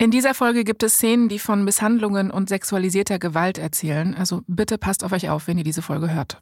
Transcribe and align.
In 0.00 0.10
dieser 0.10 0.32
Folge 0.32 0.64
gibt 0.64 0.82
es 0.82 0.94
Szenen, 0.94 1.28
die 1.28 1.38
von 1.38 1.62
Misshandlungen 1.62 2.30
und 2.30 2.48
sexualisierter 2.48 3.18
Gewalt 3.18 3.58
erzählen. 3.58 4.14
Also 4.14 4.40
bitte 4.46 4.78
passt 4.78 5.04
auf 5.04 5.12
euch 5.12 5.28
auf, 5.28 5.46
wenn 5.46 5.58
ihr 5.58 5.64
diese 5.64 5.82
Folge 5.82 6.10
hört. 6.10 6.38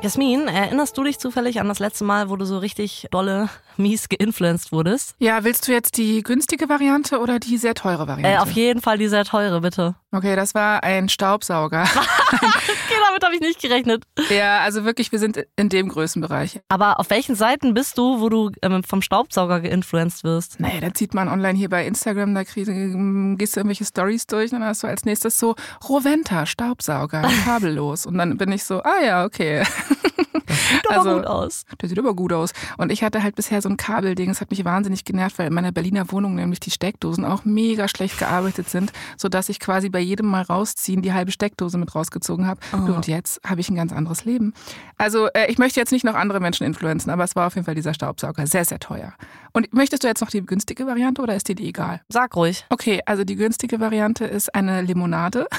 Jasmin, 0.00 0.46
erinnerst 0.46 0.96
du 0.96 1.02
dich 1.02 1.18
zufällig 1.18 1.58
an 1.58 1.66
das 1.66 1.80
letzte 1.80 2.04
Mal, 2.04 2.30
wo 2.30 2.36
du 2.36 2.44
so 2.44 2.58
richtig 2.58 3.08
dolle, 3.10 3.48
mies 3.76 4.08
geinfluenced 4.08 4.72
wurdest? 4.72 5.14
Ja, 5.18 5.44
willst 5.44 5.68
du 5.68 5.72
jetzt 5.72 5.96
die 5.96 6.22
günstige 6.22 6.68
Variante 6.68 7.18
oder 7.20 7.38
die 7.38 7.56
sehr 7.58 7.74
teure 7.74 8.06
Variante? 8.08 8.36
Äh, 8.36 8.38
auf 8.38 8.50
jeden 8.52 8.80
Fall 8.80 8.98
die 8.98 9.08
sehr 9.08 9.24
teure, 9.24 9.60
bitte. 9.60 9.94
Okay, 10.12 10.36
das 10.36 10.54
war 10.54 10.82
ein 10.82 11.08
Staubsauger. 11.08 11.82
okay, 12.32 12.94
damit 13.06 13.24
habe 13.24 13.34
ich 13.34 13.40
nicht 13.40 13.60
gerechnet. 13.60 14.04
Ja, 14.28 14.60
also 14.60 14.84
wirklich, 14.84 15.10
wir 15.10 15.18
sind 15.18 15.46
in 15.56 15.70
dem 15.70 15.88
Größenbereich. 15.88 16.60
Aber 16.68 17.00
auf 17.00 17.08
welchen 17.10 17.34
Seiten 17.34 17.72
bist 17.72 17.96
du, 17.96 18.20
wo 18.20 18.28
du 18.28 18.50
ähm, 18.60 18.84
vom 18.84 19.00
Staubsauger 19.00 19.60
geinfluenced 19.60 20.22
wirst? 20.24 20.60
Naja, 20.60 20.80
da 20.80 20.92
zieht 20.92 21.14
man 21.14 21.28
online 21.28 21.56
hier 21.56 21.70
bei 21.70 21.86
Instagram, 21.86 22.34
da 22.34 22.44
krieg, 22.44 22.66
gehst 22.66 23.56
du 23.56 23.60
irgendwelche 23.60 23.84
Stories 23.84 24.26
durch 24.26 24.52
und 24.52 24.60
dann 24.60 24.68
hast 24.68 24.82
du 24.82 24.86
als 24.86 25.04
nächstes 25.04 25.38
so 25.38 25.54
Roventa, 25.88 26.44
Staubsauger, 26.44 27.22
kabellos. 27.44 28.04
Und 28.04 28.18
dann 28.18 28.36
bin 28.36 28.52
ich 28.52 28.64
so, 28.64 28.82
ah 28.82 29.00
ja, 29.02 29.24
okay. 29.24 29.64
Das 30.52 30.68
sieht 30.68 30.90
aber 30.90 30.98
also, 30.98 31.16
gut 31.16 31.26
aus. 31.26 31.64
Der 31.80 31.88
sieht 31.88 31.98
aber 31.98 32.14
gut 32.14 32.32
aus. 32.32 32.52
Und 32.76 32.92
ich 32.92 33.02
hatte 33.02 33.22
halt 33.22 33.34
bisher 33.34 33.62
so 33.62 33.68
ein 33.68 33.76
Kabelding, 33.76 34.28
das 34.28 34.40
hat 34.40 34.50
mich 34.50 34.64
wahnsinnig 34.64 35.04
genervt, 35.04 35.38
weil 35.38 35.48
in 35.48 35.54
meiner 35.54 35.72
Berliner 35.72 36.10
Wohnung 36.12 36.34
nämlich 36.34 36.60
die 36.60 36.70
Steckdosen 36.70 37.24
auch 37.24 37.44
mega 37.44 37.88
schlecht 37.88 38.18
gearbeitet 38.18 38.68
sind, 38.68 38.92
sodass 39.16 39.48
ich 39.48 39.60
quasi 39.60 39.88
bei 39.88 40.00
jedem 40.00 40.26
Mal 40.26 40.42
rausziehen 40.42 41.02
die 41.02 41.12
halbe 41.12 41.32
Steckdose 41.32 41.78
mit 41.78 41.94
rausgezogen 41.94 42.46
habe. 42.46 42.60
Oh. 42.72 42.92
Und 42.92 43.06
jetzt 43.06 43.40
habe 43.46 43.60
ich 43.60 43.70
ein 43.70 43.76
ganz 43.76 43.92
anderes 43.92 44.24
Leben. 44.24 44.52
Also 44.98 45.28
äh, 45.28 45.50
ich 45.50 45.58
möchte 45.58 45.80
jetzt 45.80 45.92
nicht 45.92 46.04
noch 46.04 46.14
andere 46.14 46.40
Menschen 46.40 46.66
influenzen, 46.66 47.10
aber 47.10 47.24
es 47.24 47.34
war 47.36 47.46
auf 47.46 47.54
jeden 47.54 47.64
Fall 47.64 47.74
dieser 47.74 47.94
Staubsauger. 47.94 48.46
Sehr, 48.46 48.64
sehr 48.64 48.78
teuer. 48.78 49.14
Und 49.52 49.72
möchtest 49.72 50.04
du 50.04 50.08
jetzt 50.08 50.20
noch 50.20 50.30
die 50.30 50.44
günstige 50.44 50.86
Variante 50.86 51.22
oder 51.22 51.34
ist 51.34 51.48
dir 51.48 51.54
die 51.54 51.68
egal? 51.68 52.02
Sag 52.08 52.36
ruhig. 52.36 52.66
Okay, 52.70 53.00
also 53.06 53.24
die 53.24 53.36
günstige 53.36 53.80
Variante 53.80 54.24
ist 54.24 54.54
eine 54.54 54.82
Limonade. 54.82 55.46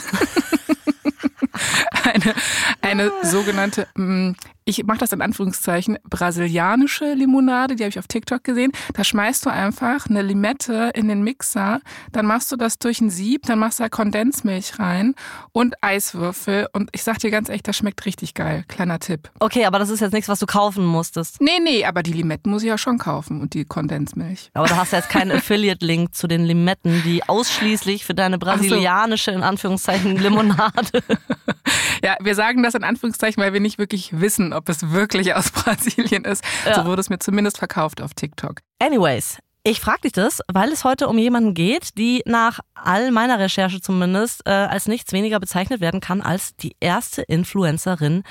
eine, 2.04 2.34
eine 2.82 3.12
sogenannte 3.23 3.88
mm, 3.95 4.32
ich 4.66 4.83
mache 4.86 5.00
das 5.00 5.11
in 5.11 5.22
Anführungszeichen, 5.22 5.97
brasilianische 6.09 7.14
Limonade, 7.14 7.75
die 7.75 7.83
habe 7.83 7.89
ich 7.89 8.00
auf 8.00 8.08
TikTok 8.08 8.44
gesehen. 8.44 8.72
Da 8.94 9.03
schmeißt 9.03 9.45
du 9.45 9.50
einfach 9.50 10.08
eine 10.08 10.22
Limette 10.22 10.92
in 10.95 11.08
den 11.08 11.23
Mixer, 11.23 11.81
dann 12.11 12.25
machst 12.25 12.52
du 12.52 12.55
das 12.55 12.80
durch 12.80 13.02
ein 13.02 13.09
Sieb, 13.09 13.44
dann 13.44 13.59
machst 13.59 13.80
du 13.80 13.83
da 13.83 13.89
Kondensmilch 13.89 14.80
rein 14.80 15.16
und 15.52 15.75
Eiswürfel. 15.81 16.67
Und 16.73 16.89
ich 16.94 17.03
sag 17.03 17.20
dir 17.20 17.31
ganz 17.31 17.50
ehrlich, 17.50 17.64
das 17.64 17.78
schmeckt 17.78 18.05
richtig 18.05 18.33
geil. 18.33 18.64
Kleiner 18.67 19.00
Tipp. 19.00 19.30
Okay, 19.39 19.66
aber 19.66 19.80
das 19.80 19.89
ist 19.89 20.00
jetzt 20.00 20.14
nichts, 20.14 20.30
was 20.30 20.39
du 20.39 20.45
kaufen 20.45 20.86
musstest. 20.86 21.42
Nee, 21.42 21.59
nee, 21.61 21.86
aber 21.86 22.03
die 22.03 22.14
Limetten 22.14 22.52
muss 22.52 22.64
ich 22.64 22.70
ja 22.70 22.77
schon 22.77 22.98
kaufen 22.98 23.42
und 23.42 23.53
die 23.53 23.66
Kondensmilch. 23.66 24.52
Aber 24.53 24.67
du 24.67 24.75
hast 24.75 24.94
jetzt 24.94 25.09
keinen 25.09 25.31
Affiliate-Link 25.38 26.16
zu 26.16 26.27
den 26.27 26.44
Limetten, 26.45 27.03
die 27.03 27.27
ausschließlich 27.27 28.05
für 28.05 28.14
deine 28.14 28.38
brasilianische, 28.38 29.31
in 29.31 29.44
Anführungszeichen, 29.44 30.17
Limonade. 30.17 31.03
ja, 32.03 32.16
wir 32.22 32.36
sagen 32.36 32.64
das 32.64 32.75
in 32.75 32.83
Anführungszeichen, 32.83 33.42
weil 33.42 33.53
wir 33.53 33.59
nicht 33.59 33.77
wirklich 33.77 34.20
wissen, 34.20 34.53
ob 34.54 34.70
es 34.70 34.92
wirklich 34.92 35.36
aus 35.36 35.52
Brasilien 35.52 36.26
ist. 36.26 36.44
Ja. 36.66 36.76
So 36.76 36.86
wurde 36.86 37.02
es 37.02 37.09
mir 37.09 37.20
zumindest 37.20 37.58
verkauft 37.58 38.02
auf 38.02 38.14
TikTok. 38.14 38.60
Anyways, 38.80 39.38
ich 39.66 39.80
frage 39.80 40.02
dich 40.02 40.12
das, 40.12 40.42
weil 40.52 40.72
es 40.73 40.84
heute 40.84 41.08
um 41.08 41.18
jemanden 41.18 41.54
geht, 41.54 41.98
die 41.98 42.22
nach 42.26 42.60
all 42.73 43.12
meiner 43.12 43.40
Recherche 43.40 43.80
zumindest 43.80 44.42
äh, 44.45 44.52
als 44.52 44.88
nichts 44.88 45.14
weniger 45.14 45.40
bezeichnet 45.40 45.80
werden 45.80 46.02
kann 46.02 46.22
als 46.22 46.56
die 46.58 46.76
erste 46.82 47.22
Influencerin 47.22 48.23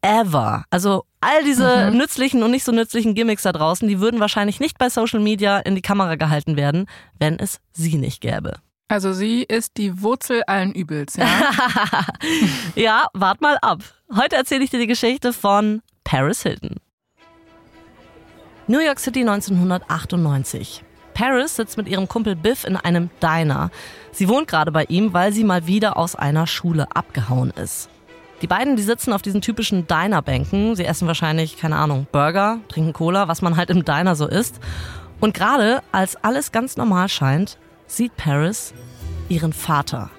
ever. 0.00 0.64
Also 0.70 1.04
all 1.20 1.42
diese 1.44 1.90
mhm. 1.90 1.98
nützlichen 1.98 2.42
und 2.44 2.52
nicht 2.52 2.64
so 2.64 2.70
nützlichen 2.70 3.14
Gimmicks 3.14 3.42
da 3.42 3.52
draußen, 3.52 3.88
die 3.88 3.98
würden 3.98 4.20
wahrscheinlich 4.20 4.60
nicht 4.60 4.78
bei 4.78 4.88
Social 4.88 5.18
Media 5.18 5.58
in 5.58 5.74
die 5.74 5.82
Kamera 5.82 6.14
gehalten 6.14 6.56
werden, 6.56 6.86
wenn 7.18 7.38
es 7.38 7.60
sie 7.72 7.96
nicht 7.96 8.20
gäbe. 8.20 8.60
Also 8.88 9.12
sie 9.12 9.42
ist 9.42 9.78
die 9.78 10.00
Wurzel 10.00 10.44
allen 10.46 10.72
Übels, 10.72 11.16
ja? 11.16 11.26
ja, 12.76 13.06
wart 13.14 13.40
mal 13.40 13.58
ab. 13.60 13.80
Heute 14.14 14.36
erzähle 14.36 14.62
ich 14.62 14.70
dir 14.70 14.78
die 14.78 14.86
Geschichte 14.86 15.32
von 15.32 15.82
Paris 16.04 16.42
Hilton. 16.42 16.76
New 18.68 18.78
York 18.78 19.00
City 19.00 19.20
1998. 19.20 20.84
Paris 21.14 21.56
sitzt 21.56 21.76
mit 21.76 21.88
ihrem 21.88 22.06
Kumpel 22.06 22.36
Biff 22.36 22.64
in 22.64 22.76
einem 22.76 23.10
Diner. 23.20 23.70
Sie 24.12 24.28
wohnt 24.28 24.46
gerade 24.46 24.70
bei 24.70 24.84
ihm, 24.84 25.12
weil 25.12 25.32
sie 25.32 25.44
mal 25.44 25.66
wieder 25.66 25.96
aus 25.96 26.14
einer 26.14 26.46
Schule 26.46 26.86
abgehauen 26.94 27.50
ist. 27.50 27.88
Die 28.42 28.46
beiden, 28.46 28.76
die 28.76 28.82
sitzen 28.82 29.12
auf 29.12 29.22
diesen 29.22 29.40
typischen 29.40 29.88
Diner-Bänken. 29.88 30.76
Sie 30.76 30.84
essen 30.84 31.08
wahrscheinlich, 31.08 31.56
keine 31.56 31.76
Ahnung, 31.76 32.06
Burger, 32.12 32.60
trinken 32.68 32.92
Cola, 32.92 33.26
was 33.26 33.42
man 33.42 33.56
halt 33.56 33.70
im 33.70 33.84
Diner 33.84 34.14
so 34.14 34.28
isst. 34.28 34.60
Und 35.20 35.34
gerade 35.34 35.82
als 35.90 36.16
alles 36.22 36.52
ganz 36.52 36.76
normal 36.76 37.08
scheint, 37.08 37.58
sieht 37.86 38.16
Paris 38.16 38.74
ihren 39.28 39.52
Vater. 39.52 40.10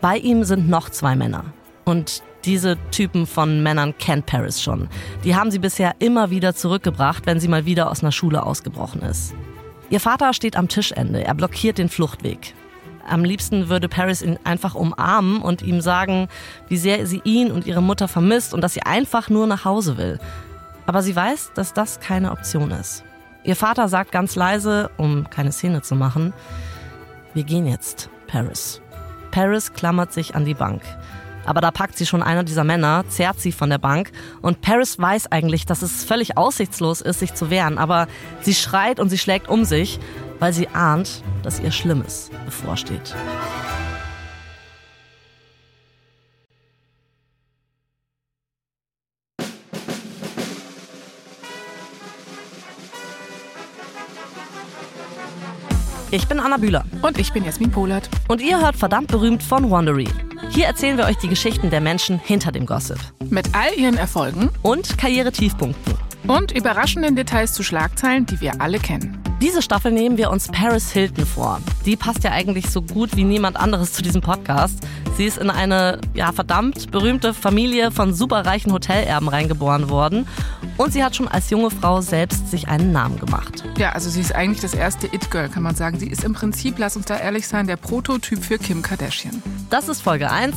Bei 0.00 0.16
ihm 0.16 0.44
sind 0.44 0.68
noch 0.68 0.90
zwei 0.90 1.16
Männer. 1.16 1.44
Und 1.84 2.22
diese 2.44 2.76
Typen 2.90 3.26
von 3.26 3.62
Männern 3.62 3.96
kennt 3.98 4.26
Paris 4.26 4.62
schon. 4.62 4.88
Die 5.24 5.34
haben 5.34 5.50
sie 5.50 5.58
bisher 5.58 5.94
immer 5.98 6.30
wieder 6.30 6.54
zurückgebracht, 6.54 7.26
wenn 7.26 7.40
sie 7.40 7.48
mal 7.48 7.64
wieder 7.64 7.90
aus 7.90 8.02
einer 8.02 8.12
Schule 8.12 8.44
ausgebrochen 8.44 9.02
ist. 9.02 9.34
Ihr 9.90 10.00
Vater 10.00 10.32
steht 10.32 10.56
am 10.56 10.68
Tischende. 10.68 11.24
Er 11.24 11.34
blockiert 11.34 11.78
den 11.78 11.88
Fluchtweg. 11.88 12.54
Am 13.06 13.24
liebsten 13.24 13.68
würde 13.68 13.88
Paris 13.88 14.22
ihn 14.22 14.38
einfach 14.44 14.74
umarmen 14.74 15.42
und 15.42 15.62
ihm 15.62 15.80
sagen, 15.82 16.28
wie 16.68 16.78
sehr 16.78 17.06
sie 17.06 17.20
ihn 17.24 17.50
und 17.50 17.66
ihre 17.66 17.82
Mutter 17.82 18.08
vermisst 18.08 18.54
und 18.54 18.62
dass 18.62 18.74
sie 18.74 18.82
einfach 18.82 19.28
nur 19.28 19.46
nach 19.46 19.64
Hause 19.64 19.98
will. 19.98 20.18
Aber 20.86 21.02
sie 21.02 21.14
weiß, 21.14 21.52
dass 21.54 21.74
das 21.74 22.00
keine 22.00 22.32
Option 22.32 22.70
ist. 22.70 23.04
Ihr 23.42 23.56
Vater 23.56 23.88
sagt 23.88 24.10
ganz 24.10 24.36
leise, 24.36 24.90
um 24.96 25.28
keine 25.28 25.52
Szene 25.52 25.82
zu 25.82 25.94
machen, 25.94 26.32
wir 27.34 27.44
gehen 27.44 27.66
jetzt, 27.66 28.08
Paris. 28.26 28.80
Paris 29.30 29.72
klammert 29.72 30.12
sich 30.12 30.34
an 30.34 30.44
die 30.44 30.54
Bank. 30.54 30.82
Aber 31.44 31.60
da 31.60 31.70
packt 31.70 31.98
sie 31.98 32.06
schon 32.06 32.22
einer 32.22 32.42
dieser 32.42 32.64
Männer, 32.64 33.04
zerrt 33.08 33.38
sie 33.38 33.52
von 33.52 33.68
der 33.68 33.78
Bank 33.78 34.12
und 34.40 34.62
Paris 34.62 34.98
weiß 34.98 35.30
eigentlich, 35.30 35.66
dass 35.66 35.82
es 35.82 36.04
völlig 36.04 36.38
aussichtslos 36.38 37.00
ist, 37.02 37.18
sich 37.18 37.34
zu 37.34 37.50
wehren, 37.50 37.76
aber 37.76 38.06
sie 38.40 38.54
schreit 38.54 38.98
und 38.98 39.10
sie 39.10 39.18
schlägt 39.18 39.48
um 39.48 39.64
sich, 39.64 39.98
weil 40.38 40.52
sie 40.52 40.68
ahnt, 40.68 41.22
dass 41.42 41.60
ihr 41.60 41.70
Schlimmes 41.70 42.30
bevorsteht. 42.46 43.14
Ich 56.14 56.28
bin 56.28 56.38
Anna 56.38 56.58
Bühler. 56.58 56.84
Und 57.02 57.18
ich 57.18 57.32
bin 57.32 57.44
Jasmin 57.44 57.72
Polat. 57.72 58.08
Und 58.28 58.40
ihr 58.40 58.60
hört 58.60 58.76
verdammt 58.76 59.08
berühmt 59.08 59.42
von 59.42 59.68
Wandery. 59.68 60.06
Hier 60.50 60.66
erzählen 60.66 60.96
wir 60.96 61.06
euch 61.06 61.16
die 61.16 61.26
Geschichten 61.26 61.70
der 61.70 61.80
Menschen 61.80 62.20
hinter 62.20 62.52
dem 62.52 62.66
Gossip. 62.66 62.98
Mit 63.30 63.48
all 63.52 63.74
ihren 63.76 63.96
Erfolgen 63.96 64.48
und 64.62 64.96
Karrieretiefpunkten. 64.96 66.03
Und 66.26 66.52
überraschenden 66.52 67.16
Details 67.16 67.52
zu 67.52 67.62
Schlagzeilen, 67.62 68.24
die 68.24 68.40
wir 68.40 68.60
alle 68.60 68.78
kennen. 68.78 69.22
Diese 69.42 69.60
Staffel 69.60 69.92
nehmen 69.92 70.16
wir 70.16 70.30
uns 70.30 70.48
Paris 70.48 70.90
Hilton 70.90 71.26
vor. 71.26 71.60
Die 71.84 71.96
passt 71.96 72.24
ja 72.24 72.30
eigentlich 72.30 72.70
so 72.70 72.80
gut 72.80 73.14
wie 73.14 73.24
niemand 73.24 73.58
anderes 73.58 73.92
zu 73.92 74.02
diesem 74.02 74.22
Podcast. 74.22 74.78
Sie 75.18 75.26
ist 75.26 75.36
in 75.36 75.50
eine 75.50 76.00
ja, 76.14 76.32
verdammt 76.32 76.90
berühmte 76.90 77.34
Familie 77.34 77.90
von 77.90 78.14
superreichen 78.14 78.72
Hotelerben 78.72 79.28
reingeboren 79.28 79.90
worden. 79.90 80.26
Und 80.78 80.94
sie 80.94 81.04
hat 81.04 81.14
schon 81.14 81.28
als 81.28 81.50
junge 81.50 81.70
Frau 81.70 82.00
selbst 82.00 82.50
sich 82.50 82.68
einen 82.68 82.90
Namen 82.90 83.20
gemacht. 83.20 83.64
Ja, 83.76 83.92
also 83.92 84.08
sie 84.08 84.22
ist 84.22 84.34
eigentlich 84.34 84.60
das 84.60 84.72
erste 84.72 85.08
It-Girl, 85.08 85.50
kann 85.50 85.62
man 85.62 85.74
sagen. 85.74 85.98
Sie 85.98 86.08
ist 86.08 86.24
im 86.24 86.32
Prinzip, 86.32 86.78
lass 86.78 86.96
uns 86.96 87.04
da 87.04 87.18
ehrlich 87.18 87.46
sein, 87.46 87.66
der 87.66 87.76
Prototyp 87.76 88.42
für 88.42 88.58
Kim 88.58 88.80
Kardashian. 88.80 89.42
Das 89.68 89.88
ist 89.88 90.00
Folge 90.00 90.30
1. 90.30 90.54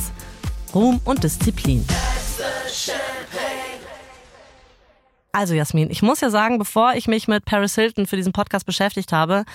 Ruhm 0.73 1.01
und 1.03 1.23
Disziplin. 1.23 1.85
Also 5.37 5.53
Jasmin, 5.53 5.91
ich 5.91 6.01
muss 6.01 6.19
ja 6.21 6.31
sagen, 6.31 6.57
bevor 6.57 6.93
ich 6.95 7.07
mich 7.07 7.27
mit 7.27 7.45
Paris 7.45 7.75
Hilton 7.75 8.07
für 8.07 8.15
diesen 8.15 8.33
Podcast 8.33 8.65
beschäftigt 8.65 9.11
habe, 9.11 9.45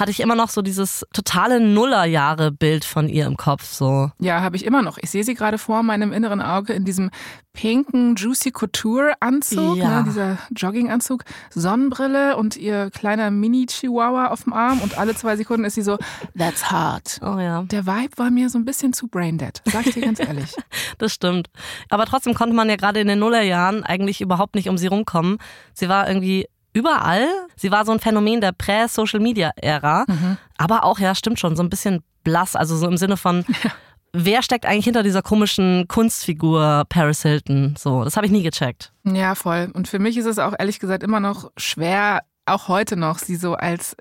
hatte 0.00 0.10
ich 0.10 0.20
immer 0.20 0.34
noch 0.34 0.48
so 0.48 0.62
dieses 0.62 1.06
totale 1.12 1.60
Nullerjahre-Bild 1.60 2.84
von 2.84 3.08
ihr 3.08 3.26
im 3.26 3.36
Kopf. 3.36 3.64
So. 3.64 4.10
Ja, 4.18 4.40
habe 4.40 4.56
ich 4.56 4.64
immer 4.64 4.82
noch. 4.82 4.98
Ich 4.98 5.10
sehe 5.10 5.24
sie 5.24 5.34
gerade 5.34 5.58
vor 5.58 5.82
meinem 5.82 6.12
inneren 6.12 6.40
Auge 6.40 6.72
in 6.72 6.84
diesem 6.84 7.10
pinken 7.52 8.14
Juicy 8.16 8.52
Couture-Anzug, 8.52 9.76
ja. 9.76 10.00
ne, 10.00 10.04
dieser 10.04 10.38
Jogginganzug, 10.54 11.24
Sonnenbrille 11.50 12.36
und 12.36 12.56
ihr 12.56 12.90
kleiner 12.90 13.30
Mini-Chihuahua 13.30 14.28
auf 14.28 14.44
dem 14.44 14.52
Arm 14.52 14.80
und 14.80 14.96
alle 14.98 15.14
zwei 15.14 15.36
Sekunden 15.36 15.64
ist 15.64 15.74
sie 15.74 15.82
so, 15.82 15.98
that's 16.38 16.70
hard. 16.70 17.18
Oh 17.22 17.38
ja. 17.38 17.62
Der 17.64 17.86
Vibe 17.86 18.16
war 18.16 18.30
mir 18.30 18.48
so 18.50 18.58
ein 18.58 18.64
bisschen 18.64 18.92
zu 18.92 19.08
braindead, 19.08 19.62
sag 19.66 19.86
ich 19.86 19.94
dir 19.94 20.02
ganz 20.02 20.20
ehrlich. 20.20 20.54
das 20.98 21.12
stimmt. 21.12 21.48
Aber 21.88 22.06
trotzdem 22.06 22.34
konnte 22.34 22.54
man 22.54 22.68
ja 22.68 22.76
gerade 22.76 23.00
in 23.00 23.08
den 23.08 23.18
Nullerjahren 23.18 23.84
eigentlich 23.84 24.20
überhaupt 24.20 24.54
nicht 24.54 24.68
um 24.68 24.78
sie 24.78 24.86
rumkommen. 24.86 25.38
Sie 25.74 25.88
war 25.88 26.08
irgendwie 26.08 26.46
überall. 26.72 27.26
Sie 27.56 27.70
war 27.70 27.84
so 27.84 27.92
ein 27.92 28.00
Phänomen 28.00 28.40
der 28.40 28.52
Prä-Social-Media-Ära. 28.52 30.04
Mhm. 30.06 30.36
Aber 30.56 30.84
auch, 30.84 30.98
ja, 30.98 31.14
stimmt 31.14 31.38
schon, 31.38 31.56
so 31.56 31.62
ein 31.62 31.70
bisschen 31.70 32.02
blass. 32.24 32.56
Also 32.56 32.76
so 32.76 32.86
im 32.86 32.96
Sinne 32.96 33.16
von, 33.16 33.44
ja. 33.64 33.70
wer 34.12 34.42
steckt 34.42 34.66
eigentlich 34.66 34.84
hinter 34.84 35.02
dieser 35.02 35.22
komischen 35.22 35.86
Kunstfigur 35.88 36.84
Paris 36.88 37.22
Hilton? 37.22 37.74
So, 37.78 38.04
das 38.04 38.16
habe 38.16 38.26
ich 38.26 38.32
nie 38.32 38.42
gecheckt. 38.42 38.92
Ja, 39.04 39.34
voll. 39.34 39.70
Und 39.72 39.88
für 39.88 39.98
mich 39.98 40.16
ist 40.16 40.26
es 40.26 40.38
auch 40.38 40.54
ehrlich 40.58 40.78
gesagt 40.78 41.02
immer 41.02 41.20
noch 41.20 41.50
schwer 41.56 42.22
auch 42.50 42.68
heute 42.68 42.96
noch, 42.96 43.18
sie 43.18 43.36
so 43.36 43.54
als 43.54 43.96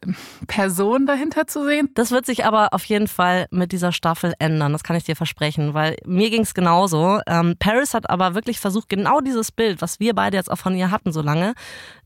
Person 0.48 1.06
dahinter 1.06 1.48
zu 1.48 1.66
sehen. 1.66 1.90
Das 1.94 2.12
wird 2.12 2.26
sich 2.26 2.46
aber 2.46 2.74
auf 2.74 2.84
jeden 2.86 3.08
Fall 3.08 3.48
mit 3.52 3.72
dieser 3.72 3.92
Staffel 3.92 4.34
ändern, 4.40 4.74
das 4.74 4.84
kann 4.84 4.96
ich 4.96 5.04
dir 5.04 5.16
versprechen, 5.16 5.74
weil 5.74 5.96
mir 6.06 6.30
ging 6.30 6.42
es 6.42 6.54
genauso. 6.54 7.20
Ähm, 7.28 7.56
Paris 7.60 7.94
hat 7.94 8.10
aber 8.10 8.36
wirklich 8.36 8.60
versucht, 8.60 8.90
genau 8.90 9.22
dieses 9.22 9.52
Bild, 9.52 9.82
was 9.82 10.00
wir 10.00 10.14
beide 10.14 10.38
jetzt 10.38 10.52
auch 10.52 10.58
von 10.58 10.76
ihr 10.76 10.92
hatten 10.92 11.12
so 11.12 11.22
lange, 11.22 11.54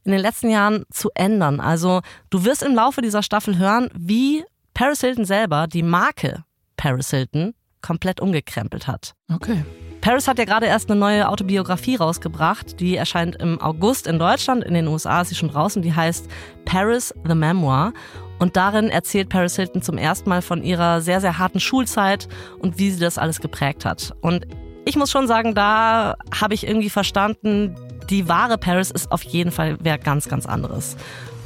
in 0.04 0.12
den 0.12 0.22
letzten 0.22 0.50
Jahren 0.50 0.84
zu 0.92 1.10
ändern. 1.16 1.60
Also 1.60 2.02
du 2.30 2.46
wirst 2.46 2.64
im 2.64 2.76
Laufe 2.76 3.02
dieser 3.02 3.24
Staffel 3.24 3.58
hören, 3.58 3.90
wie 3.96 4.44
Paris 4.74 5.02
Hilton 5.02 5.26
selber 5.26 5.68
die 5.68 5.84
Marke 5.84 6.44
Paris 6.78 7.12
Hilton 7.12 7.54
komplett 7.82 8.20
umgekrempelt 8.20 8.88
hat. 8.88 9.14
Okay. 9.32 9.64
Paris 10.04 10.28
hat 10.28 10.38
ja 10.38 10.44
gerade 10.44 10.66
erst 10.66 10.92
eine 10.92 11.00
neue 11.00 11.30
Autobiografie 11.30 11.96
rausgebracht. 11.96 12.82
Die 12.82 12.98
erscheint 12.98 13.38
im 13.38 13.62
August 13.62 14.06
in 14.06 14.20
Deutschland. 14.20 14.62
In 14.66 14.74
den 14.74 14.86
USA 14.90 15.22
ist 15.22 15.30
sie 15.30 15.36
schon 15.36 15.48
draußen. 15.48 15.82
Die 15.82 15.96
heißt 15.96 16.30
Paris 16.66 17.14
the 17.26 17.34
Memoir. 17.34 17.94
Und 18.38 18.58
darin 18.58 18.90
erzählt 18.90 19.30
Paris 19.30 19.56
Hilton 19.56 19.82
zum 19.82 19.98
ersten 19.98 20.28
Mal 20.28 20.42
von 20.42 20.62
ihrer 20.62 21.00
sehr, 21.00 21.22
sehr 21.22 21.40
harten 21.40 21.62
Schulzeit 21.62 22.28
und 22.60 22.80
wie 22.80 22.92
sie 22.92 23.00
das 23.00 23.18
alles 23.18 23.40
geprägt 23.40 23.86
hat. 23.86 24.14
Und 24.20 24.46
ich 24.84 24.98
muss 24.98 25.10
schon 25.10 25.26
sagen, 25.26 25.56
da 25.56 26.18
habe 26.38 26.54
ich 26.54 26.68
irgendwie 26.68 26.90
verstanden, 26.90 27.74
die 28.10 28.28
wahre 28.28 28.58
Paris 28.58 28.92
ist 28.92 29.10
auf 29.10 29.24
jeden 29.24 29.52
Fall 29.52 29.78
wer 29.80 29.98
ganz, 29.98 30.28
ganz 30.28 30.46
anderes. 30.46 30.98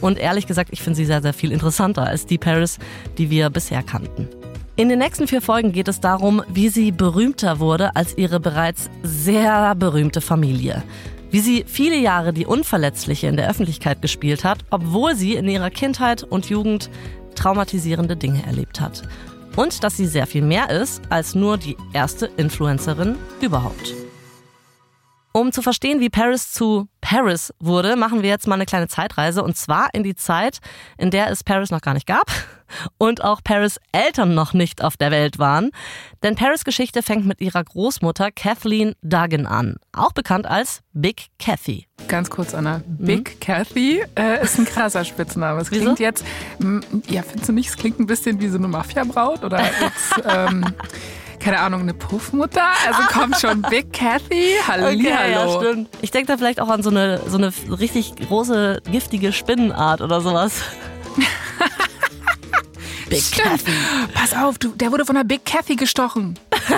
Und 0.02 0.18
ehrlich 0.18 0.48
gesagt, 0.48 0.70
ich 0.74 0.82
finde 0.82 0.98
sie 0.98 1.06
sehr, 1.06 1.22
sehr 1.22 1.34
viel 1.34 1.52
interessanter 1.52 2.08
als 2.08 2.26
die 2.26 2.40
Paris, 2.40 2.80
die 3.20 3.30
wir 3.30 3.52
bisher 3.52 3.84
kannten. 3.84 4.28
In 4.80 4.90
den 4.90 5.00
nächsten 5.00 5.28
vier 5.28 5.42
Folgen 5.42 5.72
geht 5.72 5.88
es 5.88 6.02
darum, 6.02 6.44
wie 6.50 6.70
sie 6.70 6.92
berühmter 6.92 7.60
wurde 7.60 7.96
als 7.96 8.16
ihre 8.16 8.40
bereits 8.40 8.92
sehr 9.02 9.74
berühmte 9.74 10.22
Familie. 10.22 10.84
Wie 11.32 11.40
sie 11.40 11.66
viele 11.66 11.98
Jahre 11.98 12.32
die 12.32 12.46
Unverletzliche 12.46 13.26
in 13.26 13.38
der 13.38 13.50
Öffentlichkeit 13.50 14.04
gespielt 14.04 14.44
hat, 14.44 14.60
obwohl 14.70 15.16
sie 15.16 15.34
in 15.34 15.50
ihrer 15.50 15.72
Kindheit 15.72 16.22
und 16.22 16.52
Jugend 16.52 16.92
traumatisierende 17.34 18.16
Dinge 18.16 18.46
erlebt 18.46 18.80
hat. 18.80 19.02
Und 19.56 19.84
dass 19.84 19.98
sie 19.98 20.06
sehr 20.06 20.28
viel 20.28 20.44
mehr 20.44 20.70
ist 20.70 21.02
als 21.10 21.34
nur 21.34 21.58
die 21.58 21.76
erste 21.94 22.28
Influencerin 22.38 23.18
überhaupt. 23.42 23.96
Um 25.34 25.52
zu 25.52 25.64
verstehen, 25.64 26.02
wie 26.02 26.10
Paris 26.10 26.54
zu 26.54 26.88
Paris 27.02 27.52
wurde, 27.60 27.96
machen 27.96 28.22
wir 28.22 28.30
jetzt 28.30 28.46
mal 28.46 28.56
eine 28.56 28.68
kleine 28.68 28.88
Zeitreise 28.88 29.42
und 29.42 29.58
zwar 29.58 29.90
in 29.94 30.04
die 30.04 30.16
Zeit, 30.16 30.60
in 31.00 31.10
der 31.10 31.32
es 31.32 31.44
Paris 31.44 31.72
noch 31.72 31.82
gar 31.82 31.96
nicht 31.96 32.06
gab 32.06 32.32
und 32.98 33.24
auch 33.24 33.42
Paris 33.44 33.80
Eltern 33.92 34.36
noch 34.36 34.54
nicht 34.54 34.84
auf 34.84 34.98
der 34.98 35.12
Welt 35.12 35.40
waren. 35.40 35.72
Denn 36.24 36.36
Paris 36.36 36.64
Geschichte 36.64 37.04
fängt 37.04 37.26
mit 37.26 37.42
ihrer 37.42 37.64
Großmutter 37.64 38.32
Kathleen 38.32 38.96
Duggan 39.02 39.46
an, 39.46 39.78
auch 39.94 40.14
bekannt 40.14 40.48
als 40.48 40.82
Big 40.94 41.28
Kathy. 41.40 41.88
Ganz 42.08 42.30
kurz, 42.30 42.54
Anna. 42.54 42.82
Big 42.88 43.30
hm? 43.30 43.40
Kathy 43.40 44.04
äh, 44.16 44.44
ist 44.44 44.58
ein 44.58 44.66
krasser 44.66 45.04
Spitzname. 45.06 45.62
Es 45.62 45.70
klingt 45.70 46.00
jetzt, 46.00 46.26
ja, 47.08 47.22
findest 47.22 47.50
du 47.50 47.54
nicht, 47.54 47.70
es 47.70 47.78
klingt 47.78 48.00
ein 48.00 48.08
bisschen 48.08 48.40
wie 48.40 48.48
so 48.48 48.58
eine 48.58 48.68
Mafia-Braut 48.68 49.44
oder 49.44 49.60
jetzt, 49.82 50.26
ähm, 50.26 50.66
keine 51.40 51.60
Ahnung, 51.60 51.82
eine 51.82 51.94
Puffmutter? 51.94 52.66
Also 52.88 53.02
kommt 53.14 53.38
schon 53.40 53.62
Big 53.64 53.94
Kathy. 53.94 54.56
Hallo. 54.68 54.88
Okay, 54.88 55.32
ja, 55.32 55.50
stimmt. 55.50 55.90
Ich 56.02 56.12
denke 56.12 56.28
da 56.28 56.38
vielleicht 56.38 56.60
auch 56.60 56.70
an 56.70 56.84
so 56.84 56.90
eine, 56.90 57.22
so 57.28 57.38
eine 57.38 57.52
richtig 57.80 58.16
große, 58.16 58.82
giftige 58.90 59.32
Spinnenart 59.32 60.02
oder 60.02 60.22
sowas. 60.22 60.62
Big 63.10 63.22
Stimmt. 63.22 63.48
Kathy. 63.48 63.72
Pass 64.14 64.34
auf, 64.34 64.58
du, 64.58 64.70
der 64.70 64.92
wurde 64.92 65.06
von 65.06 65.16
der 65.16 65.24
Big 65.24 65.46
Kathy 65.46 65.76
gestochen. 65.76 66.38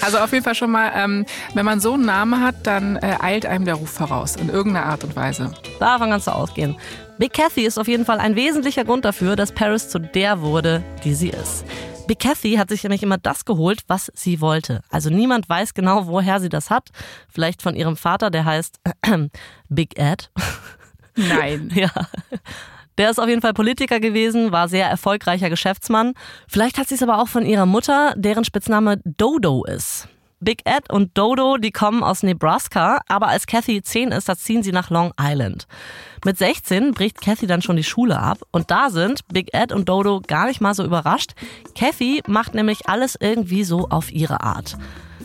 also 0.00 0.18
auf 0.18 0.32
jeden 0.32 0.44
Fall 0.44 0.54
schon 0.54 0.70
mal, 0.70 0.92
ähm, 0.94 1.26
wenn 1.54 1.64
man 1.64 1.80
so 1.80 1.94
einen 1.94 2.06
Namen 2.06 2.42
hat, 2.42 2.66
dann 2.66 2.96
äh, 2.96 3.16
eilt 3.20 3.46
einem 3.46 3.64
der 3.64 3.74
Ruf 3.74 3.90
voraus, 3.90 4.36
in 4.36 4.48
irgendeiner 4.48 4.86
Art 4.86 5.04
und 5.04 5.14
Weise. 5.16 5.52
Davon 5.78 6.10
kannst 6.10 6.26
du 6.26 6.32
ausgehen. 6.32 6.76
Big 7.18 7.32
Kathy 7.32 7.64
ist 7.64 7.78
auf 7.78 7.88
jeden 7.88 8.04
Fall 8.04 8.18
ein 8.18 8.36
wesentlicher 8.36 8.84
Grund 8.84 9.04
dafür, 9.04 9.36
dass 9.36 9.52
Paris 9.52 9.88
zu 9.88 9.98
der 9.98 10.40
wurde, 10.40 10.82
die 11.04 11.14
sie 11.14 11.30
ist. 11.30 11.64
Big 12.06 12.20
Kathy 12.20 12.54
hat 12.54 12.68
sich 12.68 12.82
nämlich 12.84 13.02
immer 13.02 13.18
das 13.18 13.44
geholt, 13.44 13.82
was 13.88 14.12
sie 14.14 14.40
wollte. 14.40 14.82
Also 14.90 15.10
niemand 15.10 15.48
weiß 15.48 15.74
genau, 15.74 16.06
woher 16.06 16.40
sie 16.40 16.48
das 16.48 16.70
hat. 16.70 16.90
Vielleicht 17.28 17.62
von 17.62 17.74
ihrem 17.74 17.96
Vater, 17.96 18.30
der 18.30 18.44
heißt 18.44 18.80
Big 19.68 19.98
Ed. 19.98 20.30
Nein. 21.16 21.70
ja. 21.74 21.90
Der 22.98 23.10
ist 23.10 23.18
auf 23.18 23.28
jeden 23.28 23.42
Fall 23.42 23.54
Politiker 23.54 24.00
gewesen, 24.00 24.52
war 24.52 24.68
sehr 24.68 24.88
erfolgreicher 24.88 25.50
Geschäftsmann. 25.50 26.14
Vielleicht 26.48 26.78
hat 26.78 26.88
sie 26.88 26.94
es 26.94 27.02
aber 27.02 27.20
auch 27.20 27.28
von 27.28 27.44
ihrer 27.44 27.66
Mutter, 27.66 28.14
deren 28.16 28.44
Spitzname 28.44 29.00
Dodo 29.04 29.64
ist. 29.64 30.08
Big 30.40 30.62
Ed 30.66 30.92
und 30.92 31.16
Dodo, 31.16 31.56
die 31.56 31.70
kommen 31.70 32.02
aus 32.02 32.22
Nebraska, 32.22 33.00
aber 33.08 33.28
als 33.28 33.46
Kathy 33.46 33.82
10 33.82 34.10
ist, 34.12 34.28
da 34.28 34.36
ziehen 34.36 34.62
sie 34.62 34.72
nach 34.72 34.90
Long 34.90 35.12
Island. 35.18 35.66
Mit 36.26 36.36
16 36.36 36.92
bricht 36.92 37.22
Kathy 37.22 37.46
dann 37.46 37.62
schon 37.62 37.76
die 37.76 37.84
Schule 37.84 38.18
ab 38.18 38.38
und 38.50 38.70
da 38.70 38.90
sind 38.90 39.26
Big 39.28 39.54
Ed 39.54 39.72
und 39.72 39.88
Dodo 39.88 40.20
gar 40.26 40.46
nicht 40.46 40.60
mal 40.60 40.74
so 40.74 40.84
überrascht. 40.84 41.32
Kathy 41.74 42.22
macht 42.26 42.54
nämlich 42.54 42.86
alles 42.86 43.16
irgendwie 43.18 43.64
so 43.64 43.88
auf 43.88 44.12
ihre 44.12 44.42
Art. 44.42 44.76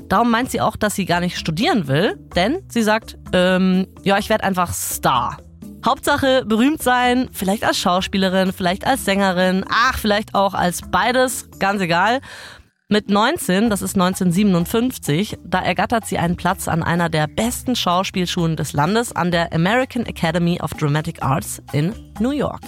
Darum 0.08 0.32
meint 0.32 0.50
sie 0.50 0.62
auch, 0.62 0.78
dass 0.78 0.96
sie 0.96 1.06
gar 1.06 1.20
nicht 1.20 1.38
studieren 1.38 1.88
will, 1.88 2.18
denn 2.36 2.64
sie 2.70 2.82
sagt, 2.82 3.18
ähm, 3.34 3.88
ja, 4.04 4.18
ich 4.18 4.30
werde 4.30 4.46
einfach 4.46 4.74
Star. 4.74 5.38
Hauptsache 5.86 6.46
berühmt 6.46 6.82
sein, 6.84 7.30
vielleicht 7.32 7.64
als 7.64 7.78
Schauspielerin, 7.78 8.54
vielleicht 8.54 8.86
als 8.86 9.06
Sängerin, 9.06 9.66
ach, 9.70 9.98
vielleicht 9.98 10.36
auch 10.36 10.54
als 10.54 10.82
beides, 10.90 11.50
ganz 11.60 11.82
egal. 11.82 12.22
Mit 12.88 13.10
19, 13.10 13.70
das 13.70 13.82
ist 13.82 13.96
1957, 13.96 15.40
da 15.46 15.62
ergattert 15.62 16.06
sie 16.06 16.18
einen 16.18 16.36
Platz 16.36 16.68
an 16.68 16.84
einer 16.84 17.08
der 17.08 17.28
besten 17.28 17.76
Schauspielschulen 17.76 18.58
des 18.58 18.74
Landes 18.74 19.16
an 19.16 19.32
der 19.32 19.54
American 19.54 20.06
Academy 20.06 20.60
of 20.62 20.72
Dramatic 20.74 21.24
Arts 21.24 21.62
in 21.72 21.94
New 22.20 22.32
York. 22.32 22.62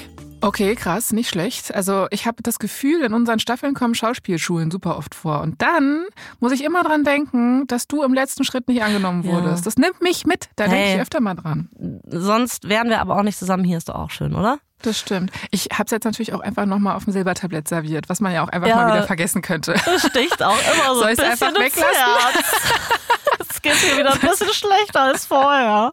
Okay, 0.44 0.76
krass, 0.76 1.14
nicht 1.14 1.30
schlecht. 1.30 1.74
Also 1.74 2.08
ich 2.10 2.28
habe 2.28 2.44
das 2.44 2.60
Gefühl, 2.60 3.04
in 3.04 3.14
unseren 3.14 3.40
Staffeln 3.40 3.74
kommen 3.74 3.96
Schauspielschulen 3.96 4.72
super 4.72 4.98
oft 4.98 5.16
vor. 5.16 5.40
Und 5.40 5.62
dann 5.62 6.06
muss 6.42 6.52
ich 6.52 6.66
immer 6.66 6.84
dran 6.84 7.06
denken, 7.06 7.66
dass 7.68 7.88
du 7.88 8.04
im 8.04 8.14
letzten 8.14 8.44
Schritt 8.44 8.68
nicht 8.68 8.84
angenommen 8.84 9.24
wurdest. 9.24 9.60
Ja. 9.60 9.64
Das 9.64 9.78
nimmt 9.78 10.02
mich 10.02 10.26
mit. 10.26 10.50
Da 10.58 10.66
hey. 10.66 10.72
denke 10.72 10.96
ich 10.96 11.02
öfter 11.02 11.22
mal 11.22 11.36
dran. 11.36 11.70
Sonst 12.20 12.68
wären 12.70 12.90
wir 12.90 13.02
aber 13.02 13.18
auch 13.18 13.24
nicht 13.24 13.38
zusammen. 13.38 13.64
Hier 13.64 13.78
ist 13.78 13.90
doch 13.90 13.96
auch 13.96 14.12
schön, 14.12 14.36
oder? 14.36 14.60
Das 14.82 15.00
stimmt. 15.00 15.32
Ich 15.50 15.70
habe 15.74 15.86
es 15.86 15.92
jetzt 15.92 16.04
natürlich 16.04 16.34
auch 16.34 16.42
einfach 16.42 16.66
nochmal 16.66 16.96
auf 16.96 17.06
dem 17.06 17.14
Silbertablett 17.14 17.68
serviert, 17.68 18.10
was 18.10 18.20
man 18.20 18.34
ja 18.34 18.44
auch 18.44 18.50
einfach 18.50 18.68
ja, 18.68 18.76
mal 18.76 18.94
wieder 18.94 19.04
vergessen 19.08 19.42
könnte. 19.42 19.74
Das 19.86 20.06
sticht 20.08 20.44
auch 20.44 20.58
immer 20.74 20.94
so 20.94 21.02
Soll 21.02 21.10
ein 21.10 21.16
bisschen 21.16 21.32
einfach 21.32 21.54
weglassen? 21.54 21.90
Es 23.50 23.62
geht 23.62 23.76
mir 23.90 23.98
wieder 23.98 24.14
ein 24.14 24.20
bisschen 24.20 24.54
schlechter 24.54 25.02
als 25.04 25.26
vorher. 25.26 25.92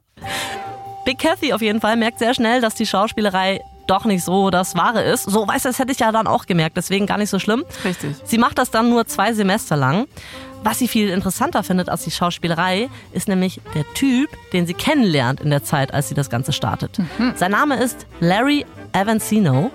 Big 1.04 1.18
Kathy 1.18 1.52
auf 1.52 1.62
jeden 1.62 1.80
Fall 1.80 1.96
merkt 1.96 2.18
sehr 2.18 2.34
schnell, 2.34 2.60
dass 2.60 2.74
die 2.74 2.86
Schauspielerei 2.86 3.60
doch 3.86 4.04
nicht 4.04 4.24
so 4.24 4.50
das 4.50 4.76
Wahre 4.76 5.02
ist. 5.02 5.24
So, 5.24 5.46
weißt 5.46 5.64
du, 5.64 5.68
das 5.68 5.78
hätte 5.78 5.92
ich 5.92 5.98
ja 5.98 6.12
dann 6.12 6.26
auch 6.26 6.46
gemerkt, 6.46 6.76
deswegen 6.76 7.06
gar 7.06 7.18
nicht 7.18 7.30
so 7.30 7.38
schlimm. 7.38 7.64
Richtig. 7.84 8.16
Sie 8.24 8.38
macht 8.38 8.58
das 8.58 8.70
dann 8.70 8.88
nur 8.88 9.06
zwei 9.06 9.32
Semester 9.32 9.76
lang. 9.76 10.06
Was 10.62 10.78
sie 10.78 10.88
viel 10.88 11.08
interessanter 11.08 11.62
findet 11.62 11.88
als 11.88 12.04
die 12.04 12.10
Schauspielerei, 12.10 12.90
ist 13.12 13.28
nämlich 13.28 13.60
der 13.74 13.84
Typ, 13.94 14.28
den 14.52 14.66
sie 14.66 14.74
kennenlernt 14.74 15.40
in 15.40 15.50
der 15.50 15.64
Zeit, 15.64 15.94
als 15.94 16.08
sie 16.08 16.14
das 16.14 16.28
Ganze 16.28 16.52
startet. 16.52 16.98
Mhm. 16.98 17.32
Sein 17.36 17.52
Name 17.52 17.82
ist 17.82 18.06
Larry 18.20 18.66
Avancino 18.92 19.70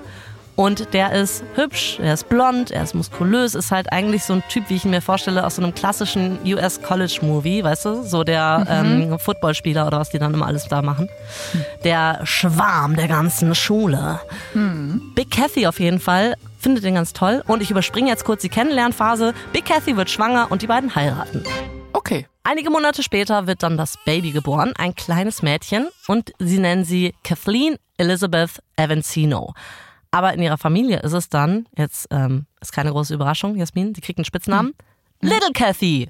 und 0.55 0.93
der 0.93 1.11
ist 1.11 1.43
hübsch, 1.55 1.99
er 1.99 2.13
ist 2.13 2.29
blond, 2.29 2.71
er 2.71 2.83
ist 2.83 2.95
muskulös, 2.95 3.55
ist 3.55 3.71
halt 3.71 3.91
eigentlich 3.91 4.23
so 4.23 4.33
ein 4.33 4.43
Typ, 4.49 4.69
wie 4.69 4.75
ich 4.75 4.85
ihn 4.85 4.91
mir 4.91 5.01
vorstelle, 5.01 5.45
aus 5.45 5.57
so 5.57 5.61
einem 5.61 5.75
klassischen 5.75 6.39
US 6.45 6.81
College 6.81 7.19
Movie, 7.21 7.63
weißt 7.63 7.85
du? 7.85 8.03
So 8.03 8.23
der 8.23 8.83
mhm. 8.83 9.11
ähm, 9.11 9.19
Footballspieler 9.19 9.85
oder 9.85 9.99
was 9.99 10.09
die 10.09 10.19
dann 10.19 10.33
immer 10.33 10.47
alles 10.47 10.67
da 10.67 10.81
machen. 10.81 11.09
Der 11.83 12.21
Schwarm 12.23 12.95
der 12.95 13.07
ganzen 13.07 13.53
Schule. 13.53 14.19
Mhm. 14.53 15.11
Big 15.15 15.31
Kathy 15.31 15.67
auf 15.67 15.79
jeden 15.79 15.99
Fall 15.99 16.35
findet 16.57 16.83
den 16.83 16.95
ganz 16.95 17.13
toll. 17.13 17.43
Und 17.47 17.61
ich 17.61 17.69
überspringe 17.69 18.09
jetzt 18.09 18.25
kurz 18.25 18.41
die 18.41 18.49
Kennenlernphase. 18.49 19.33
Big 19.51 19.65
Kathy 19.65 19.97
wird 19.97 20.09
schwanger 20.09 20.47
und 20.49 20.61
die 20.61 20.67
beiden 20.67 20.95
heiraten. 20.95 21.43
Okay. 21.93 22.27
Einige 22.43 22.69
Monate 22.69 23.03
später 23.03 23.47
wird 23.47 23.63
dann 23.63 23.75
das 23.75 23.97
Baby 24.05 24.31
geboren, 24.31 24.73
ein 24.77 24.93
kleines 24.93 25.41
Mädchen, 25.41 25.87
und 26.07 26.31
sie 26.37 26.59
nennen 26.59 26.85
sie 26.85 27.15
Kathleen 27.23 27.77
Elizabeth 27.97 28.61
Avancino. 28.77 29.53
Aber 30.15 30.33
in 30.33 30.41
ihrer 30.41 30.57
Familie 30.57 30.99
ist 30.99 31.11
es 31.11 31.27
dann, 31.27 31.67
jetzt 31.77 32.07
ähm, 32.09 32.45
ist 32.61 32.71
keine 32.71 32.91
große 32.91 33.13
Überraschung, 33.13 33.57
Jasmin, 33.57 33.93
sie 33.93 33.99
kriegt 33.99 34.17
einen 34.17 34.23
Spitznamen. 34.23 34.73
Hm. 35.21 35.29
Little 35.29 35.51
Kathy. 35.53 36.07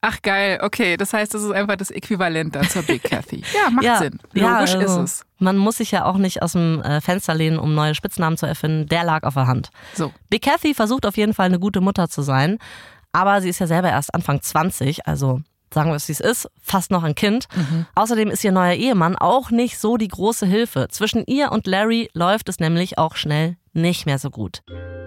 Ach 0.00 0.20
geil, 0.22 0.58
okay. 0.60 0.96
Das 0.96 1.12
heißt, 1.12 1.32
das 1.32 1.44
ist 1.44 1.52
einfach 1.52 1.76
das 1.76 1.92
Äquivalent 1.92 2.56
dann 2.56 2.68
zur 2.68 2.82
Big 2.82 3.04
Kathy. 3.04 3.44
Ja, 3.54 3.70
macht 3.70 3.84
ja, 3.84 3.98
Sinn. 3.98 4.18
Logisch 4.32 4.72
ja, 4.72 4.80
also, 4.80 5.02
ist 5.02 5.20
es. 5.20 5.26
Man 5.38 5.56
muss 5.56 5.76
sich 5.76 5.92
ja 5.92 6.04
auch 6.04 6.16
nicht 6.16 6.42
aus 6.42 6.52
dem 6.52 6.82
äh, 6.82 7.00
Fenster 7.00 7.32
lehnen, 7.32 7.60
um 7.60 7.76
neue 7.76 7.94
Spitznamen 7.94 8.36
zu 8.36 8.46
erfinden. 8.46 8.88
Der 8.88 9.04
lag 9.04 9.22
auf 9.22 9.34
der 9.34 9.46
Hand. 9.46 9.70
So. 9.94 10.12
Big 10.30 10.42
Kathy 10.42 10.74
versucht 10.74 11.06
auf 11.06 11.16
jeden 11.16 11.32
Fall 11.32 11.46
eine 11.46 11.60
gute 11.60 11.80
Mutter 11.80 12.08
zu 12.08 12.22
sein. 12.22 12.58
Aber 13.12 13.40
sie 13.40 13.50
ist 13.50 13.60
ja 13.60 13.68
selber 13.68 13.90
erst 13.90 14.12
Anfang 14.12 14.42
20, 14.42 15.06
also 15.06 15.42
sagen 15.74 15.90
wir 15.90 15.96
es 15.96 16.08
wie 16.08 16.12
es 16.12 16.20
ist, 16.20 16.48
fast 16.60 16.90
noch 16.90 17.02
ein 17.02 17.14
Kind. 17.14 17.46
Mhm. 17.54 17.86
Außerdem 17.94 18.30
ist 18.30 18.44
ihr 18.44 18.52
neuer 18.52 18.74
Ehemann 18.74 19.16
auch 19.16 19.50
nicht 19.50 19.78
so 19.78 19.96
die 19.96 20.08
große 20.08 20.46
Hilfe. 20.46 20.88
Zwischen 20.90 21.24
ihr 21.26 21.52
und 21.52 21.66
Larry 21.66 22.08
läuft 22.14 22.48
es 22.48 22.60
nämlich 22.60 22.96
auch 22.96 23.16
schnell 23.16 23.56
nicht 23.72 24.06
mehr 24.06 24.18
so 24.18 24.30
gut. 24.30 24.62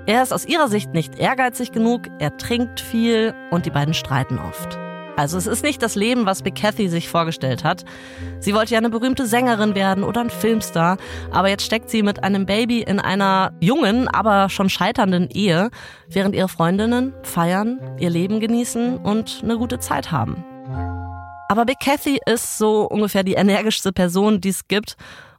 Er 0.06 0.24
ist 0.24 0.34
aus 0.34 0.46
ihrer 0.46 0.68
Sicht 0.68 0.94
nicht 0.94 1.20
ehrgeizig 1.20 1.72
genug, 1.72 2.04
er 2.20 2.38
trinkt 2.38 2.80
viel 2.80 3.34
und 3.52 3.66
die 3.66 3.72
beiden 3.72 3.94
streiten 3.94 4.40
oft. 4.40 4.78
Also 5.18 5.38
es 5.40 5.48
ist 5.48 5.64
nicht 5.64 5.82
das 5.82 5.96
Leben, 5.96 6.28
was 6.28 6.44
Big 6.44 6.54
Cathy 6.54 6.90
sich 6.90 7.10
vorgestellt 7.10 7.64
hat. 7.64 7.84
Sie 8.40 8.54
wollte 8.54 8.74
ja 8.74 8.78
eine 8.78 8.92
berühmte 8.92 9.26
Sängerin 9.26 9.74
werden 9.74 10.04
oder 10.04 10.22
ein 10.22 10.30
Filmstar, 10.30 10.98
aber 11.32 11.50
jetzt 11.50 11.66
steckt 11.66 11.90
sie 11.90 12.04
mit 12.04 12.24
einem 12.24 12.46
Baby 12.46 12.84
in 12.84 13.00
einer 13.00 13.52
jungen, 13.60 14.08
aber 14.08 14.48
schon 14.50 14.70
scheiternden 14.70 15.28
Ehe, 15.34 15.72
während 16.08 16.36
ihre 16.36 16.48
Freundinnen 16.48 17.14
feiern, 17.24 17.80
ihr 17.98 18.12
Leben 18.12 18.40
genießen 18.40 18.98
und 18.98 19.42
eine 19.44 19.58
gute 19.58 19.80
Zeit 19.80 20.12
haben. 20.12 20.46
Aber 21.50 21.66
Big 21.66 21.80
Cathy 21.80 22.20
ist 22.26 22.58
so 22.58 22.88
ungefähr 22.88 23.24
die 23.24 23.36
energischste 23.36 23.94
Person, 23.94 24.42
die 24.42 24.50
es 24.50 24.68
gibt. 24.68 24.98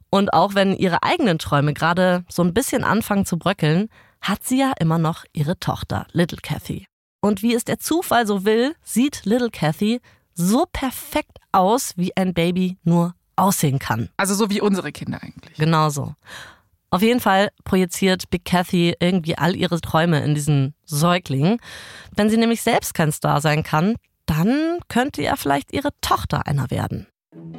Und 0.09 0.33
auch 0.33 0.55
wenn 0.55 0.75
ihre 0.75 1.03
eigenen 1.03 1.37
Träume 1.37 1.73
gerade 1.73 2.25
so 2.29 2.43
ein 2.43 2.53
bisschen 2.53 2.83
anfangen 2.83 3.25
zu 3.25 3.37
bröckeln, 3.37 3.89
hat 4.21 4.43
sie 4.43 4.59
ja 4.59 4.73
immer 4.79 4.97
noch 4.97 5.25
ihre 5.33 5.59
Tochter, 5.59 6.07
Little 6.11 6.39
Cathy. 6.41 6.87
Und 7.21 7.43
wie 7.43 7.53
es 7.53 7.63
der 7.63 7.79
Zufall 7.79 8.25
so 8.25 8.45
will, 8.45 8.75
sieht 8.83 9.25
Little 9.25 9.51
Cathy 9.51 10.01
so 10.33 10.65
perfekt 10.71 11.37
aus, 11.51 11.93
wie 11.95 12.15
ein 12.15 12.33
Baby 12.33 12.77
nur 12.83 13.13
aussehen 13.35 13.77
kann. 13.79 14.09
Also 14.17 14.33
so 14.33 14.49
wie 14.49 14.61
unsere 14.61 14.91
Kinder 14.91 15.21
eigentlich. 15.21 15.57
Genau 15.57 15.89
so. 15.89 16.15
Auf 16.91 17.01
jeden 17.03 17.19
Fall 17.19 17.49
projiziert 17.65 18.29
Big 18.31 18.45
Cathy 18.45 18.95
irgendwie 18.99 19.37
all 19.37 19.55
ihre 19.55 19.79
Träume 19.79 20.23
in 20.23 20.33
diesen 20.33 20.73
Säugling. 20.85 21.61
Wenn 22.15 22.29
sie 22.29 22.37
nämlich 22.37 22.63
selbst 22.63 22.93
kein 22.95 23.11
Star 23.11 23.41
sein 23.41 23.63
kann, 23.63 23.95
dann 24.39 24.79
könnte 24.87 25.21
ja 25.21 25.35
vielleicht 25.35 25.73
ihre 25.73 25.89
Tochter 26.01 26.47
einer 26.47 26.71
werden. 26.71 27.07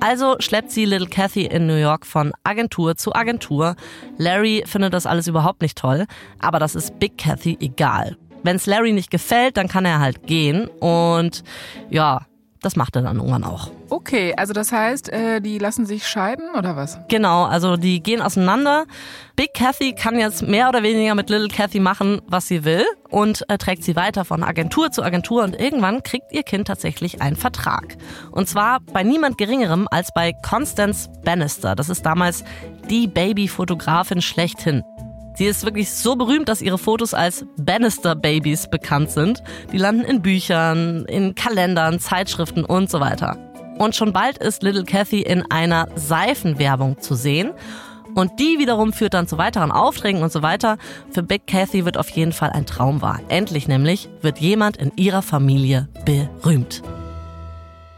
Also 0.01 0.37
schleppt 0.41 0.71
sie 0.71 0.87
Little 0.87 1.07
Cathy 1.07 1.45
in 1.45 1.67
New 1.67 1.77
York 1.77 2.07
von 2.07 2.33
Agentur 2.43 2.97
zu 2.97 3.15
Agentur. 3.15 3.77
Larry 4.17 4.65
findet 4.67 4.95
das 4.95 5.07
alles 5.07 5.27
überhaupt 5.27 5.61
nicht 5.61 5.77
toll, 5.77 6.07
aber 6.39 6.59
das 6.59 6.75
ist 6.75 6.99
Big 6.99 7.19
Cathy 7.19 7.59
egal. 7.61 8.17
Wenn 8.43 8.57
es 8.57 8.65
Larry 8.65 8.93
nicht 8.93 9.11
gefällt, 9.11 9.59
dann 9.59 9.69
kann 9.69 9.85
er 9.85 10.01
halt 10.01 10.27
gehen 10.27 10.67
und 10.81 11.45
ja, 11.91 12.23
das 12.62 12.76
macht 12.76 12.97
er 12.97 13.02
dann 13.02 13.17
irgendwann 13.17 13.45
auch. 13.45 13.71
Okay, 13.88 14.35
also 14.37 14.52
das 14.52 14.73
heißt, 14.73 15.09
äh, 15.12 15.40
die 15.40 15.59
lassen 15.59 15.87
sich 15.87 16.07
scheiden 16.07 16.50
oder 16.57 16.76
was? 16.76 16.99
Genau, 17.09 17.45
also 17.45 17.76
die 17.76 18.02
gehen 18.02 18.21
auseinander. 18.21 18.85
Big 19.37 19.55
Cathy 19.55 19.95
kann 19.95 20.19
jetzt 20.19 20.43
mehr 20.43 20.69
oder 20.69 20.83
weniger 20.83 21.14
mit 21.14 21.31
Little 21.31 21.49
Cathy 21.49 21.81
machen, 21.81 22.21
was 22.26 22.49
sie 22.49 22.64
will 22.64 22.85
und 23.09 23.49
äh, 23.49 23.57
trägt 23.57 23.85
sie 23.85 23.97
weiter 23.97 24.25
von 24.25 24.45
Agentur 24.45 24.90
zu 24.90 25.02
Agentur 25.02 25.43
und 25.43 25.59
irgendwann 25.59 26.02
kriegt 26.02 26.33
ihr 26.33 26.43
Kind 26.43 26.67
tatsächlich 26.67 27.23
einen 27.23 27.37
Vertrag. 27.37 27.97
Und 28.31 28.49
zwar 28.49 28.81
bei 28.81 29.02
niemand 29.02 29.38
geringerem 29.38 29.88
als 29.90 30.11
bei 30.14 30.33
Constance 30.33 31.09
Bannister. 31.25 31.75
Das 31.75 31.88
ist 31.88 32.05
damals 32.05 32.45
die 32.90 33.07
Babyfotografin 33.07 34.21
schlechthin. 34.21 34.83
Sie 35.41 35.47
ist 35.47 35.65
wirklich 35.65 35.91
so 35.91 36.17
berühmt, 36.17 36.51
dass 36.51 36.61
ihre 36.61 36.77
Fotos 36.77 37.15
als 37.15 37.47
Bannister 37.57 38.15
Babies 38.15 38.69
bekannt 38.69 39.11
sind. 39.11 39.43
Die 39.73 39.79
landen 39.79 40.05
in 40.05 40.21
Büchern, 40.21 41.07
in 41.07 41.35
Kalendern, 41.35 41.99
Zeitschriften 41.99 42.63
und 42.63 42.91
so 42.91 43.01
weiter. 43.01 43.39
Und 43.79 43.97
schon 43.97 44.13
bald 44.13 44.37
ist 44.37 44.63
Little 44.63 44.85
Cathy 44.85 45.23
in 45.23 45.51
einer 45.51 45.89
Seifenwerbung 45.97 47.01
zu 47.01 47.15
sehen. 47.15 47.53
Und 48.15 48.39
die 48.39 48.59
wiederum 48.59 48.93
führt 48.93 49.15
dann 49.15 49.29
zu 49.29 49.39
weiteren 49.39 49.73
Aufträgen 49.73 50.23
und 50.23 50.31
so 50.31 50.43
weiter. 50.43 50.77
Für 51.11 51.23
Big 51.23 51.47
Cathy 51.47 51.87
wird 51.87 51.97
auf 51.97 52.11
jeden 52.11 52.33
Fall 52.33 52.51
ein 52.51 52.67
Traum 52.67 53.01
wahr. 53.01 53.21
Endlich 53.29 53.67
nämlich 53.67 54.11
wird 54.21 54.41
jemand 54.41 54.77
in 54.77 54.93
ihrer 54.97 55.23
Familie 55.23 55.89
berühmt. 56.05 56.83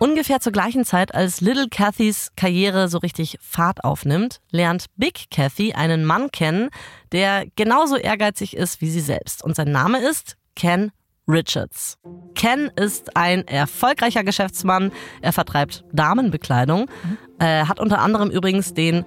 Ungefähr 0.03 0.41
zur 0.41 0.51
gleichen 0.51 0.85
Zeit, 0.85 1.15
als 1.15 1.41
Little 1.41 1.69
Cathys 1.71 2.33
Karriere 2.37 2.89
so 2.89 2.99
richtig 2.99 3.39
Fahrt 3.41 3.85
aufnimmt, 3.85 4.41
lernt 4.51 4.87
Big 4.97 5.31
Cathy 5.31 5.75
einen 5.75 6.05
Mann 6.05 6.33
kennen, 6.33 6.71
der 7.13 7.45
genauso 7.55 7.95
ehrgeizig 7.95 8.57
ist 8.57 8.81
wie 8.81 8.91
sie 8.91 8.99
selbst. 8.99 9.45
Und 9.45 9.55
sein 9.55 9.71
Name 9.71 10.01
ist 10.01 10.37
Ken 10.57 10.91
Richards. 11.29 11.99
Ken 12.35 12.69
ist 12.75 13.17
ein 13.17 13.47
erfolgreicher 13.47 14.25
Geschäftsmann. 14.25 14.91
Er 15.21 15.33
vertreibt 15.33 15.85
Damenbekleidung. 15.93 16.91
Er 17.39 17.69
hat 17.69 17.79
unter 17.79 18.01
anderem 18.01 18.29
übrigens 18.29 18.75
den 18.75 19.05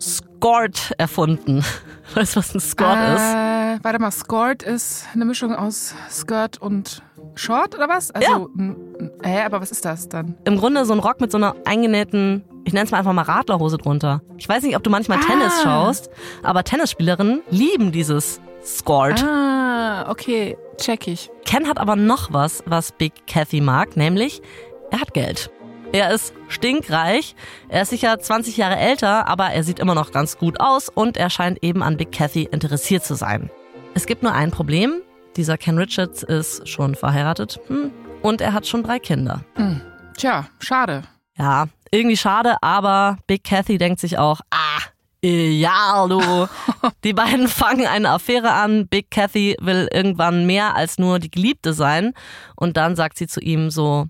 Skort 0.00 0.94
erfunden. 0.96 1.62
Weißt 2.14 2.36
du, 2.36 2.38
was 2.38 2.54
ein 2.54 2.60
Skort 2.60 2.96
äh, 2.96 3.14
ist? 3.14 3.84
Warte 3.84 3.98
mal, 3.98 4.10
Skort 4.10 4.62
ist 4.62 5.06
eine 5.12 5.26
Mischung 5.26 5.54
aus 5.54 5.94
Skirt 6.10 6.56
und 6.56 7.02
Short 7.34 7.74
oder 7.74 7.88
was? 7.88 8.10
Also, 8.10 8.50
ja. 8.58 8.74
Hä, 9.22 9.42
aber 9.44 9.60
was 9.60 9.70
ist 9.70 9.84
das 9.84 10.08
dann? 10.08 10.36
Im 10.44 10.58
Grunde 10.58 10.84
so 10.84 10.92
ein 10.92 10.98
Rock 10.98 11.20
mit 11.20 11.30
so 11.30 11.38
einer 11.38 11.54
eingenähten, 11.64 12.44
ich 12.64 12.72
nenne 12.72 12.84
es 12.84 12.90
mal 12.90 12.98
einfach 12.98 13.12
mal 13.12 13.22
Radlerhose 13.22 13.78
drunter. 13.78 14.22
Ich 14.36 14.48
weiß 14.48 14.62
nicht, 14.62 14.76
ob 14.76 14.82
du 14.82 14.90
manchmal 14.90 15.18
ah. 15.18 15.26
Tennis 15.26 15.62
schaust, 15.62 16.10
aber 16.42 16.64
Tennisspielerinnen 16.64 17.42
lieben 17.50 17.92
dieses 17.92 18.40
Skort. 18.64 19.22
Ah, 19.24 20.10
okay, 20.10 20.56
check 20.76 21.08
ich. 21.08 21.30
Ken 21.44 21.68
hat 21.68 21.78
aber 21.78 21.96
noch 21.96 22.32
was, 22.32 22.62
was 22.66 22.92
Big 22.92 23.26
Cathy 23.26 23.60
mag, 23.60 23.96
nämlich 23.96 24.42
er 24.90 25.00
hat 25.00 25.14
Geld. 25.14 25.50
Er 25.92 26.12
ist 26.12 26.34
stinkreich, 26.48 27.34
er 27.68 27.82
ist 27.82 27.90
sicher 27.90 28.18
20 28.18 28.56
Jahre 28.56 28.76
älter, 28.76 29.26
aber 29.26 29.46
er 29.46 29.64
sieht 29.64 29.80
immer 29.80 29.96
noch 29.96 30.12
ganz 30.12 30.38
gut 30.38 30.60
aus 30.60 30.88
und 30.88 31.16
er 31.16 31.30
scheint 31.30 31.64
eben 31.64 31.82
an 31.82 31.96
Big 31.96 32.12
Cathy 32.12 32.44
interessiert 32.44 33.04
zu 33.04 33.14
sein. 33.14 33.50
Es 33.94 34.06
gibt 34.06 34.22
nur 34.22 34.32
ein 34.32 34.52
Problem, 34.52 35.02
dieser 35.36 35.58
Ken 35.58 35.78
Richards 35.78 36.22
ist 36.22 36.68
schon 36.68 36.94
verheiratet 36.94 37.60
hm, 37.66 37.90
und 38.22 38.40
er 38.40 38.52
hat 38.52 38.66
schon 38.66 38.82
drei 38.82 38.98
Kinder. 38.98 39.44
Hm. 39.54 39.80
Tja, 40.16 40.48
schade. 40.58 41.04
Ja, 41.36 41.68
irgendwie 41.90 42.16
schade, 42.16 42.56
aber 42.60 43.18
Big 43.26 43.44
Cathy 43.44 43.78
denkt 43.78 44.00
sich 44.00 44.18
auch, 44.18 44.40
ah, 44.50 44.80
ja, 45.22 46.06
du. 46.08 46.48
Die 47.04 47.12
beiden 47.12 47.48
fangen 47.48 47.86
eine 47.86 48.10
Affäre 48.10 48.52
an. 48.52 48.88
Big 48.88 49.10
Cathy 49.10 49.56
will 49.60 49.88
irgendwann 49.92 50.46
mehr 50.46 50.74
als 50.76 50.98
nur 50.98 51.18
die 51.18 51.30
Geliebte 51.30 51.74
sein. 51.74 52.14
Und 52.56 52.76
dann 52.76 52.96
sagt 52.96 53.18
sie 53.18 53.26
zu 53.26 53.40
ihm 53.40 53.70
so, 53.70 54.06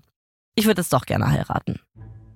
ich 0.55 0.65
würde 0.65 0.81
es 0.81 0.89
doch 0.89 1.05
gerne 1.05 1.29
heiraten. 1.29 1.79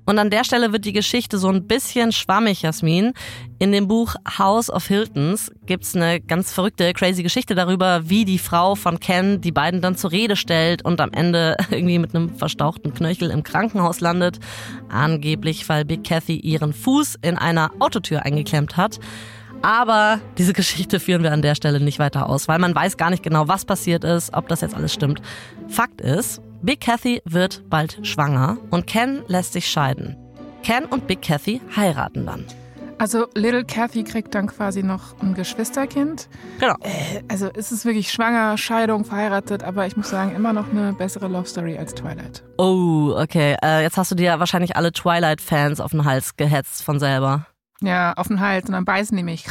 Und 0.05 0.19
an 0.19 0.29
der 0.29 0.43
Stelle 0.43 0.71
wird 0.71 0.85
die 0.85 0.93
Geschichte 0.93 1.37
so 1.37 1.49
ein 1.49 1.65
bisschen 1.65 2.11
schwammig, 2.11 2.61
Jasmin. 2.61 3.13
In 3.57 3.71
dem 3.71 3.87
Buch 3.87 4.15
House 4.37 4.69
of 4.69 4.85
Hiltons 4.87 5.51
gibt's 5.65 5.95
eine 5.95 6.21
ganz 6.21 6.53
verrückte, 6.53 6.93
crazy 6.93 7.23
Geschichte 7.23 7.55
darüber, 7.55 8.07
wie 8.09 8.25
die 8.25 8.37
Frau 8.37 8.75
von 8.75 8.99
Ken 8.99 9.41
die 9.41 9.51
beiden 9.51 9.81
dann 9.81 9.95
zur 9.95 10.11
Rede 10.11 10.35
stellt 10.35 10.83
und 10.83 11.01
am 11.01 11.11
Ende 11.11 11.57
irgendwie 11.71 11.99
mit 11.99 12.15
einem 12.15 12.35
verstauchten 12.35 12.93
Knöchel 12.93 13.31
im 13.31 13.43
Krankenhaus 13.43 13.99
landet. 13.99 14.39
Angeblich, 14.89 15.67
weil 15.69 15.85
Big 15.85 16.03
Cathy 16.03 16.35
ihren 16.35 16.73
Fuß 16.73 17.15
in 17.21 17.37
einer 17.37 17.71
Autotür 17.79 18.23
eingeklemmt 18.23 18.77
hat. 18.77 18.99
Aber 19.61 20.19
diese 20.37 20.53
Geschichte 20.53 20.99
führen 20.99 21.23
wir 21.23 21.31
an 21.31 21.41
der 21.41 21.55
Stelle 21.55 21.79
nicht 21.79 21.97
weiter 21.97 22.29
aus, 22.29 22.47
weil 22.47 22.59
man 22.59 22.75
weiß 22.75 22.97
gar 22.97 23.09
nicht 23.09 23.23
genau, 23.23 23.47
was 23.47 23.65
passiert 23.65 24.03
ist, 24.03 24.33
ob 24.33 24.47
das 24.47 24.61
jetzt 24.61 24.75
alles 24.75 24.93
stimmt. 24.93 25.21
Fakt 25.67 26.01
ist, 26.01 26.41
Big 26.61 26.81
Cathy 26.81 27.21
wird 27.25 27.69
bald 27.69 28.05
schwanger 28.05 28.57
und 28.71 28.87
Ken 28.87 29.23
lässt 29.27 29.53
sich 29.53 29.67
scheiden. 29.67 30.15
Ken 30.63 30.85
und 30.85 31.07
Big 31.07 31.21
Cathy 31.21 31.61
heiraten 31.75 32.25
dann. 32.25 32.45
Also 32.97 33.27
Little 33.35 33.65
Cathy 33.65 34.03
kriegt 34.03 34.33
dann 34.35 34.47
quasi 34.47 34.81
noch 34.81 35.19
ein 35.21 35.33
Geschwisterkind. 35.33 36.29
Genau. 36.59 36.75
Äh, 36.81 37.23
also 37.27 37.49
ist 37.49 37.71
es 37.71 37.83
wirklich 37.83 38.11
schwanger, 38.11 38.57
Scheidung, 38.57 39.03
verheiratet, 39.03 39.63
aber 39.63 39.85
ich 39.85 39.97
muss 39.97 40.09
sagen, 40.09 40.33
immer 40.33 40.53
noch 40.53 40.69
eine 40.69 40.93
bessere 40.93 41.27
Love 41.27 41.47
Story 41.47 41.77
als 41.77 41.93
Twilight. 41.93 42.43
Oh, 42.57 43.13
okay. 43.17 43.57
Äh, 43.61 43.83
jetzt 43.83 43.97
hast 43.97 44.11
du 44.11 44.15
dir 44.15 44.39
wahrscheinlich 44.39 44.77
alle 44.77 44.93
Twilight-Fans 44.93 45.81
auf 45.81 45.91
den 45.91 46.05
Hals 46.05 46.37
gehetzt 46.37 46.83
von 46.83 46.99
selber. 46.99 47.47
Ja, 47.81 48.13
auf 48.13 48.27
den 48.29 48.39
Hals 48.39 48.67
und 48.67 48.71
dann 48.71 48.85
beißen 48.85 49.15
die 49.17 49.23
mich. 49.23 49.45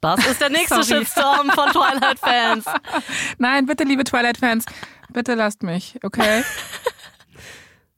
Das 0.00 0.24
ist 0.26 0.40
der 0.40 0.50
nächste 0.50 0.82
Shitstorm 0.84 1.50
von 1.50 1.70
Twilight-Fans. 1.70 2.66
Nein, 3.38 3.66
bitte, 3.66 3.84
liebe 3.84 4.04
Twilight-Fans, 4.04 4.66
Bitte 5.12 5.34
lasst 5.34 5.62
mich, 5.62 5.98
okay? 6.02 6.42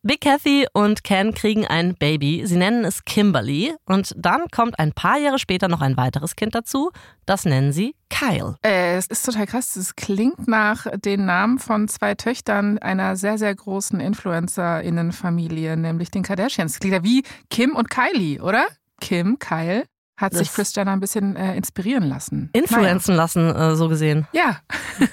Big 0.07 0.21
Cathy 0.21 0.69
und 0.73 1.03
Ken 1.03 1.35
kriegen 1.35 1.67
ein 1.67 1.97
Baby. 1.97 2.47
Sie 2.47 2.57
nennen 2.57 2.85
es 2.85 3.05
Kimberly. 3.05 3.75
Und 3.87 4.15
dann 4.17 4.45
kommt 4.53 4.79
ein 4.79 4.93
paar 4.93 5.19
Jahre 5.19 5.41
später 5.41 5.67
noch 5.67 5.81
ein 5.81 5.97
weiteres 5.97 6.37
Kind 6.37 6.55
dazu. 6.55 6.93
Das 7.25 7.45
nennen 7.45 7.73
sie 7.73 7.97
Kyle. 8.09 8.55
Äh, 8.65 8.99
es 8.99 9.09
ist 9.09 9.27
total 9.27 9.47
krass. 9.47 9.75
Es 9.75 9.97
klingt 9.97 10.47
nach 10.47 10.87
den 10.97 11.25
Namen 11.25 11.59
von 11.59 11.89
zwei 11.89 12.15
Töchtern 12.15 12.79
einer 12.79 13.17
sehr, 13.17 13.37
sehr 13.37 13.53
großen 13.53 13.99
InfluencerInnen-Familie, 13.99 15.77
nämlich 15.77 16.13
den 16.13 16.23
Kardashians. 16.23 16.75
Das 16.75 16.81
klingt 16.81 16.95
ja 16.95 17.03
wie 17.03 17.25
Kim 17.51 17.75
und 17.75 17.91
Kylie, 17.91 18.41
oder? 18.41 18.65
Kim, 19.01 19.41
Kyle. 19.41 19.87
Hat 20.17 20.33
das 20.35 20.39
sich 20.39 20.53
Chris 20.53 20.73
Jenner 20.75 20.93
ein 20.93 21.01
bisschen 21.01 21.35
äh, 21.35 21.57
inspirieren 21.57 22.05
lassen. 22.05 22.49
Influenzen 22.53 23.17
naja. 23.17 23.23
lassen, 23.23 23.55
äh, 23.55 23.75
so 23.75 23.89
gesehen. 23.89 24.29
Ja. 24.33 24.61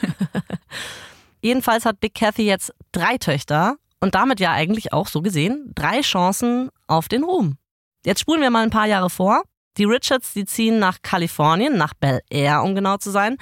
Jedenfalls 1.44 1.86
hat 1.86 2.00
Big 2.00 2.16
Cathy 2.16 2.44
jetzt 2.44 2.74
drei 2.94 3.18
Töchter 3.18 3.76
und 4.00 4.16
damit 4.16 4.40
ja 4.40 4.54
eigentlich 4.54 4.94
auch 4.94 5.08
so 5.08 5.22
gesehen 5.22 5.72
drei 5.76 6.00
Chancen 6.00 6.70
auf 6.88 7.10
den 7.10 7.24
Ruhm. 7.24 7.58
Jetzt 8.06 8.22
spulen 8.22 8.42
wir 8.42 8.50
mal 8.50 8.64
ein 8.64 8.70
paar 8.70 8.88
Jahre 8.88 9.10
vor. 9.10 9.44
Die 9.78 9.84
Richards, 9.84 10.34
die 10.34 10.46
ziehen 10.46 10.80
nach 10.80 11.02
Kalifornien, 11.02 11.76
nach 11.78 11.94
Bel 11.96 12.22
Air, 12.30 12.64
um 12.64 12.76
genau 12.76 12.98
zu 12.98 13.10
sein. 13.10 13.38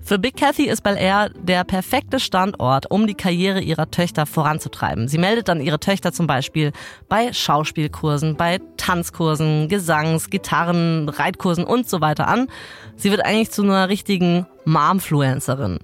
Für 0.00 0.18
Big 0.18 0.36
Cathy 0.36 0.66
ist 0.66 0.82
Bel 0.82 0.96
Air 0.96 1.28
der 1.30 1.64
perfekte 1.64 2.20
Standort, 2.20 2.90
um 2.90 3.06
die 3.06 3.16
Karriere 3.16 3.60
ihrer 3.60 3.90
Töchter 3.90 4.24
voranzutreiben. 4.24 5.08
Sie 5.08 5.18
meldet 5.18 5.48
dann 5.48 5.60
ihre 5.60 5.80
Töchter 5.80 6.12
zum 6.12 6.26
Beispiel 6.26 6.72
bei 7.08 7.32
Schauspielkursen, 7.32 8.36
bei 8.36 8.60
Tanzkursen, 8.78 9.68
Gesangs-, 9.68 10.30
Gitarren-, 10.30 11.08
Reitkursen 11.10 11.64
und 11.64 11.86
so 11.86 12.00
weiter 12.00 12.28
an. 12.28 12.46
Sie 12.94 13.10
wird 13.10 13.26
eigentlich 13.26 13.50
zu 13.50 13.62
einer 13.62 13.88
richtigen 13.90 14.46
Momfluencerin. 14.64 15.80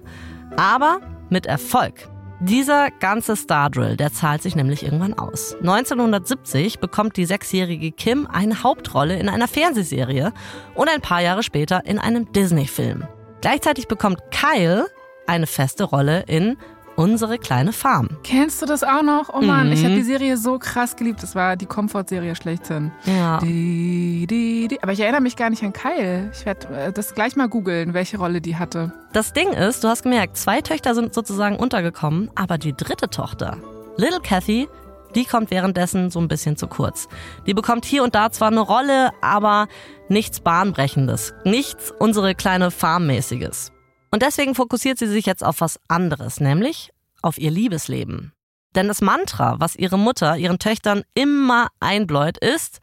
Aber 0.55 0.99
mit 1.33 1.45
Erfolg. 1.45 2.07
Dieser 2.39 2.89
ganze 2.91 3.35
Stardrill, 3.35 3.97
der 3.97 4.11
zahlt 4.11 4.41
sich 4.41 4.55
nämlich 4.55 4.83
irgendwann 4.83 5.13
aus. 5.13 5.55
1970 5.59 6.79
bekommt 6.79 7.17
die 7.17 7.25
sechsjährige 7.25 7.91
Kim 7.91 8.27
eine 8.27 8.63
Hauptrolle 8.63 9.17
in 9.17 9.29
einer 9.29 9.47
Fernsehserie 9.47 10.33
und 10.75 10.89
ein 10.89 11.01
paar 11.01 11.21
Jahre 11.21 11.43
später 11.43 11.85
in 11.85 11.99
einem 11.99 12.31
Disney-Film. 12.31 13.07
Gleichzeitig 13.41 13.87
bekommt 13.87 14.19
Kyle 14.31 14.87
eine 15.27 15.47
feste 15.47 15.85
Rolle 15.85 16.23
in 16.27 16.57
Unsere 16.95 17.39
kleine 17.39 17.73
Farm. 17.73 18.09
Kennst 18.23 18.61
du 18.61 18.65
das 18.65 18.83
auch 18.83 19.01
noch? 19.01 19.33
Oh 19.33 19.41
Mann, 19.41 19.67
mhm. 19.67 19.73
ich 19.73 19.83
habe 19.83 19.95
die 19.95 20.03
Serie 20.03 20.37
so 20.37 20.59
krass 20.59 20.95
geliebt. 20.95 21.23
Das 21.23 21.33
war 21.33 21.55
die 21.55 21.65
Komfortserie 21.65 22.35
schlechthin. 22.35 22.91
Ja. 23.05 23.39
Die, 23.39 24.27
die, 24.29 24.67
die. 24.67 24.83
Aber 24.83 24.91
ich 24.91 24.99
erinnere 24.99 25.21
mich 25.21 25.35
gar 25.35 25.49
nicht 25.49 25.63
an 25.63 25.73
Kyle. 25.73 26.29
Ich 26.31 26.45
werde 26.45 26.67
äh, 26.67 26.93
das 26.93 27.15
gleich 27.15 27.35
mal 27.35 27.49
googeln, 27.49 27.93
welche 27.93 28.17
Rolle 28.17 28.41
die 28.41 28.57
hatte. 28.57 28.93
Das 29.11 29.33
Ding 29.33 29.49
ist, 29.49 29.83
du 29.83 29.87
hast 29.87 30.03
gemerkt, 30.03 30.37
zwei 30.37 30.61
Töchter 30.61 30.93
sind 30.93 31.13
sozusagen 31.13 31.55
untergekommen, 31.55 32.29
aber 32.35 32.57
die 32.57 32.73
dritte 32.73 33.09
Tochter, 33.09 33.57
Little 33.97 34.21
Kathy, 34.21 34.67
die 35.15 35.25
kommt 35.25 35.51
währenddessen 35.51 36.09
so 36.09 36.19
ein 36.19 36.27
bisschen 36.27 36.57
zu 36.57 36.67
kurz. 36.67 37.07
Die 37.45 37.53
bekommt 37.53 37.85
hier 37.85 38.03
und 38.03 38.15
da 38.15 38.31
zwar 38.31 38.49
eine 38.49 38.61
Rolle, 38.61 39.11
aber 39.21 39.67
nichts 40.09 40.39
Bahnbrechendes. 40.39 41.33
Nichts 41.43 41.91
unsere 41.99 42.35
kleine 42.35 42.71
Farmmäßiges. 42.71 43.72
Und 44.13 44.21
deswegen 44.21 44.53
fokussiert 44.53 44.99
sie 44.99 45.07
sich 45.07 45.25
jetzt 45.25 45.43
auf 45.43 45.59
was 45.59 45.79
anderes, 45.87 46.39
nämlich 46.39 46.91
auf 47.23 47.39
ihr 47.39 47.49
Liebesleben. 47.49 48.31
Denn 48.75 48.87
das 48.87 49.01
Mantra, 49.01 49.55
was 49.57 49.75
ihre 49.75 49.97
Mutter 49.97 50.37
ihren 50.37 50.59
Töchtern 50.59 51.01
immer 51.15 51.69
einbläut, 51.79 52.37
ist, 52.37 52.79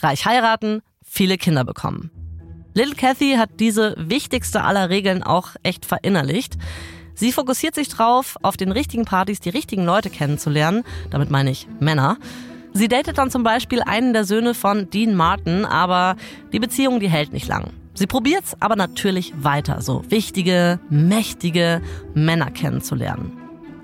reich 0.00 0.26
heiraten, 0.26 0.82
viele 1.02 1.38
Kinder 1.38 1.64
bekommen. 1.64 2.10
Little 2.74 2.94
Kathy 2.94 3.36
hat 3.38 3.58
diese 3.58 3.94
wichtigste 3.96 4.64
aller 4.64 4.90
Regeln 4.90 5.22
auch 5.22 5.52
echt 5.62 5.86
verinnerlicht. 5.86 6.58
Sie 7.14 7.32
fokussiert 7.32 7.74
sich 7.74 7.88
drauf, 7.88 8.36
auf 8.42 8.58
den 8.58 8.70
richtigen 8.70 9.06
Partys 9.06 9.40
die 9.40 9.48
richtigen 9.48 9.86
Leute 9.86 10.10
kennenzulernen, 10.10 10.84
damit 11.08 11.30
meine 11.30 11.52
ich 11.52 11.66
Männer. 11.80 12.18
Sie 12.74 12.88
datet 12.88 13.16
dann 13.16 13.30
zum 13.30 13.44
Beispiel 13.44 13.80
einen 13.80 14.12
der 14.12 14.26
Söhne 14.26 14.52
von 14.52 14.90
Dean 14.90 15.14
Martin, 15.14 15.64
aber 15.64 16.16
die 16.52 16.60
Beziehung, 16.60 17.00
die 17.00 17.08
hält 17.08 17.32
nicht 17.32 17.48
lang. 17.48 17.72
Sie 17.96 18.06
probiert's 18.06 18.54
aber 18.60 18.76
natürlich 18.76 19.32
weiter, 19.42 19.80
so 19.80 20.02
wichtige, 20.10 20.78
mächtige 20.90 21.80
Männer 22.12 22.50
kennenzulernen. 22.50 23.32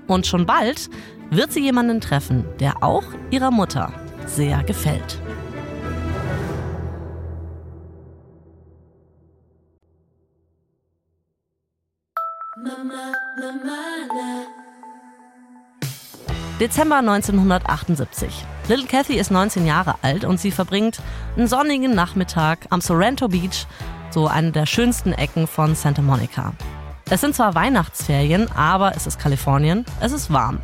Und 0.05 0.27
schon 0.27 0.45
bald 0.45 0.91
wird 1.31 1.51
sie 1.51 1.61
jemanden 1.61 1.99
treffen, 1.99 2.45
der 2.59 2.83
auch 2.83 3.05
ihrer 3.31 3.49
Mutter 3.49 3.91
sehr 4.27 4.63
gefällt. 4.63 5.19
Dezember 16.59 16.97
1978. 16.97 18.45
Little 18.69 18.85
Kathy 18.85 19.15
ist 19.15 19.31
19 19.31 19.65
Jahre 19.65 19.95
alt 20.03 20.23
und 20.23 20.39
sie 20.39 20.51
verbringt 20.51 21.01
einen 21.35 21.47
sonnigen 21.47 21.95
Nachmittag 21.95 22.67
am 22.69 22.79
Sorrento 22.79 23.27
Beach 23.27 23.65
so 24.13 24.27
eine 24.27 24.51
der 24.51 24.67
schönsten 24.67 25.11
Ecken 25.11 25.47
von 25.47 25.73
Santa 25.73 26.03
Monica. 26.03 26.53
Es 27.09 27.21
sind 27.21 27.35
zwar 27.35 27.55
Weihnachtsferien, 27.55 28.49
aber 28.51 28.95
es 28.95 29.07
ist 29.07 29.19
Kalifornien, 29.19 29.85
es 30.01 30.11
ist 30.11 30.31
warm. 30.31 30.59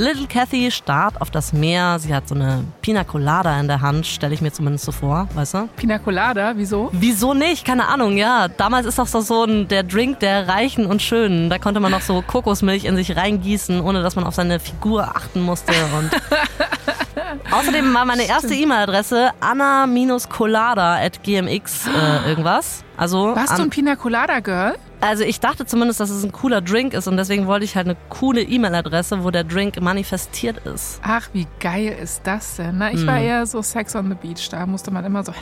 Little 0.00 0.28
Kathy 0.28 0.70
starrt 0.70 1.20
auf 1.20 1.32
das 1.32 1.52
Meer. 1.52 1.98
Sie 1.98 2.14
hat 2.14 2.28
so 2.28 2.36
eine 2.36 2.62
Pina 2.82 3.02
Colada 3.02 3.58
in 3.58 3.66
der 3.66 3.80
Hand, 3.80 4.06
stelle 4.06 4.32
ich 4.32 4.40
mir 4.40 4.52
zumindest 4.52 4.84
so 4.84 4.92
vor, 4.92 5.28
weißt 5.34 5.54
du? 5.54 5.68
Pina 5.76 5.98
Colada, 5.98 6.52
wieso? 6.54 6.88
Wieso 6.92 7.34
nicht? 7.34 7.64
Keine 7.64 7.88
Ahnung, 7.88 8.16
ja. 8.16 8.46
Damals 8.46 8.86
ist 8.86 8.96
das 8.96 9.10
doch 9.10 9.22
so 9.22 9.42
ein, 9.42 9.66
der 9.66 9.82
Drink 9.82 10.20
der 10.20 10.46
Reichen 10.46 10.86
und 10.86 11.02
Schönen. 11.02 11.50
Da 11.50 11.58
konnte 11.58 11.80
man 11.80 11.90
noch 11.90 12.02
so 12.02 12.22
Kokosmilch 12.22 12.84
in 12.84 12.94
sich 12.94 13.16
reingießen, 13.16 13.80
ohne 13.80 14.00
dass 14.00 14.14
man 14.14 14.24
auf 14.24 14.36
seine 14.36 14.60
Figur 14.60 15.16
achten 15.16 15.42
musste. 15.42 15.72
Und 15.98 16.10
Außerdem 17.50 17.92
war 17.92 18.04
meine 18.04 18.22
erste 18.22 18.54
E-Mail-Adresse 18.54 19.30
anna-colada 19.40 20.94
at 20.96 21.24
gmx 21.24 21.88
äh, 21.88 22.28
irgendwas. 22.28 22.84
Also 22.96 23.34
Warst 23.34 23.58
du 23.58 23.62
ein 23.62 23.70
Pina 23.70 23.96
Colada 23.96 24.38
Girl? 24.38 24.76
Also 25.00 25.22
ich 25.22 25.38
dachte 25.38 25.64
zumindest, 25.64 26.00
dass 26.00 26.10
es 26.10 26.24
ein 26.24 26.32
cooler 26.32 26.60
Drink 26.60 26.92
ist 26.92 27.06
und 27.06 27.16
deswegen 27.16 27.46
wollte 27.46 27.64
ich 27.64 27.76
halt 27.76 27.86
eine 27.86 27.96
coole 28.08 28.42
E-Mail-Adresse, 28.42 29.22
wo 29.22 29.30
der 29.30 29.44
Drink 29.44 29.80
manifestiert 29.80 30.58
ist. 30.66 31.00
Ach, 31.02 31.28
wie 31.32 31.46
geil 31.60 31.96
ist 32.02 32.22
das 32.24 32.56
denn? 32.56 32.78
Na, 32.78 32.92
ich 32.92 33.04
mm. 33.04 33.06
war 33.06 33.20
eher 33.20 33.46
so 33.46 33.62
Sex 33.62 33.94
on 33.94 34.08
the 34.08 34.14
Beach, 34.14 34.48
da 34.48 34.66
musste 34.66 34.90
man 34.90 35.04
immer 35.04 35.22
so 35.22 35.32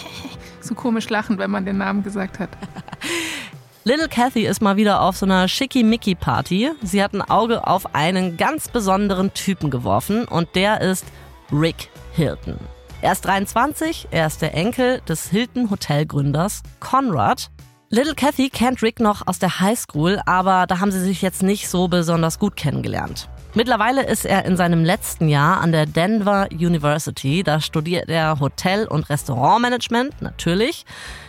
so 0.60 0.74
komisch 0.74 1.08
lachen, 1.08 1.38
wenn 1.38 1.50
man 1.50 1.64
den 1.64 1.78
Namen 1.78 2.02
gesagt 2.02 2.40
hat. 2.40 2.50
Little 3.84 4.08
Kathy 4.08 4.44
ist 4.44 4.60
mal 4.60 4.76
wieder 4.76 5.00
auf 5.00 5.16
so 5.16 5.26
einer 5.26 5.46
Schickimicki-Party. 5.46 6.72
Sie 6.82 7.04
hat 7.04 7.14
ein 7.14 7.22
Auge 7.22 7.68
auf 7.68 7.94
einen 7.94 8.36
ganz 8.36 8.68
besonderen 8.68 9.32
Typen 9.32 9.70
geworfen 9.70 10.24
und 10.24 10.56
der 10.56 10.80
ist 10.80 11.04
Rick 11.52 11.88
Hilton. 12.12 12.58
Er 13.00 13.12
ist 13.12 13.24
23, 13.24 14.08
er 14.10 14.26
ist 14.26 14.42
der 14.42 14.54
Enkel 14.54 15.00
des 15.08 15.28
Hilton 15.28 15.70
Hotelgründers 15.70 16.64
Conrad. 16.80 17.50
Little 17.88 18.16
Kathy 18.16 18.50
kennt 18.50 18.82
Rick 18.82 18.98
noch 18.98 19.28
aus 19.28 19.38
der 19.38 19.60
Highschool, 19.60 20.20
aber 20.26 20.66
da 20.66 20.80
haben 20.80 20.90
sie 20.90 21.00
sich 21.00 21.22
jetzt 21.22 21.44
nicht 21.44 21.68
so 21.68 21.86
besonders 21.86 22.40
gut 22.40 22.56
kennengelernt. 22.56 23.28
Mittlerweile 23.54 24.04
ist 24.04 24.24
er 24.26 24.44
in 24.44 24.56
seinem 24.56 24.84
letzten 24.84 25.28
Jahr 25.28 25.60
an 25.60 25.70
der 25.70 25.86
Denver 25.86 26.48
University. 26.50 27.44
Da 27.44 27.60
studiert 27.60 28.08
er 28.08 28.40
Hotel- 28.40 28.88
und 28.88 29.08
Restaurantmanagement, 29.08 30.20
natürlich. 30.20 30.84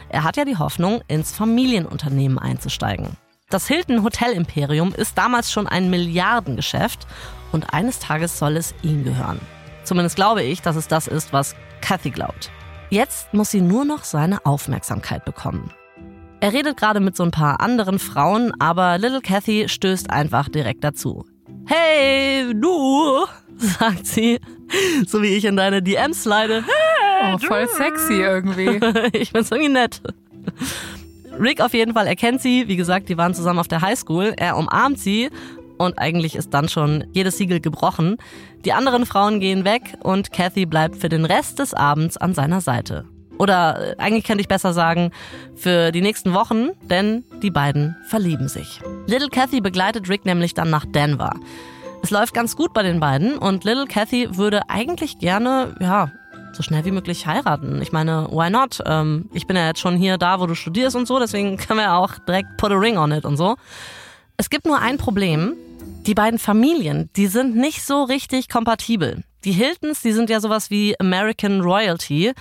Er 0.09 0.23
hat 0.23 0.35
ja 0.35 0.45
die 0.45 0.57
Hoffnung, 0.57 1.01
ins 1.07 1.31
Familienunternehmen 1.31 2.39
einzusteigen. 2.39 3.17
Das 3.51 3.67
Hilton 3.67 4.03
Hotel 4.03 4.31
Imperium 4.33 4.95
ist 4.95 5.15
damals 5.15 5.51
schon 5.51 5.67
ein 5.67 5.91
Milliardengeschäft 5.91 7.05
und 7.51 7.71
eines 7.71 7.99
Tages 7.99 8.39
soll 8.39 8.57
es 8.57 8.73
ihm 8.81 9.03
gehören. 9.03 9.39
Zumindest 9.83 10.15
glaube 10.15 10.41
ich, 10.41 10.63
dass 10.63 10.75
es 10.75 10.87
das 10.87 11.07
ist, 11.07 11.31
was 11.33 11.55
Kathy 11.81 12.09
glaubt. 12.09 12.49
Jetzt 12.89 13.31
muss 13.35 13.51
sie 13.51 13.61
nur 13.61 13.85
noch 13.85 14.03
seine 14.03 14.43
Aufmerksamkeit 14.43 15.23
bekommen. 15.23 15.71
Er 16.39 16.53
redet 16.53 16.77
gerade 16.77 16.99
mit 16.99 17.15
so 17.15 17.23
ein 17.23 17.31
paar 17.31 17.61
anderen 17.61 17.97
Frauen, 17.97 18.53
aber 18.59 18.99
Little 18.99 19.21
Kathy 19.21 19.67
stößt 19.67 20.11
einfach 20.11 20.49
direkt 20.49 20.83
dazu. 20.83 21.25
Hey, 21.65 22.53
du, 22.53 23.25
sagt 23.57 24.05
sie, 24.05 24.39
so 25.07 25.23
wie 25.23 25.35
ich 25.35 25.45
in 25.45 25.57
deine 25.57 25.81
DMs 25.81 26.23
slide. 26.23 26.63
Hey, 26.63 27.33
oh, 27.33 27.37
voll 27.39 27.67
sexy 27.67 28.21
irgendwie. 28.21 28.79
ich 29.17 29.33
bin's 29.33 29.49
irgendwie 29.49 29.71
nett. 29.71 30.01
Rick 31.39 31.59
auf 31.61 31.73
jeden 31.73 31.93
Fall 31.93 32.05
erkennt 32.05 32.41
sie. 32.41 32.67
Wie 32.67 32.75
gesagt, 32.75 33.09
die 33.09 33.17
waren 33.17 33.33
zusammen 33.33 33.59
auf 33.59 33.67
der 33.67 33.81
Highschool. 33.81 34.33
Er 34.37 34.57
umarmt 34.57 34.99
sie 34.99 35.29
und 35.77 35.97
eigentlich 35.97 36.35
ist 36.35 36.53
dann 36.53 36.69
schon 36.69 37.05
jedes 37.13 37.37
Siegel 37.37 37.59
gebrochen. 37.59 38.17
Die 38.63 38.73
anderen 38.73 39.07
Frauen 39.07 39.39
gehen 39.39 39.65
weg 39.65 39.97
und 40.03 40.31
Kathy 40.31 40.67
bleibt 40.67 40.97
für 40.97 41.09
den 41.09 41.25
Rest 41.25 41.57
des 41.57 41.73
Abends 41.73 42.17
an 42.17 42.35
seiner 42.35 42.61
Seite. 42.61 43.05
Oder 43.37 43.91
äh, 43.91 43.95
eigentlich 43.97 44.23
könnte 44.23 44.41
ich 44.41 44.47
besser 44.47 44.73
sagen, 44.73 45.11
für 45.55 45.91
die 45.91 46.01
nächsten 46.01 46.33
Wochen, 46.33 46.69
denn 46.83 47.23
die 47.41 47.51
beiden 47.51 47.95
verlieben 48.07 48.47
sich. 48.47 48.81
Little 49.05 49.29
Kathy 49.29 49.61
begleitet 49.61 50.09
Rick 50.09 50.25
nämlich 50.25 50.53
dann 50.53 50.69
nach 50.69 50.85
Denver. 50.85 51.33
Es 52.01 52.11
läuft 52.11 52.33
ganz 52.33 52.55
gut 52.55 52.73
bei 52.73 52.83
den 52.83 52.99
beiden 52.99 53.37
und 53.37 53.63
Little 53.63 53.87
Kathy 53.87 54.37
würde 54.37 54.69
eigentlich 54.69 55.19
gerne, 55.19 55.75
ja, 55.79 56.11
so 56.53 56.63
schnell 56.63 56.85
wie 56.85 56.91
möglich 56.91 57.27
heiraten. 57.27 57.81
Ich 57.81 57.91
meine, 57.91 58.27
why 58.31 58.49
not? 58.49 58.81
Ähm, 58.85 59.29
ich 59.33 59.45
bin 59.47 59.55
ja 59.55 59.67
jetzt 59.67 59.79
schon 59.79 59.95
hier 59.95 60.17
da, 60.17 60.39
wo 60.39 60.47
du 60.47 60.55
studierst 60.55 60.95
und 60.95 61.07
so, 61.07 61.19
deswegen 61.19 61.57
können 61.57 61.79
wir 61.79 61.85
ja 61.85 61.97
auch 61.97 62.17
direkt 62.19 62.57
put 62.57 62.71
a 62.71 62.75
ring 62.75 62.97
on 62.97 63.11
it 63.11 63.25
und 63.25 63.37
so. 63.37 63.55
Es 64.37 64.49
gibt 64.49 64.65
nur 64.65 64.79
ein 64.79 64.97
Problem. 64.97 65.55
Die 66.05 66.13
beiden 66.13 66.39
Familien, 66.39 67.09
die 67.15 67.27
sind 67.27 67.55
nicht 67.55 67.83
so 67.83 68.03
richtig 68.03 68.47
kompatibel. 68.47 69.23
Die 69.47 69.53
Hiltons, 69.53 70.01
die 70.01 70.11
sind 70.11 70.29
ja 70.29 70.41
sowas 70.41 70.69
wie 70.71 70.99
American 70.99 71.61
Royalty 71.61 72.33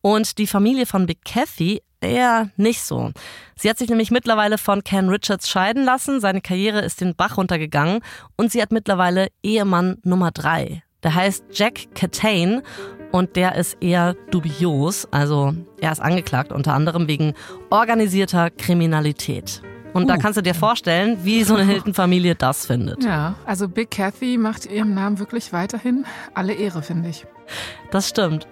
und 0.00 0.38
die 0.38 0.46
Familie 0.46 0.86
von 0.86 1.06
Big 1.06 1.24
Kathy 1.24 1.82
eher 2.00 2.50
nicht 2.56 2.82
so. 2.82 3.10
Sie 3.56 3.68
hat 3.68 3.78
sich 3.78 3.88
nämlich 3.88 4.12
mittlerweile 4.12 4.58
von 4.58 4.84
Ken 4.84 5.08
Richards 5.08 5.48
scheiden 5.48 5.84
lassen, 5.84 6.20
seine 6.20 6.40
Karriere 6.40 6.78
ist 6.82 7.00
den 7.00 7.16
Bach 7.16 7.36
runtergegangen 7.36 7.98
und 8.36 8.52
sie 8.52 8.62
hat 8.62 8.70
mittlerweile 8.70 9.26
Ehemann 9.42 9.98
Nummer 10.04 10.30
drei. 10.30 10.84
Der 11.02 11.16
heißt 11.16 11.46
Jack 11.50 11.96
Catane 11.96 12.62
und 13.10 13.34
der 13.34 13.56
ist 13.56 13.76
eher 13.80 14.14
dubios, 14.30 15.08
also 15.10 15.52
er 15.80 15.90
ist 15.90 16.00
angeklagt 16.00 16.52
unter 16.52 16.74
anderem 16.74 17.08
wegen 17.08 17.34
organisierter 17.70 18.50
Kriminalität. 18.50 19.62
Und 19.92 20.04
uh. 20.04 20.06
da 20.06 20.16
kannst 20.16 20.36
du 20.36 20.42
dir 20.42 20.54
vorstellen, 20.54 21.18
wie 21.22 21.44
so 21.44 21.54
eine 21.54 21.64
Hilton-Familie 21.64 22.34
das 22.34 22.66
findet. 22.66 23.04
Ja, 23.04 23.34
also 23.44 23.68
Big 23.68 23.90
Kathy 23.90 24.38
macht 24.38 24.66
ihrem 24.66 24.94
Namen 24.94 25.18
wirklich 25.18 25.52
weiterhin 25.52 26.04
alle 26.34 26.54
Ehre, 26.54 26.82
finde 26.82 27.08
ich. 27.08 27.26
Das 27.90 28.08
stimmt. 28.08 28.46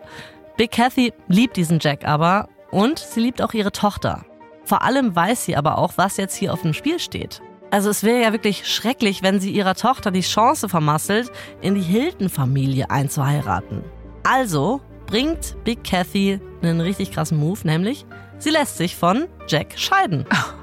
Big 0.56 0.72
Kathy 0.72 1.12
liebt 1.28 1.56
diesen 1.56 1.78
Jack 1.80 2.06
aber 2.06 2.48
und 2.70 2.98
sie 2.98 3.20
liebt 3.20 3.42
auch 3.42 3.54
ihre 3.54 3.72
Tochter. 3.72 4.24
Vor 4.64 4.82
allem 4.82 5.16
weiß 5.16 5.46
sie 5.46 5.56
aber 5.56 5.78
auch, 5.78 5.94
was 5.96 6.16
jetzt 6.16 6.36
hier 6.36 6.52
auf 6.52 6.62
dem 6.62 6.74
Spiel 6.74 6.98
steht. 6.98 7.40
Also 7.70 7.88
es 7.88 8.02
wäre 8.02 8.22
ja 8.22 8.32
wirklich 8.32 8.66
schrecklich, 8.66 9.22
wenn 9.22 9.40
sie 9.40 9.50
ihrer 9.52 9.74
Tochter 9.74 10.10
die 10.10 10.20
Chance 10.20 10.68
vermasselt, 10.68 11.30
in 11.60 11.74
die 11.74 11.80
Hilton-Familie 11.80 12.90
einzuheiraten. 12.90 13.82
Also 14.22 14.80
bringt 15.06 15.56
Big 15.64 15.84
Kathy 15.84 16.40
einen 16.62 16.80
richtig 16.80 17.12
krassen 17.12 17.38
Move, 17.38 17.60
nämlich 17.64 18.04
sie 18.38 18.50
lässt 18.50 18.76
sich 18.76 18.96
von 18.96 19.26
Jack 19.48 19.78
scheiden. 19.78 20.26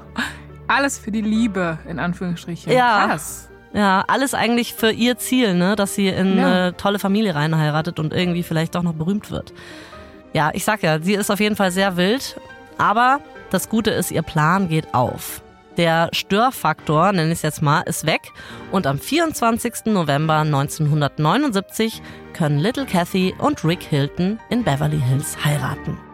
Alles 0.68 0.98
für 0.98 1.10
die 1.10 1.22
Liebe, 1.22 1.78
in 1.88 1.98
Anführungsstrichen. 1.98 2.72
Ja. 2.72 3.06
Krass. 3.08 3.48
Ja, 3.72 4.04
alles 4.08 4.32
eigentlich 4.32 4.74
für 4.74 4.90
ihr 4.90 5.18
Ziel, 5.18 5.54
ne? 5.54 5.76
dass 5.76 5.94
sie 5.94 6.08
in 6.08 6.38
ja. 6.38 6.46
eine 6.46 6.76
tolle 6.76 6.98
Familie 6.98 7.34
reinheiratet 7.34 7.98
und 7.98 8.14
irgendwie 8.14 8.42
vielleicht 8.42 8.74
doch 8.74 8.82
noch 8.82 8.94
berühmt 8.94 9.30
wird. 9.30 9.52
Ja, 10.32 10.50
ich 10.54 10.64
sag 10.64 10.82
ja, 10.82 11.00
sie 11.00 11.14
ist 11.14 11.30
auf 11.30 11.40
jeden 11.40 11.56
Fall 11.56 11.70
sehr 11.70 11.96
wild, 11.96 12.40
aber 12.78 13.20
das 13.50 13.68
Gute 13.68 13.90
ist, 13.90 14.10
ihr 14.10 14.22
Plan 14.22 14.68
geht 14.68 14.94
auf. 14.94 15.42
Der 15.76 16.08
Störfaktor, 16.12 17.12
nenne 17.12 17.28
ich 17.28 17.38
es 17.38 17.42
jetzt 17.42 17.62
mal, 17.62 17.82
ist 17.82 18.04
weg 18.04 18.32
und 18.72 18.86
am 18.86 18.98
24. 18.98 19.86
November 19.86 20.38
1979 20.38 22.02
können 22.32 22.58
Little 22.58 22.86
Kathy 22.86 23.34
und 23.38 23.64
Rick 23.64 23.82
Hilton 23.82 24.40
in 24.50 24.64
Beverly 24.64 25.00
Hills 25.00 25.36
heiraten. 25.44 26.07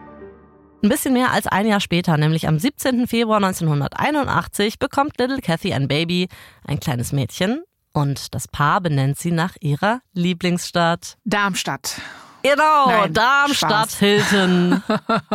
Ein 0.85 0.89
bisschen 0.89 1.13
mehr 1.13 1.31
als 1.31 1.47
ein 1.47 1.65
Jahr 1.65 1.79
später, 1.79 2.15
nämlich 2.15 2.47
am 2.47 2.59
17. 2.59 3.07
Februar 3.07 3.37
1981, 3.37 4.77
bekommt 4.77 5.17
Little 5.17 5.41
Kathy 5.41 5.73
ein 5.73 5.87
Baby, 5.87 6.27
ein 6.63 6.79
kleines 6.79 7.11
Mädchen, 7.11 7.63
und 7.91 8.35
das 8.35 8.47
Paar 8.47 8.81
benennt 8.81 9.17
sie 9.17 9.31
nach 9.31 9.55
ihrer 9.61 10.01
Lieblingsstadt. 10.13 11.17
Darmstadt. 11.25 11.99
Genau, 12.43 12.85
Nein, 12.87 13.13
Darmstadt 13.13 13.93
Spaß. 13.93 13.97
Hilton. 13.97 14.83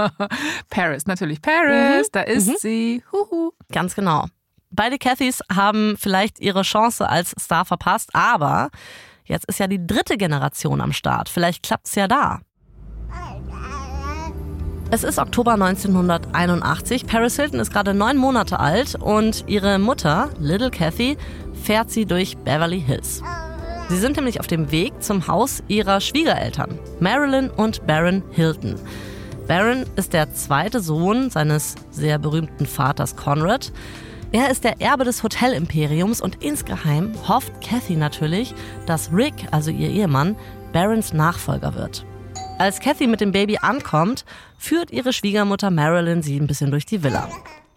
Paris, 0.71 1.07
natürlich 1.07 1.43
Paris, 1.43 2.07
mhm. 2.07 2.13
da 2.13 2.21
ist 2.21 2.47
mhm. 2.47 2.57
sie. 2.61 3.05
Huhu. 3.11 3.51
Ganz 3.73 3.97
genau. 3.97 4.27
Beide 4.71 4.99
Cathys 4.99 5.41
haben 5.53 5.97
vielleicht 5.99 6.39
ihre 6.39 6.63
Chance 6.63 7.09
als 7.09 7.35
Star 7.41 7.65
verpasst, 7.65 8.11
aber 8.13 8.71
jetzt 9.25 9.47
ist 9.47 9.59
ja 9.59 9.67
die 9.67 9.85
dritte 9.85 10.17
Generation 10.17 10.81
am 10.81 10.93
Start. 10.93 11.29
Vielleicht 11.29 11.65
klappt 11.65 11.89
es 11.89 11.97
ja 11.97 12.07
da. 12.07 12.39
Es 14.93 15.05
ist 15.05 15.21
Oktober 15.21 15.53
1981. 15.53 17.07
Paris 17.07 17.37
Hilton 17.37 17.61
ist 17.61 17.73
gerade 17.73 17.95
neun 17.95 18.17
Monate 18.17 18.59
alt 18.59 18.97
und 18.97 19.45
ihre 19.47 19.79
Mutter, 19.79 20.31
Little 20.41 20.73
Kathy, 20.73 21.17
fährt 21.63 21.93
sie 21.93 22.07
durch 22.07 22.37
Beverly 22.39 22.81
Hills. 22.81 23.23
Sie 23.89 23.99
sind 23.99 24.17
nämlich 24.17 24.41
auf 24.41 24.49
dem 24.49 24.73
Weg 24.73 25.01
zum 25.01 25.29
Haus 25.29 25.63
ihrer 25.69 26.01
Schwiegereltern, 26.01 26.77
Marilyn 26.99 27.51
und 27.51 27.87
Baron 27.87 28.25
Hilton. 28.33 28.75
Baron 29.47 29.85
ist 29.95 30.13
der 30.13 30.35
zweite 30.35 30.81
Sohn 30.81 31.31
seines 31.31 31.77
sehr 31.93 32.19
berühmten 32.19 32.67
Vaters 32.67 33.15
Conrad. 33.15 33.73
Er 34.33 34.51
ist 34.51 34.65
der 34.65 34.81
Erbe 34.81 35.05
des 35.05 35.23
Hotelimperiums 35.23 36.21
und 36.21 36.43
insgeheim 36.43 37.13
hofft 37.29 37.53
Kathy 37.61 37.95
natürlich, 37.95 38.55
dass 38.87 39.13
Rick, 39.13 39.35
also 39.53 39.71
ihr 39.71 39.89
Ehemann, 39.89 40.35
Barons 40.73 41.13
Nachfolger 41.13 41.77
wird. 41.77 42.05
Als 42.61 42.79
Kathy 42.79 43.07
mit 43.07 43.23
dem 43.23 43.33
Baby 43.33 43.57
ankommt, 43.57 44.27
führt 44.59 44.91
ihre 44.91 45.15
Schwiegermutter 45.15 45.71
Marilyn 45.71 46.21
sie 46.21 46.39
ein 46.39 46.47
bisschen 46.47 46.71
durch 46.71 46.85
die 46.85 47.03
Villa. 47.03 47.27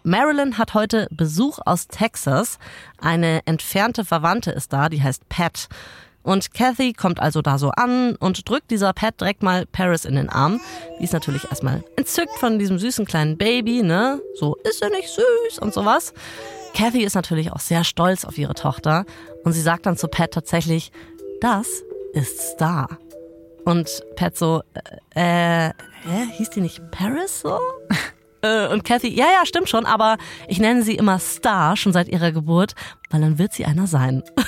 Marilyn 0.02 0.58
hat 0.58 0.74
heute 0.74 1.08
Besuch 1.10 1.58
aus 1.64 1.88
Texas. 1.88 2.58
Eine 2.98 3.40
entfernte 3.46 4.04
Verwandte 4.04 4.50
ist 4.50 4.74
da, 4.74 4.90
die 4.90 5.02
heißt 5.02 5.26
Pat. 5.30 5.68
Und 6.22 6.52
Kathy 6.52 6.92
kommt 6.92 7.18
also 7.18 7.40
da 7.40 7.56
so 7.56 7.70
an 7.70 8.16
und 8.16 8.46
drückt 8.46 8.70
dieser 8.70 8.92
Pat 8.92 9.18
direkt 9.18 9.42
mal 9.42 9.64
Paris 9.64 10.04
in 10.04 10.16
den 10.16 10.28
Arm. 10.28 10.60
Die 11.00 11.04
ist 11.04 11.14
natürlich 11.14 11.44
erstmal 11.44 11.82
entzückt 11.96 12.36
von 12.38 12.58
diesem 12.58 12.78
süßen 12.78 13.06
kleinen 13.06 13.38
Baby, 13.38 13.82
ne? 13.82 14.20
So, 14.38 14.54
ist 14.68 14.82
er 14.82 14.90
nicht 14.90 15.08
süß 15.08 15.60
und 15.60 15.72
sowas. 15.72 16.12
Kathy 16.76 17.04
ist 17.04 17.14
natürlich 17.14 17.52
auch 17.52 17.60
sehr 17.60 17.84
stolz 17.84 18.26
auf 18.26 18.36
ihre 18.36 18.52
Tochter 18.52 19.06
und 19.44 19.54
sie 19.54 19.62
sagt 19.62 19.86
dann 19.86 19.96
zu 19.96 20.08
Pat 20.08 20.32
tatsächlich, 20.32 20.92
das 21.40 21.68
ist 22.12 22.38
Star. 22.38 22.98
Und 23.64 23.88
Pat 24.16 24.36
so, 24.36 24.62
äh, 25.14 25.68
äh, 25.68 25.72
hieß 26.32 26.50
die 26.50 26.60
nicht 26.60 26.90
Paris 26.90 27.40
so? 27.40 27.58
Äh, 28.44 28.68
und 28.68 28.84
Kathy, 28.84 29.08
ja, 29.08 29.24
ja, 29.32 29.46
stimmt 29.46 29.70
schon, 29.70 29.86
aber 29.86 30.18
ich 30.48 30.60
nenne 30.60 30.82
sie 30.82 30.96
immer 30.96 31.18
Star 31.18 31.78
schon 31.78 31.94
seit 31.94 32.08
ihrer 32.08 32.30
Geburt, 32.30 32.74
weil 33.08 33.22
dann 33.22 33.38
wird 33.38 33.54
sie 33.54 33.64
einer 33.64 33.86
sein. 33.86 34.22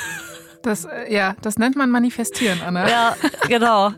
Das, 0.63 0.85
äh, 0.85 1.15
ja, 1.15 1.37
das 1.43 1.59
nennt 1.59 1.77
man 1.77 1.91
manifestieren, 1.91 2.61
Anna. 2.61 2.91
Ja, 2.91 3.17
genau. 3.47 3.93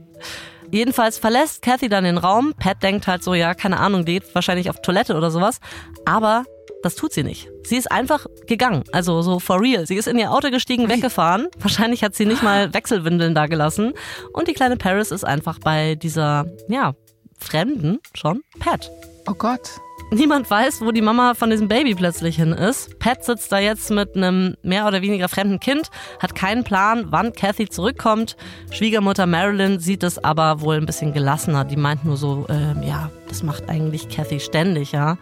Jedenfalls 0.70 1.16
verlässt 1.16 1.62
Kathy 1.62 1.88
dann 1.88 2.04
den 2.04 2.18
Raum. 2.18 2.52
Pat 2.58 2.82
denkt 2.82 3.06
halt 3.06 3.24
so, 3.24 3.32
ja, 3.32 3.54
keine 3.54 3.80
Ahnung, 3.80 4.04
geht 4.04 4.34
wahrscheinlich 4.34 4.68
auf 4.68 4.82
Toilette 4.82 5.16
oder 5.16 5.30
sowas. 5.30 5.60
Aber 6.04 6.44
das 6.82 6.94
tut 6.94 7.12
sie 7.12 7.24
nicht. 7.24 7.48
Sie 7.64 7.76
ist 7.76 7.90
einfach 7.90 8.26
gegangen, 8.46 8.84
also 8.92 9.22
so 9.22 9.38
for 9.38 9.60
real. 9.60 9.86
Sie 9.86 9.96
ist 9.96 10.08
in 10.08 10.18
ihr 10.18 10.30
Auto 10.30 10.50
gestiegen, 10.50 10.88
weggefahren. 10.88 11.48
Wahrscheinlich 11.58 12.04
hat 12.04 12.14
sie 12.14 12.26
nicht 12.26 12.42
mal 12.42 12.72
Wechselwindeln 12.74 13.34
da 13.34 13.46
gelassen. 13.46 13.92
Und 14.32 14.48
die 14.48 14.54
kleine 14.54 14.76
Paris 14.76 15.10
ist 15.10 15.24
einfach 15.24 15.58
bei 15.58 15.94
dieser, 15.94 16.46
ja, 16.68 16.94
Fremden 17.38 18.00
schon 18.14 18.42
Pat. 18.58 18.90
Oh 19.26 19.34
Gott. 19.34 19.80
Niemand 20.10 20.50
weiß, 20.50 20.80
wo 20.80 20.90
die 20.90 21.02
Mama 21.02 21.34
von 21.34 21.50
diesem 21.50 21.68
Baby 21.68 21.94
plötzlich 21.94 22.36
hin 22.36 22.52
ist. 22.52 22.98
Pat 22.98 23.24
sitzt 23.24 23.52
da 23.52 23.58
jetzt 23.58 23.90
mit 23.90 24.16
einem 24.16 24.56
mehr 24.62 24.86
oder 24.86 25.02
weniger 25.02 25.28
fremden 25.28 25.60
Kind, 25.60 25.90
hat 26.18 26.34
keinen 26.34 26.64
Plan, 26.64 27.08
wann 27.10 27.34
Kathy 27.34 27.68
zurückkommt. 27.68 28.36
Schwiegermutter 28.70 29.26
Marilyn 29.26 29.80
sieht 29.80 30.02
es 30.02 30.16
aber 30.24 30.62
wohl 30.62 30.76
ein 30.76 30.86
bisschen 30.86 31.12
gelassener. 31.12 31.66
Die 31.66 31.76
meint 31.76 32.06
nur 32.06 32.16
so, 32.16 32.46
äh, 32.48 32.86
ja, 32.86 33.10
das 33.28 33.42
macht 33.42 33.68
eigentlich 33.68 34.08
Kathy 34.08 34.40
ständig, 34.40 34.92
ja. 34.92 35.18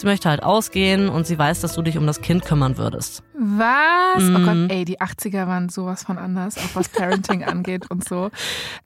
Sie 0.00 0.06
möchte 0.06 0.30
halt 0.30 0.42
ausgehen 0.42 1.10
und 1.10 1.26
sie 1.26 1.38
weiß, 1.38 1.60
dass 1.60 1.74
du 1.74 1.82
dich 1.82 1.98
um 1.98 2.06
das 2.06 2.22
Kind 2.22 2.42
kümmern 2.46 2.78
würdest. 2.78 3.22
Was? 3.34 4.22
Mhm. 4.22 4.36
Oh 4.36 4.38
Gott, 4.46 4.54
mhm. 4.54 4.70
ey, 4.70 4.86
die 4.86 4.98
80er 4.98 5.46
waren 5.46 5.68
sowas 5.68 6.04
von 6.04 6.16
anders, 6.16 6.56
auch 6.56 6.74
was 6.74 6.88
Parenting 6.88 7.44
angeht 7.46 7.90
und 7.90 8.08
so. 8.08 8.30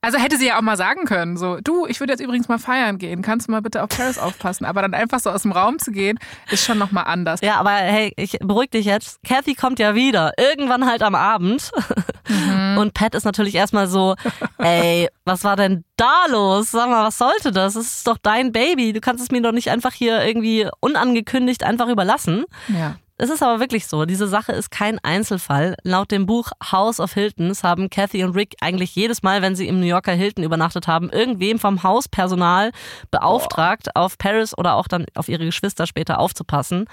Also 0.00 0.18
hätte 0.18 0.38
sie 0.38 0.46
ja 0.46 0.58
auch 0.58 0.62
mal 0.62 0.76
sagen 0.76 1.04
können, 1.04 1.36
so, 1.36 1.58
du, 1.62 1.86
ich 1.86 2.00
würde 2.00 2.12
jetzt 2.12 2.20
übrigens 2.20 2.48
mal 2.48 2.58
feiern 2.58 2.98
gehen, 2.98 3.22
kannst 3.22 3.46
du 3.46 3.52
mal 3.52 3.62
bitte 3.62 3.84
auf 3.84 3.90
Paris 3.90 4.18
aufpassen? 4.18 4.64
Aber 4.64 4.82
dann 4.82 4.92
einfach 4.92 5.20
so 5.20 5.30
aus 5.30 5.42
dem 5.42 5.52
Raum 5.52 5.78
zu 5.78 5.92
gehen, 5.92 6.18
ist 6.50 6.64
schon 6.64 6.78
nochmal 6.78 7.04
anders. 7.04 7.40
Ja, 7.42 7.60
aber 7.60 7.70
hey, 7.70 8.12
ich 8.16 8.38
beruhig 8.40 8.70
dich 8.70 8.86
jetzt. 8.86 9.20
Kathy 9.22 9.54
kommt 9.54 9.78
ja 9.78 9.94
wieder. 9.94 10.32
Irgendwann 10.36 10.84
halt 10.84 11.02
am 11.02 11.14
Abend. 11.14 11.70
Mhm. 12.28 12.78
Und 12.78 12.94
Pat 12.94 13.14
ist 13.14 13.24
natürlich 13.24 13.54
erstmal 13.54 13.86
so, 13.86 14.16
ey, 14.58 15.08
was 15.24 15.44
war 15.44 15.54
denn 15.54 15.84
da 15.96 16.26
los? 16.28 16.70
Sag 16.70 16.88
mal, 16.90 17.06
was 17.06 17.18
sollte 17.18 17.52
das? 17.52 17.74
Das 17.74 17.86
ist 17.86 18.06
doch 18.06 18.18
dein 18.18 18.52
Baby. 18.52 18.92
Du 18.92 19.00
kannst 19.00 19.22
es 19.22 19.30
mir 19.30 19.42
doch 19.42 19.52
nicht 19.52 19.70
einfach 19.70 19.92
hier 19.92 20.24
irgendwie 20.24 20.68
unangekündigt 21.04 21.64
einfach 21.64 21.88
überlassen. 21.88 22.44
Ja. 22.68 22.96
Es 23.16 23.30
ist 23.30 23.44
aber 23.44 23.60
wirklich 23.60 23.86
so, 23.86 24.06
diese 24.06 24.26
Sache 24.26 24.50
ist 24.50 24.72
kein 24.72 24.98
Einzelfall. 24.98 25.76
Laut 25.84 26.10
dem 26.10 26.26
Buch 26.26 26.50
House 26.72 26.98
of 26.98 27.14
Hiltons 27.14 27.62
haben 27.62 27.88
Kathy 27.88 28.24
und 28.24 28.34
Rick 28.34 28.56
eigentlich 28.60 28.96
jedes 28.96 29.22
Mal, 29.22 29.40
wenn 29.40 29.54
sie 29.54 29.68
im 29.68 29.78
New 29.78 29.86
Yorker 29.86 30.12
Hilton 30.12 30.42
übernachtet 30.42 30.88
haben, 30.88 31.10
irgendwem 31.10 31.60
vom 31.60 31.84
Hauspersonal 31.84 32.72
beauftragt, 33.12 33.86
oh. 33.94 34.00
auf 34.00 34.18
Paris 34.18 34.58
oder 34.58 34.74
auch 34.74 34.88
dann 34.88 35.06
auf 35.14 35.28
ihre 35.28 35.44
Geschwister 35.44 35.86
später 35.86 36.18
aufzupassen. 36.18 36.86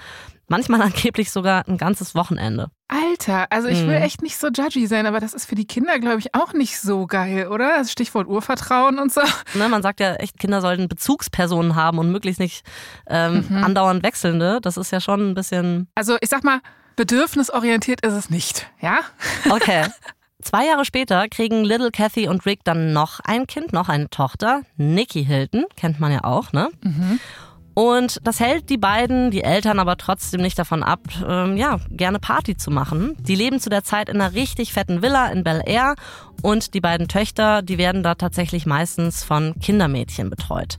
Manchmal 0.52 0.82
angeblich 0.82 1.30
sogar 1.30 1.66
ein 1.66 1.78
ganzes 1.78 2.14
Wochenende. 2.14 2.70
Alter, 2.86 3.46
also 3.50 3.68
ich 3.68 3.78
will 3.86 3.96
mhm. 3.96 4.02
echt 4.02 4.20
nicht 4.20 4.36
so 4.36 4.48
judgy 4.48 4.86
sein, 4.86 5.06
aber 5.06 5.18
das 5.18 5.32
ist 5.32 5.46
für 5.46 5.54
die 5.54 5.66
Kinder, 5.66 5.98
glaube 5.98 6.18
ich, 6.18 6.34
auch 6.34 6.52
nicht 6.52 6.78
so 6.78 7.06
geil, 7.06 7.48
oder? 7.48 7.78
Das 7.78 7.90
Stichwort 7.90 8.28
Urvertrauen 8.28 8.98
und 8.98 9.10
so. 9.10 9.22
Ne, 9.54 9.68
man 9.68 9.82
sagt 9.82 10.00
ja 10.00 10.14
echt, 10.14 10.38
Kinder 10.38 10.60
sollten 10.60 10.88
Bezugspersonen 10.88 11.74
haben 11.74 11.98
und 11.98 12.12
möglichst 12.12 12.38
nicht 12.38 12.64
ähm, 13.06 13.46
mhm. 13.48 13.64
andauernd 13.64 14.02
wechselnde. 14.02 14.60
Das 14.60 14.76
ist 14.76 14.92
ja 14.92 15.00
schon 15.00 15.30
ein 15.30 15.34
bisschen. 15.34 15.88
Also 15.94 16.16
ich 16.20 16.28
sag 16.28 16.44
mal, 16.44 16.60
bedürfnisorientiert 16.96 18.04
ist 18.04 18.12
es 18.12 18.28
nicht, 18.28 18.70
ja? 18.80 19.00
Okay. 19.50 19.86
Zwei 20.42 20.66
Jahre 20.66 20.84
später 20.84 21.28
kriegen 21.28 21.64
Little 21.64 21.92
Kathy 21.92 22.28
und 22.28 22.44
Rick 22.44 22.60
dann 22.64 22.92
noch 22.92 23.20
ein 23.20 23.46
Kind, 23.46 23.72
noch 23.72 23.88
eine 23.88 24.10
Tochter, 24.10 24.62
Nikki 24.76 25.24
Hilton, 25.24 25.64
kennt 25.76 26.00
man 26.00 26.12
ja 26.12 26.24
auch, 26.24 26.52
ne? 26.52 26.68
Mhm. 26.82 27.20
Und 27.74 28.18
das 28.24 28.40
hält 28.40 28.68
die 28.68 28.76
beiden, 28.76 29.30
die 29.30 29.44
Eltern 29.44 29.78
aber 29.78 29.96
trotzdem 29.96 30.42
nicht 30.42 30.58
davon 30.58 30.82
ab, 30.82 31.00
ähm, 31.26 31.56
ja, 31.56 31.78
gerne 31.90 32.18
Party 32.18 32.56
zu 32.56 32.70
machen. 32.70 33.16
Die 33.20 33.34
leben 33.34 33.60
zu 33.60 33.70
der 33.70 33.82
Zeit 33.82 34.08
in 34.08 34.20
einer 34.20 34.34
richtig 34.34 34.72
fetten 34.72 35.00
Villa 35.02 35.28
in 35.28 35.42
Bel 35.42 35.62
Air 35.64 35.94
und 36.42 36.74
die 36.74 36.80
beiden 36.80 37.08
Töchter, 37.08 37.62
die 37.62 37.78
werden 37.78 38.02
da 38.02 38.14
tatsächlich 38.14 38.66
meistens 38.66 39.24
von 39.24 39.54
Kindermädchen 39.60 40.28
betreut. 40.28 40.78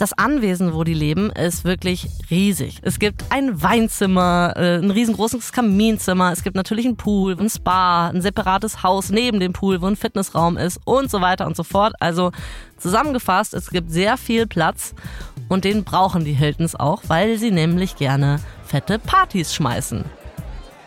Das 0.00 0.14
Anwesen, 0.14 0.72
wo 0.72 0.82
die 0.82 0.94
leben, 0.94 1.28
ist 1.28 1.64
wirklich 1.66 2.08
riesig. 2.30 2.78
Es 2.80 2.98
gibt 2.98 3.22
ein 3.28 3.62
Weinzimmer, 3.62 4.54
äh, 4.56 4.78
ein 4.78 4.90
riesengroßes 4.90 5.52
Kaminzimmer, 5.52 6.32
es 6.32 6.42
gibt 6.42 6.56
natürlich 6.56 6.86
einen 6.86 6.96
Pool, 6.96 7.38
ein 7.38 7.50
Spa, 7.50 8.08
ein 8.08 8.22
separates 8.22 8.82
Haus 8.82 9.10
neben 9.10 9.40
dem 9.40 9.52
Pool, 9.52 9.82
wo 9.82 9.86
ein 9.86 9.96
Fitnessraum 9.96 10.56
ist 10.56 10.80
und 10.86 11.10
so 11.10 11.20
weiter 11.20 11.46
und 11.46 11.54
so 11.54 11.64
fort. 11.64 11.92
Also 12.00 12.32
zusammengefasst, 12.78 13.52
es 13.52 13.68
gibt 13.68 13.90
sehr 13.90 14.16
viel 14.16 14.46
Platz 14.46 14.94
und 15.50 15.64
den 15.64 15.84
brauchen 15.84 16.24
die 16.24 16.32
Hiltons 16.32 16.74
auch, 16.76 17.02
weil 17.08 17.36
sie 17.36 17.50
nämlich 17.50 17.96
gerne 17.96 18.40
fette 18.64 18.98
Partys 18.98 19.54
schmeißen. 19.54 20.06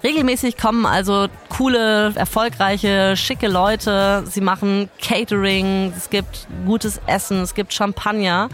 Regelmäßig 0.04 0.58
kommen 0.58 0.86
also 0.86 1.28
coole, 1.49 2.13
erfolgreiche, 2.15 3.15
schicke 3.15 3.47
Leute. 3.47 4.23
Sie 4.26 4.41
machen 4.41 4.89
Catering, 5.02 5.93
es 5.95 6.10
gibt 6.10 6.47
gutes 6.65 6.99
Essen, 7.06 7.41
es 7.41 7.54
gibt 7.54 7.73
Champagner. 7.73 8.49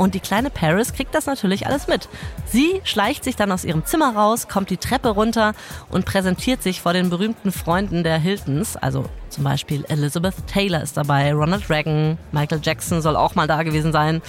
Und 0.00 0.14
die 0.14 0.20
kleine 0.20 0.48
Paris 0.48 0.94
kriegt 0.94 1.14
das 1.14 1.26
natürlich 1.26 1.66
alles 1.66 1.86
mit. 1.86 2.08
Sie 2.46 2.80
schleicht 2.84 3.22
sich 3.22 3.36
dann 3.36 3.52
aus 3.52 3.66
ihrem 3.66 3.84
Zimmer 3.84 4.16
raus, 4.16 4.48
kommt 4.48 4.70
die 4.70 4.78
Treppe 4.78 5.10
runter 5.10 5.52
und 5.90 6.06
präsentiert 6.06 6.62
sich 6.62 6.80
vor 6.80 6.94
den 6.94 7.10
berühmten 7.10 7.52
Freunden 7.52 8.02
der 8.02 8.16
Hiltons. 8.18 8.78
Also 8.78 9.04
zum 9.28 9.44
Beispiel 9.44 9.84
Elizabeth 9.90 10.46
Taylor 10.46 10.80
ist 10.80 10.96
dabei, 10.96 11.34
Ronald 11.34 11.68
Reagan, 11.68 12.16
Michael 12.32 12.62
Jackson 12.62 13.02
soll 13.02 13.14
auch 13.14 13.34
mal 13.34 13.46
da 13.46 13.62
gewesen 13.62 13.92
sein. 13.92 14.22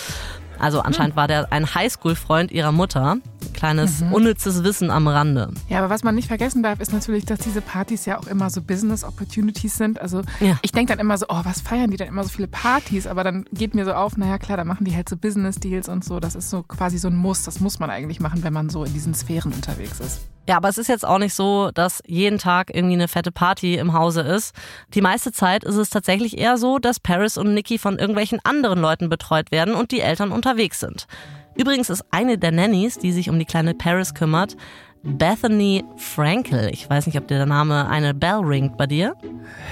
Also 0.62 0.82
anscheinend 0.82 1.14
hm. 1.14 1.18
war 1.18 1.28
der 1.28 1.52
ein 1.52 1.74
Highschool-Freund 1.74 2.52
ihrer 2.52 2.72
Mutter. 2.72 3.18
Kleines 3.54 4.02
mhm. 4.02 4.14
unnützes 4.14 4.64
Wissen 4.64 4.90
am 4.90 5.08
Rande. 5.08 5.52
Ja, 5.68 5.80
aber 5.80 5.90
was 5.90 6.04
man 6.04 6.16
nicht 6.16 6.28
vergessen 6.28 6.64
darf, 6.64 6.80
ist 6.80 6.94
natürlich, 6.94 7.26
dass 7.26 7.40
diese 7.40 7.62
Partys 7.62 8.06
ja 8.06 8.18
auch 8.18 8.28
immer 8.28 8.50
so 8.50 8.62
Business 8.62 9.04
Opportunities 9.04 9.76
sind. 9.76 10.00
Also 10.00 10.22
ja. 10.40 10.58
ich 10.62 10.72
denke 10.72 10.94
dann 10.94 11.00
immer 11.00 11.18
so, 11.18 11.26
oh, 11.30 11.42
was 11.44 11.62
feiern 11.62 11.92
die 11.92 11.98
denn 11.98 12.08
immer 12.08 12.24
so 12.24 12.30
viele 12.30 12.48
Partys? 12.48 13.08
Aber 13.08 13.24
dann 13.24 13.46
geht 13.52 13.76
mir 13.76 13.86
so 13.86 13.94
auf, 13.94 14.18
naja 14.18 14.38
klar, 14.38 14.58
da 14.58 14.64
machen 14.64 14.86
die 14.86 14.96
halt 14.96 15.10
so 15.10 15.18
Business 15.18 15.58
Deals 15.58 15.90
und 15.90 16.04
so. 16.04 16.20
Das 16.20 16.36
ist 16.36 16.50
so 16.50 16.64
quasi 16.64 16.98
so 16.98 17.08
ein 17.10 17.16
Muss. 17.16 17.44
Das 17.44 17.60
muss 17.60 17.80
man 17.80 17.90
eigentlich 17.90 18.20
machen, 18.20 18.44
wenn 18.44 18.54
man 18.54 18.70
so 18.70 18.84
in 18.84 18.94
diesen 18.94 19.14
Sphären 19.14 19.52
unterwegs 19.52 20.00
ist. 20.00 20.22
Ja, 20.52 20.58
aber 20.58 20.68
es 20.68 20.78
ist 20.78 20.90
jetzt 20.90 21.08
auch 21.08 21.18
nicht 21.18 21.34
so, 21.34 21.72
dass 21.74 22.04
jeden 22.06 22.38
Tag 22.38 22.76
irgendwie 22.76 22.96
eine 22.96 23.08
fette 23.08 23.32
Party 23.32 23.76
im 23.78 23.94
Hause 23.94 24.20
ist. 24.20 24.54
Die 24.94 25.00
meiste 25.00 25.32
Zeit 25.32 25.64
ist 25.64 25.78
es 25.78 25.90
tatsächlich 25.90 26.38
eher 26.38 26.58
so, 26.58 26.78
dass 26.78 27.00
Paris 27.00 27.38
und 27.38 27.54
Nikki 27.54 27.78
von 27.78 27.98
irgendwelchen 27.98 28.42
anderen 28.44 28.80
Leuten 28.80 29.08
betreut 29.08 29.50
werden 29.54 29.74
und 29.74 29.94
die 29.94 30.02
Eltern 30.02 30.34
unterwegs 30.34 30.82
sind. 30.82 31.08
Übrigens 31.56 31.90
ist 31.90 32.04
eine 32.12 32.38
der 32.38 32.52
Nannies, 32.52 32.98
die 32.98 33.14
sich 33.14 33.30
um 33.30 33.40
die 33.40 33.46
kleine 33.46 33.74
Paris 33.74 34.14
kümmert, 34.14 34.58
Bethany 35.04 35.84
Frankel. 35.98 36.70
Ich 36.72 36.90
weiß 36.90 37.08
nicht, 37.08 37.18
ob 37.18 37.28
der 37.28 37.46
Name 37.46 37.90
eine 37.90 38.14
Bell 38.14 38.40
ringt 38.40 38.78
bei 38.78 38.86
dir. 38.86 39.16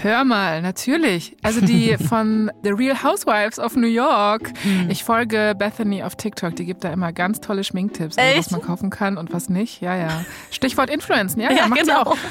Hör 0.01 0.23
mal, 0.23 0.61
natürlich. 0.61 1.37
Also 1.43 1.61
die 1.61 1.97
von 2.09 2.51
The 2.63 2.71
Real 2.71 3.03
Housewives 3.03 3.59
of 3.59 3.75
New 3.75 3.87
York. 3.87 4.51
Hm. 4.63 4.89
Ich 4.89 5.03
folge 5.03 5.53
Bethany 5.57 6.01
auf 6.01 6.15
TikTok. 6.15 6.55
Die 6.55 6.65
gibt 6.65 6.83
da 6.83 6.91
immer 6.91 7.13
ganz 7.13 7.41
tolle 7.41 7.63
Schminktipps, 7.63 8.17
also 8.17 8.39
was 8.39 8.51
man 8.51 8.61
kaufen 8.61 8.89
kann 8.89 9.17
und 9.17 9.31
was 9.31 9.49
nicht. 9.49 9.81
Ja, 9.81 9.95
ja. 9.95 10.25
Stichwort 10.49 10.89
Influencen. 10.89 11.41
Ja, 11.41 11.51
ja, 11.51 11.57
ja 11.57 11.67
macht 11.67 11.81
genau. 11.81 12.01
auch. 12.01 12.17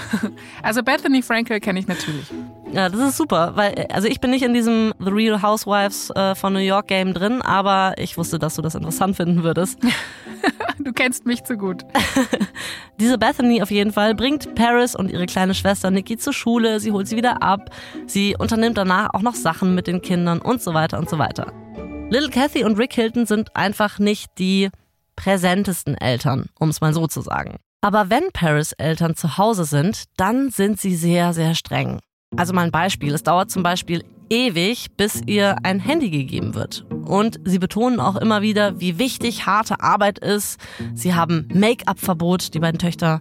Also 0.62 0.82
Bethany 0.82 1.22
Frankel 1.22 1.60
kenne 1.60 1.78
ich 1.78 1.86
natürlich. 1.86 2.26
Ja, 2.72 2.88
das 2.88 3.00
ist 3.00 3.16
super, 3.16 3.52
weil 3.54 3.86
also 3.92 4.08
ich 4.08 4.20
bin 4.20 4.30
nicht 4.30 4.42
in 4.42 4.52
diesem 4.52 4.92
The 4.98 5.10
Real 5.10 5.40
Housewives 5.40 6.10
äh, 6.10 6.34
von 6.34 6.52
New 6.52 6.58
York 6.58 6.88
Game 6.88 7.14
drin, 7.14 7.42
aber 7.42 7.94
ich 7.96 8.18
wusste, 8.18 8.38
dass 8.38 8.56
du 8.56 8.62
das 8.62 8.74
interessant 8.74 9.16
finden 9.16 9.42
würdest. 9.44 9.78
du 10.84 10.92
kennst 10.92 11.26
mich 11.26 11.44
zu 11.44 11.56
gut. 11.56 11.82
Diese 13.00 13.18
Bethany 13.18 13.62
auf 13.62 13.70
jeden 13.70 13.92
Fall 13.92 14.14
bringt 14.14 14.54
Paris 14.54 14.94
und 14.94 15.10
ihre 15.10 15.26
kleine 15.26 15.54
Schwester 15.54 15.90
Nikki 15.90 16.16
zur 16.16 16.32
Schule, 16.32 16.80
sie 16.80 16.92
holt 16.92 17.08
sie 17.08 17.16
wieder 17.16 17.42
ab, 17.42 17.70
sie 18.06 18.36
unternimmt 18.38 18.76
danach 18.78 19.10
auch 19.14 19.22
noch 19.22 19.34
Sachen 19.34 19.74
mit 19.74 19.86
den 19.86 20.02
Kindern 20.02 20.40
und 20.40 20.62
so 20.62 20.74
weiter 20.74 20.98
und 20.98 21.08
so 21.08 21.18
weiter. 21.18 21.52
Little 22.10 22.30
Kathy 22.30 22.64
und 22.64 22.78
Rick 22.78 22.94
Hilton 22.94 23.26
sind 23.26 23.54
einfach 23.54 23.98
nicht 23.98 24.30
die 24.38 24.70
präsentesten 25.16 25.96
Eltern, 25.96 26.46
um 26.58 26.70
es 26.70 26.80
mal 26.80 26.94
so 26.94 27.06
zu 27.06 27.20
sagen. 27.20 27.56
Aber 27.80 28.10
wenn 28.10 28.30
Paris 28.32 28.72
Eltern 28.72 29.14
zu 29.14 29.36
Hause 29.38 29.64
sind, 29.64 30.04
dann 30.16 30.50
sind 30.50 30.80
sie 30.80 30.96
sehr, 30.96 31.32
sehr 31.32 31.54
streng. 31.54 32.00
Also 32.36 32.52
mal 32.52 32.62
ein 32.62 32.70
Beispiel. 32.70 33.14
Es 33.14 33.22
dauert 33.22 33.50
zum 33.50 33.62
Beispiel 33.62 34.04
ewig, 34.30 34.88
bis 34.96 35.22
ihr 35.26 35.56
ein 35.62 35.80
Handy 35.80 36.10
gegeben 36.10 36.54
wird. 36.54 36.84
Und 37.04 37.40
sie 37.44 37.58
betonen 37.58 38.00
auch 38.00 38.16
immer 38.16 38.42
wieder, 38.42 38.80
wie 38.80 38.98
wichtig 38.98 39.46
harte 39.46 39.80
Arbeit 39.80 40.18
ist. 40.18 40.60
Sie 40.94 41.14
haben 41.14 41.48
Make-up-Verbot, 41.52 42.54
die 42.54 42.60
beiden 42.60 42.78
Töchter. 42.78 43.20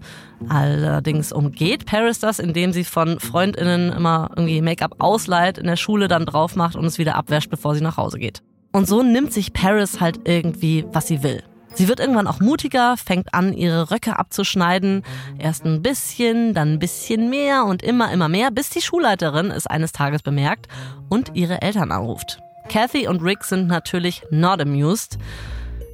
Allerdings 0.49 1.31
umgeht 1.31 1.85
Paris 1.85 2.19
das, 2.19 2.39
indem 2.39 2.73
sie 2.73 2.83
von 2.83 3.19
Freundinnen 3.19 3.91
immer 3.91 4.29
irgendwie 4.35 4.61
Make-up 4.61 4.95
ausleiht, 4.99 5.57
in 5.57 5.67
der 5.67 5.77
Schule 5.77 6.07
dann 6.07 6.25
drauf 6.25 6.55
macht 6.55 6.75
und 6.75 6.85
es 6.85 6.97
wieder 6.97 7.15
abwäscht, 7.15 7.49
bevor 7.49 7.75
sie 7.75 7.81
nach 7.81 7.97
Hause 7.97 8.19
geht. 8.19 8.41
Und 8.71 8.87
so 8.87 9.01
nimmt 9.03 9.33
sich 9.33 9.53
Paris 9.53 9.99
halt 10.01 10.19
irgendwie, 10.25 10.85
was 10.91 11.07
sie 11.07 11.23
will. 11.23 11.43
Sie 11.73 11.87
wird 11.87 11.99
irgendwann 11.99 12.27
auch 12.27 12.39
mutiger, 12.39 12.97
fängt 12.97 13.33
an, 13.33 13.53
ihre 13.53 13.91
Röcke 13.91 14.17
abzuschneiden. 14.17 15.03
Erst 15.37 15.65
ein 15.65 15.81
bisschen, 15.81 16.53
dann 16.53 16.73
ein 16.73 16.79
bisschen 16.79 17.29
mehr 17.29 17.65
und 17.65 17.83
immer, 17.83 18.11
immer 18.11 18.29
mehr, 18.29 18.51
bis 18.51 18.69
die 18.69 18.81
Schulleiterin 18.81 19.51
es 19.51 19.67
eines 19.67 19.91
Tages 19.91 20.23
bemerkt 20.23 20.67
und 21.09 21.31
ihre 21.35 21.61
Eltern 21.61 21.91
anruft. 21.91 22.39
Kathy 22.69 23.07
und 23.07 23.21
Rick 23.21 23.43
sind 23.43 23.67
natürlich 23.67 24.23
not 24.31 24.61
amused. 24.61 25.17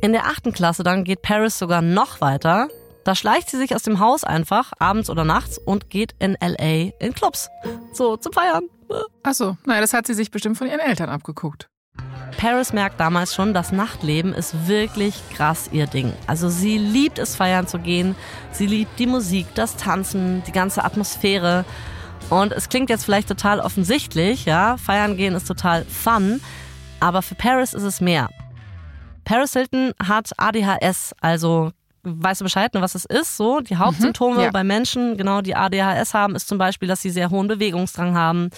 In 0.01 0.11
der 0.11 0.25
achten 0.25 0.51
Klasse 0.53 0.83
dann 0.83 1.03
geht 1.03 1.21
Paris 1.21 1.59
sogar 1.59 1.81
noch 1.81 2.19
weiter. 2.21 2.67
Da 3.03 3.15
schleicht 3.15 3.49
sie 3.49 3.57
sich 3.57 3.75
aus 3.75 3.83
dem 3.83 3.99
Haus 3.99 4.23
einfach, 4.23 4.71
abends 4.79 5.09
oder 5.09 5.25
nachts, 5.25 5.57
und 5.57 5.89
geht 5.89 6.15
in 6.19 6.37
LA 6.41 6.91
in 6.99 7.13
Clubs. 7.13 7.49
So, 7.91 8.17
zum 8.17 8.31
Feiern. 8.31 8.63
Achso, 9.23 9.57
naja, 9.65 9.81
das 9.81 9.93
hat 9.93 10.07
sie 10.07 10.13
sich 10.13 10.31
bestimmt 10.31 10.57
von 10.57 10.67
ihren 10.67 10.79
Eltern 10.79 11.09
abgeguckt. 11.09 11.67
Paris 12.43 12.73
merkt 12.73 12.99
damals 12.99 13.33
schon, 13.33 13.53
das 13.53 13.71
Nachtleben 13.71 14.33
ist 14.33 14.67
wirklich 14.67 15.15
krass 15.33 15.69
ihr 15.71 15.87
Ding. 15.87 16.11
Also 16.27 16.49
sie 16.49 16.77
liebt 16.77 17.17
es 17.17 17.37
feiern 17.37 17.67
zu 17.67 17.79
gehen, 17.79 18.17
sie 18.51 18.65
liebt 18.67 18.99
die 18.99 19.07
Musik, 19.07 19.47
das 19.55 19.77
Tanzen, 19.77 20.43
die 20.45 20.51
ganze 20.51 20.83
Atmosphäre. 20.83 21.63
Und 22.29 22.51
es 22.51 22.67
klingt 22.67 22.89
jetzt 22.89 23.05
vielleicht 23.05 23.29
total 23.29 23.61
offensichtlich, 23.61 24.43
ja, 24.43 24.75
feiern 24.75 25.15
gehen 25.15 25.35
ist 25.35 25.47
total 25.47 25.85
fun, 25.85 26.41
aber 26.99 27.21
für 27.21 27.35
Paris 27.35 27.73
ist 27.73 27.83
es 27.83 28.01
mehr. 28.01 28.29
Paris 29.23 29.53
Hilton 29.53 29.93
hat 30.05 30.31
ADHS, 30.35 31.15
also 31.21 31.71
weißt 32.03 32.41
du 32.41 32.45
Bescheid, 32.45 32.73
ne, 32.73 32.81
was 32.81 32.95
es 32.95 33.05
ist? 33.05 33.37
So, 33.37 33.61
die 33.61 33.77
Hauptsymptome 33.77 34.35
mhm, 34.35 34.41
ja. 34.41 34.51
bei 34.51 34.63
Menschen, 34.63 35.17
genau, 35.17 35.41
die 35.41 35.55
ADHS 35.55 36.13
haben, 36.13 36.35
ist 36.35 36.47
zum 36.47 36.57
Beispiel, 36.57 36.87
dass 36.87 37.01
sie 37.01 37.09
sehr 37.09 37.29
hohen 37.29 37.47
Bewegungsdrang 37.47 38.15
haben, 38.15 38.49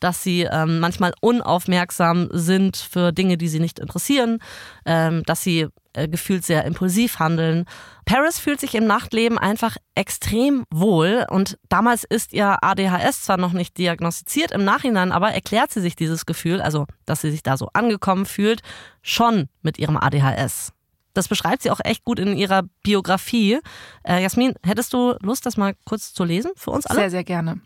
dass 0.00 0.22
sie 0.22 0.42
ähm, 0.42 0.80
manchmal 0.80 1.12
unaufmerksam 1.20 2.28
sind 2.32 2.76
für 2.76 3.12
Dinge, 3.12 3.36
die 3.36 3.48
sie 3.48 3.60
nicht 3.60 3.78
interessieren, 3.78 4.38
ähm, 4.86 5.22
dass 5.24 5.42
sie 5.42 5.68
äh, 5.92 6.08
gefühlt 6.08 6.44
sehr 6.44 6.64
impulsiv 6.64 7.18
handeln. 7.18 7.66
Paris 8.04 8.38
fühlt 8.38 8.60
sich 8.60 8.74
im 8.74 8.86
Nachtleben 8.86 9.38
einfach 9.38 9.76
extrem 9.94 10.64
wohl 10.70 11.24
und 11.30 11.58
damals 11.68 12.04
ist 12.04 12.32
ihr 12.32 12.62
ADHS 12.62 13.22
zwar 13.22 13.36
noch 13.36 13.52
nicht 13.52 13.78
diagnostiziert, 13.78 14.50
im 14.50 14.64
Nachhinein 14.64 15.12
aber 15.12 15.32
erklärt 15.32 15.70
sie 15.70 15.80
sich 15.80 15.94
dieses 15.94 16.26
Gefühl, 16.26 16.60
also 16.60 16.86
dass 17.06 17.20
sie 17.20 17.30
sich 17.30 17.42
da 17.42 17.56
so 17.56 17.68
angekommen 17.72 18.26
fühlt, 18.26 18.60
schon 19.02 19.48
mit 19.62 19.78
ihrem 19.78 19.96
ADHS. 19.96 20.72
Das 21.14 21.28
beschreibt 21.28 21.62
sie 21.62 21.70
auch 21.70 21.80
echt 21.82 22.04
gut 22.04 22.18
in 22.18 22.36
ihrer 22.36 22.64
Biografie. 22.82 23.60
Äh, 24.02 24.22
Jasmin, 24.22 24.54
hättest 24.64 24.92
du 24.92 25.14
Lust, 25.20 25.46
das 25.46 25.56
mal 25.56 25.74
kurz 25.84 26.12
zu 26.12 26.24
lesen 26.24 26.52
für 26.56 26.70
uns 26.70 26.86
alle? 26.86 27.00
Sehr, 27.00 27.10
sehr 27.10 27.24
gerne. 27.24 27.60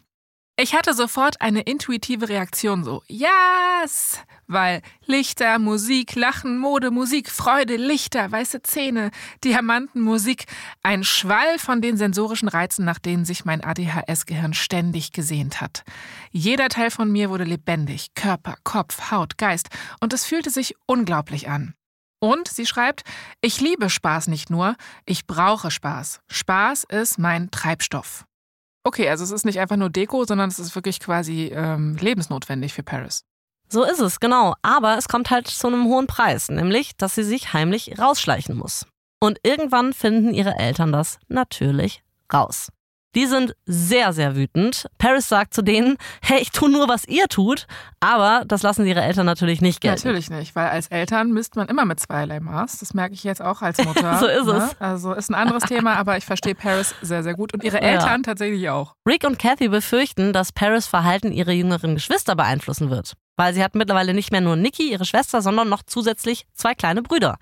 Ich 0.60 0.74
hatte 0.74 0.92
sofort 0.92 1.40
eine 1.40 1.60
intuitive 1.60 2.28
Reaktion 2.28 2.82
so, 2.82 3.04
yes, 3.06 4.18
weil 4.48 4.82
Lichter, 5.06 5.60
Musik, 5.60 6.16
Lachen, 6.16 6.58
Mode, 6.58 6.90
Musik, 6.90 7.30
Freude, 7.30 7.76
Lichter, 7.76 8.32
weiße 8.32 8.62
Zähne, 8.62 9.12
Diamanten, 9.44 10.00
Musik, 10.00 10.46
ein 10.82 11.04
Schwall 11.04 11.60
von 11.60 11.80
den 11.80 11.96
sensorischen 11.96 12.48
Reizen, 12.48 12.84
nach 12.84 12.98
denen 12.98 13.24
sich 13.24 13.44
mein 13.44 13.62
ADHS-Gehirn 13.62 14.52
ständig 14.52 15.12
gesehnt 15.12 15.60
hat. 15.60 15.84
Jeder 16.32 16.68
Teil 16.68 16.90
von 16.90 17.08
mir 17.08 17.30
wurde 17.30 17.44
lebendig, 17.44 18.14
Körper, 18.16 18.56
Kopf, 18.64 19.12
Haut, 19.12 19.38
Geist, 19.38 19.68
und 20.00 20.12
es 20.12 20.24
fühlte 20.24 20.50
sich 20.50 20.74
unglaublich 20.86 21.48
an. 21.48 21.74
Und 22.20 22.48
sie 22.48 22.66
schreibt, 22.66 23.02
ich 23.40 23.60
liebe 23.60 23.90
Spaß 23.90 24.26
nicht 24.28 24.50
nur, 24.50 24.74
ich 25.06 25.26
brauche 25.26 25.70
Spaß. 25.70 26.20
Spaß 26.28 26.84
ist 26.84 27.18
mein 27.18 27.50
Treibstoff. 27.50 28.24
Okay, 28.84 29.08
also 29.08 29.22
es 29.24 29.30
ist 29.30 29.44
nicht 29.44 29.60
einfach 29.60 29.76
nur 29.76 29.90
Deko, 29.90 30.24
sondern 30.24 30.48
es 30.48 30.58
ist 30.58 30.74
wirklich 30.74 30.98
quasi 31.00 31.52
ähm, 31.54 31.96
lebensnotwendig 31.96 32.72
für 32.72 32.82
Paris. 32.82 33.22
So 33.68 33.84
ist 33.84 34.00
es, 34.00 34.18
genau. 34.18 34.54
Aber 34.62 34.96
es 34.96 35.08
kommt 35.08 35.30
halt 35.30 35.46
zu 35.46 35.66
einem 35.66 35.84
hohen 35.84 36.06
Preis, 36.06 36.48
nämlich, 36.48 36.96
dass 36.96 37.14
sie 37.14 37.22
sich 37.22 37.52
heimlich 37.52 37.98
rausschleichen 37.98 38.56
muss. 38.56 38.86
Und 39.20 39.38
irgendwann 39.42 39.92
finden 39.92 40.32
ihre 40.32 40.56
Eltern 40.56 40.92
das 40.92 41.18
natürlich 41.28 42.02
raus. 42.32 42.68
Die 43.14 43.26
sind 43.26 43.54
sehr, 43.64 44.12
sehr 44.12 44.36
wütend. 44.36 44.86
Paris 44.98 45.28
sagt 45.28 45.54
zu 45.54 45.62
denen, 45.62 45.96
hey, 46.20 46.40
ich 46.40 46.50
tue 46.50 46.70
nur, 46.70 46.88
was 46.88 47.06
ihr 47.06 47.26
tut, 47.26 47.66
aber 48.00 48.44
das 48.46 48.62
lassen 48.62 48.86
ihre 48.86 49.00
Eltern 49.00 49.24
natürlich 49.24 49.60
nicht 49.62 49.80
gelten. 49.80 50.06
Natürlich 50.06 50.28
nicht, 50.30 50.54
weil 50.54 50.68
als 50.68 50.88
Eltern 50.88 51.32
misst 51.32 51.56
man 51.56 51.68
immer 51.68 51.86
mit 51.86 52.00
zweierlei 52.00 52.38
Maß. 52.38 52.78
Das 52.78 52.92
merke 52.92 53.14
ich 53.14 53.24
jetzt 53.24 53.40
auch 53.40 53.62
als 53.62 53.82
Mutter. 53.82 54.18
so 54.20 54.26
ist 54.26 54.46
ne? 54.46 54.68
es. 54.70 54.80
Also 54.80 55.12
ist 55.14 55.30
ein 55.30 55.34
anderes 55.34 55.62
Thema, 55.64 55.96
aber 55.96 56.18
ich 56.18 56.26
verstehe 56.26 56.54
Paris 56.54 56.94
sehr, 57.00 57.22
sehr 57.22 57.34
gut 57.34 57.54
und 57.54 57.64
ihre 57.64 57.80
Eltern 57.80 58.20
ja. 58.20 58.22
tatsächlich 58.24 58.68
auch. 58.68 58.94
Rick 59.06 59.24
und 59.24 59.38
Kathy 59.38 59.68
befürchten, 59.68 60.32
dass 60.32 60.52
Paris 60.52 60.86
Verhalten 60.86 61.32
ihrer 61.32 61.52
jüngeren 61.52 61.94
Geschwister 61.94 62.36
beeinflussen 62.36 62.90
wird. 62.90 63.14
Weil 63.36 63.54
sie 63.54 63.64
hat 63.64 63.74
mittlerweile 63.74 64.14
nicht 64.14 64.32
mehr 64.32 64.40
nur 64.40 64.56
Nikki, 64.56 64.90
ihre 64.90 65.04
Schwester, 65.04 65.40
sondern 65.40 65.68
noch 65.68 65.82
zusätzlich 65.86 66.46
zwei 66.54 66.74
kleine 66.74 67.02
Brüder. 67.02 67.38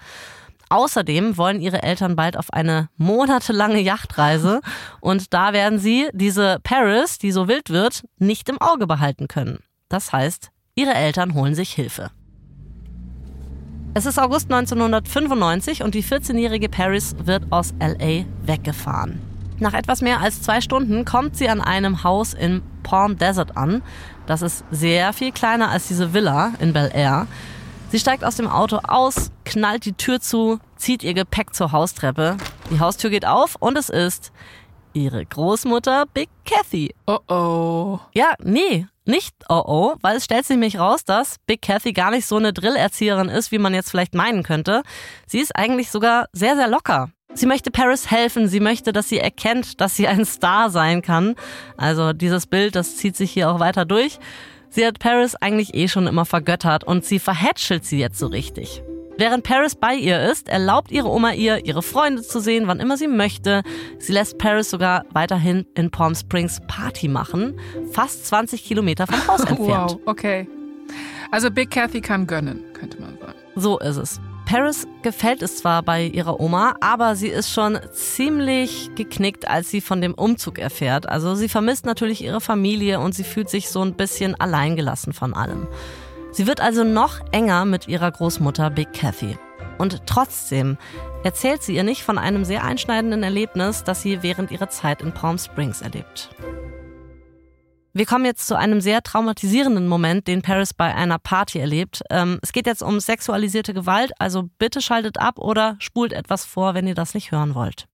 Außerdem 0.69 1.37
wollen 1.37 1.61
ihre 1.61 1.83
Eltern 1.83 2.17
bald 2.17 2.37
auf 2.37 2.53
eine 2.53 2.89
monatelange 2.97 3.81
Yachtreise 3.81 4.61
und 5.01 5.33
da 5.33 5.53
werden 5.53 5.79
sie 5.79 6.09
diese 6.13 6.59
Paris, 6.63 7.19
die 7.19 7.31
so 7.31 7.47
wild 7.47 7.71
wird, 7.71 8.05
nicht 8.19 8.49
im 8.49 8.61
Auge 8.61 8.87
behalten 8.87 9.29
können. 9.29 9.61
Das 9.89 10.13
heißt, 10.13 10.51
ihre 10.75 10.95
Eltern 10.95 11.35
holen 11.35 11.55
sich 11.55 11.73
Hilfe. 11.73 12.11
Es 13.95 14.05
ist 14.05 14.19
August 14.19 14.53
1995 14.53 15.83
und 15.83 15.95
die 15.95 16.05
14-jährige 16.05 16.69
Paris 16.69 17.17
wird 17.25 17.45
aus 17.51 17.73
LA 17.81 18.25
weggefahren. 18.43 19.21
Nach 19.59 19.73
etwas 19.73 20.03
mehr 20.03 20.21
als 20.21 20.43
zwei 20.43 20.61
Stunden 20.61 21.07
kommt 21.07 21.37
sie 21.37 21.49
an 21.49 21.63
einem 21.63 22.03
Haus 22.03 22.35
in 22.35 22.61
Palm 22.83 23.17
Desert 23.17 23.57
an. 23.57 23.83
Das 24.27 24.43
ist 24.43 24.65
sehr 24.71 25.15
viel 25.15 25.33
kleiner 25.33 25.71
als 25.71 25.89
diese 25.89 26.13
Villa 26.13 26.53
in 26.59 26.75
Bel 26.75 26.91
Air. 26.93 27.27
Sie 27.93 28.01
steigt 28.01 28.25
aus 28.25 28.37
dem 28.37 28.49
Auto 28.49 28.79
aus, 28.79 29.31
knallt 29.45 29.85
die 29.85 29.93
Tür 29.93 30.21
zu, 30.21 30.59
zieht 30.77 31.05
ihr 31.05 31.15
Gepäck 31.15 31.55
zur 31.55 31.71
Haustreppe. 31.71 32.37
Die 32.71 32.81
Haustür 32.81 33.11
geht 33.11 33.27
auf 33.27 33.55
und 33.61 33.79
es 33.79 33.89
ist 33.89 34.33
Ihre 34.93 35.25
Großmutter 35.25 36.07
Big 36.13 36.29
Kathy. 36.45 36.95
Oh 37.07 37.19
oh. 37.29 38.01
Ja, 38.13 38.35
nee, 38.43 38.87
nicht 39.05 39.37
oh 39.49 39.63
oh, 39.65 39.95
weil 40.03 40.17
es 40.17 40.25
stellt 40.25 40.47
sich 40.47 40.57
nämlich 40.57 40.81
raus, 40.81 41.05
dass 41.05 41.37
Big 41.47 41.63
Kathy 41.63 41.93
gar 41.93 42.11
nicht 42.11 42.27
so 42.27 42.37
eine 42.37 42.53
Drillerzieherin 42.53 43.29
ist, 43.29 43.53
wie 43.53 43.59
man 43.59 43.73
jetzt 43.73 43.91
vielleicht 43.91 44.15
meinen 44.15 44.43
könnte. 44.43 44.83
Sie 45.27 45.39
ist 45.39 45.55
eigentlich 45.55 45.91
sogar 45.91 46.27
sehr, 46.33 46.57
sehr 46.57 46.69
locker. 46.69 47.11
Sie 47.35 47.47
möchte 47.47 47.71
Paris 47.71 48.11
helfen, 48.11 48.49
sie 48.49 48.61
möchte, 48.61 48.93
dass 48.93 49.09
sie 49.09 49.19
erkennt, 49.19 49.81
dass 49.81 49.95
sie 49.95 50.09
ein 50.09 50.25
Star 50.25 50.71
sein 50.71 51.03
kann. 51.03 51.35
Also 51.77 52.13
dieses 52.15 52.47
Bild, 52.47 52.75
das 52.75 52.97
zieht 52.97 53.15
sich 53.15 53.31
hier 53.31 53.51
auch 53.51 53.61
weiter 53.61 53.85
durch. 53.85 54.19
Sie 54.77 54.87
hat 54.87 54.99
Paris 54.99 55.35
eigentlich 55.37 55.73
eh 55.73 55.89
schon 55.89 56.07
immer 56.07 56.27
vergöttert 56.27 56.85
und 56.85 57.03
sie 57.03 57.19
verhätschelt 57.19 57.87
sie 57.87 57.99
jetzt 57.99 58.19
so 58.19 58.27
richtig. 58.27 58.83
Während 59.17 59.43
Paris 59.43 59.75
bei 59.75 59.95
ihr 59.95 60.21
ist, 60.31 60.51
erlaubt 60.51 60.91
ihre 60.91 61.09
Oma 61.09 61.33
ihr, 61.33 61.65
ihre 61.65 61.81
Freunde 61.81 62.21
zu 62.21 62.41
sehen, 62.41 62.67
wann 62.67 62.79
immer 62.79 62.99
sie 62.99 63.09
möchte. 63.09 63.63
Sie 63.99 64.13
lässt 64.13 64.37
Paris 64.37 64.69
sogar 64.69 65.07
weiterhin 65.15 65.65
in 65.77 65.91
Palm 65.91 66.15
Springs 66.15 66.61
Party 66.69 67.09
machen, 67.09 67.59
fast 67.91 68.27
20 68.27 68.67
Kilometer 68.67 69.07
vom 69.07 69.27
Haus 69.27 69.41
entfernt. 69.47 69.93
Wow, 69.93 70.01
okay. 70.05 70.47
Also 71.31 71.51
Big 71.51 71.71
Kathy 71.71 72.03
kann 72.03 72.27
gönnen, 72.27 72.63
könnte 72.75 73.01
man 73.01 73.17
sagen. 73.17 73.33
So 73.55 73.79
ist 73.79 73.97
es. 73.97 74.21
Paris 74.47 74.87
gefällt 75.03 75.43
es 75.43 75.57
zwar 75.57 75.83
bei 75.83 76.05
ihrer 76.05 76.39
Oma, 76.39 76.77
aber 76.81 77.17
sie 77.17 77.27
ist 77.27 77.51
schon 77.51 77.81
ziemlich 77.91 78.95
geknickt, 78.95 79.49
als 79.49 79.71
sie 79.71 79.81
von 79.81 80.01
dem 80.01 80.15
Umzug 80.15 80.61
erfährt. 80.61 81.09
Also 81.09 81.35
sie 81.35 81.49
vermisst 81.49 81.85
natürlich 81.85 82.23
ihre 82.23 82.41
Familie 82.41 83.01
und 83.01 83.13
sie 83.13 83.25
fühlt 83.25 83.51
sich 83.51 83.69
so 83.69 83.83
ein 83.83 83.95
bisschen 83.95 84.37
alleingelassen 84.37 85.13
von 85.13 85.35
allem. 85.35 85.67
Sie 86.31 86.47
wird 86.47 86.61
also 86.61 86.85
noch 86.85 87.21
enger 87.33 87.65
mit 87.65 87.89
ihrer 87.89 88.13
Großmutter 88.13 88.71
Big 88.71 88.93
Kathy. 88.93 89.37
Und 89.79 90.07
trotzdem 90.07 90.79
erzählt 91.25 91.65
sie 91.65 91.75
ihr 91.75 91.85
nicht 91.85 92.05
von 92.05 92.17
einem 92.17 92.45
sehr 92.45 92.63
einschneidenden 92.63 93.25
Erlebnis, 93.25 93.83
das 93.83 94.03
sie 94.03 94.23
während 94.23 94.53
ihrer 94.53 94.69
Zeit 94.69 95.03
in 95.03 95.13
Palm 95.13 95.39
Springs 95.39 95.83
erlebt. 95.83 96.31
Wir 97.97 98.05
kommen 98.05 98.27
jetzt 98.27 98.47
zu 98.47 98.59
einem 98.59 98.83
sehr 98.83 99.03
traumatisierenden 99.03 99.89
Moment, 99.89 100.27
den 100.27 100.43
Paris 100.43 100.75
bei 100.75 100.95
einer 100.95 101.19
Party 101.19 101.59
erlebt. 101.59 102.03
Ähm, 102.11 102.39
es 102.43 102.53
geht 102.53 102.67
jetzt 102.67 102.83
um 102.83 103.01
sexualisierte 103.01 103.73
Gewalt, 103.73 104.13
also 104.19 104.51
bitte 104.59 104.83
schaltet 104.83 105.19
ab 105.19 105.39
oder 105.39 105.77
spult 105.79 106.13
etwas 106.13 106.45
vor, 106.45 106.75
wenn 106.75 106.87
ihr 106.87 106.95
das 106.95 107.15
nicht 107.15 107.33
hören 107.33 107.55
wollt. 107.55 107.87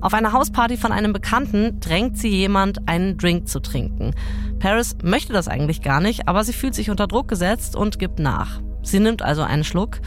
Auf 0.00 0.14
einer 0.14 0.32
Hausparty 0.32 0.76
von 0.76 0.90
einem 0.90 1.12
Bekannten 1.12 1.78
drängt 1.78 2.18
sie 2.18 2.30
jemand, 2.30 2.88
einen 2.88 3.18
Drink 3.18 3.46
zu 3.46 3.60
trinken. 3.60 4.16
Paris 4.58 4.96
möchte 5.04 5.32
das 5.32 5.46
eigentlich 5.46 5.80
gar 5.80 6.00
nicht, 6.00 6.26
aber 6.26 6.42
sie 6.42 6.52
fühlt 6.52 6.74
sich 6.74 6.90
unter 6.90 7.06
Druck 7.06 7.28
gesetzt 7.28 7.76
und 7.76 8.00
gibt 8.00 8.18
nach. 8.18 8.60
Sie 8.82 8.98
nimmt 8.98 9.22
also 9.22 9.42
einen 9.42 9.62
Schluck 9.62 10.00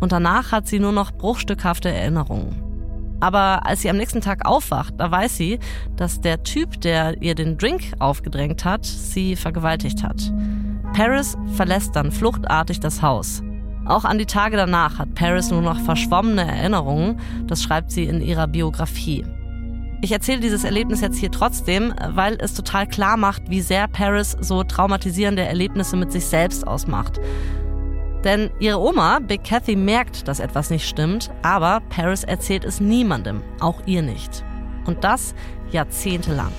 und 0.00 0.12
danach 0.12 0.52
hat 0.52 0.66
sie 0.66 0.80
nur 0.80 0.92
noch 0.92 1.12
bruchstückhafte 1.12 1.88
Erinnerungen. 1.88 2.65
Aber 3.20 3.64
als 3.64 3.82
sie 3.82 3.90
am 3.90 3.96
nächsten 3.96 4.20
Tag 4.20 4.46
aufwacht, 4.46 4.94
da 4.98 5.10
weiß 5.10 5.36
sie, 5.36 5.58
dass 5.96 6.20
der 6.20 6.42
Typ, 6.42 6.80
der 6.80 7.20
ihr 7.22 7.34
den 7.34 7.56
Drink 7.58 7.92
aufgedrängt 7.98 8.64
hat, 8.64 8.84
sie 8.84 9.36
vergewaltigt 9.36 10.02
hat. 10.02 10.32
Paris 10.92 11.36
verlässt 11.54 11.96
dann 11.96 12.12
fluchtartig 12.12 12.80
das 12.80 13.02
Haus. 13.02 13.42
Auch 13.86 14.04
an 14.04 14.18
die 14.18 14.26
Tage 14.26 14.56
danach 14.56 14.98
hat 14.98 15.14
Paris 15.14 15.50
nur 15.50 15.62
noch 15.62 15.78
verschwommene 15.78 16.44
Erinnerungen, 16.44 17.20
das 17.46 17.62
schreibt 17.62 17.92
sie 17.92 18.04
in 18.04 18.20
ihrer 18.20 18.48
Biografie. 18.48 19.24
Ich 20.02 20.12
erzähle 20.12 20.40
dieses 20.40 20.64
Erlebnis 20.64 21.00
jetzt 21.00 21.18
hier 21.18 21.30
trotzdem, 21.30 21.94
weil 22.10 22.36
es 22.40 22.54
total 22.54 22.86
klar 22.86 23.16
macht, 23.16 23.48
wie 23.48 23.60
sehr 23.60 23.88
Paris 23.88 24.36
so 24.40 24.62
traumatisierende 24.62 25.42
Erlebnisse 25.42 25.96
mit 25.96 26.12
sich 26.12 26.26
selbst 26.26 26.66
ausmacht. 26.66 27.18
Denn 28.26 28.50
ihre 28.58 28.80
Oma, 28.80 29.20
Big 29.20 29.44
Kathy, 29.44 29.76
merkt, 29.76 30.26
dass 30.26 30.40
etwas 30.40 30.68
nicht 30.68 30.88
stimmt, 30.88 31.30
aber 31.42 31.80
Paris 31.90 32.24
erzählt 32.24 32.64
es 32.64 32.80
niemandem, 32.80 33.40
auch 33.60 33.80
ihr 33.86 34.02
nicht. 34.02 34.44
Und 34.84 35.04
das 35.04 35.32
jahrzehntelang. 35.70 36.50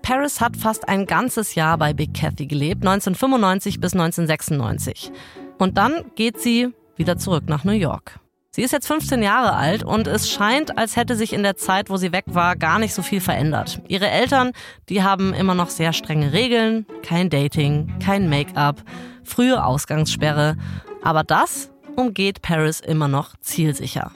Paris 0.00 0.40
hat 0.40 0.56
fast 0.56 0.88
ein 0.88 1.04
ganzes 1.04 1.54
Jahr 1.54 1.76
bei 1.76 1.92
Big 1.92 2.14
Kathy 2.14 2.46
gelebt, 2.46 2.86
1995 2.86 3.80
bis 3.80 3.92
1996. 3.92 5.12
Und 5.58 5.76
dann 5.76 6.06
geht 6.14 6.40
sie 6.40 6.72
wieder 6.96 7.18
zurück 7.18 7.44
nach 7.48 7.64
New 7.64 7.72
York. 7.72 8.23
Sie 8.54 8.62
ist 8.62 8.70
jetzt 8.70 8.86
15 8.86 9.20
Jahre 9.20 9.54
alt 9.54 9.82
und 9.82 10.06
es 10.06 10.30
scheint, 10.30 10.78
als 10.78 10.94
hätte 10.94 11.16
sich 11.16 11.32
in 11.32 11.42
der 11.42 11.56
Zeit, 11.56 11.90
wo 11.90 11.96
sie 11.96 12.12
weg 12.12 12.22
war, 12.28 12.54
gar 12.54 12.78
nicht 12.78 12.94
so 12.94 13.02
viel 13.02 13.20
verändert. 13.20 13.80
Ihre 13.88 14.08
Eltern, 14.08 14.52
die 14.88 15.02
haben 15.02 15.34
immer 15.34 15.56
noch 15.56 15.70
sehr 15.70 15.92
strenge 15.92 16.32
Regeln, 16.32 16.86
kein 17.02 17.30
Dating, 17.30 17.98
kein 17.98 18.28
Make-up, 18.28 18.84
frühe 19.24 19.64
Ausgangssperre. 19.64 20.56
Aber 21.02 21.24
das 21.24 21.72
umgeht 21.96 22.42
Paris 22.42 22.78
immer 22.78 23.08
noch 23.08 23.34
zielsicher. 23.40 24.12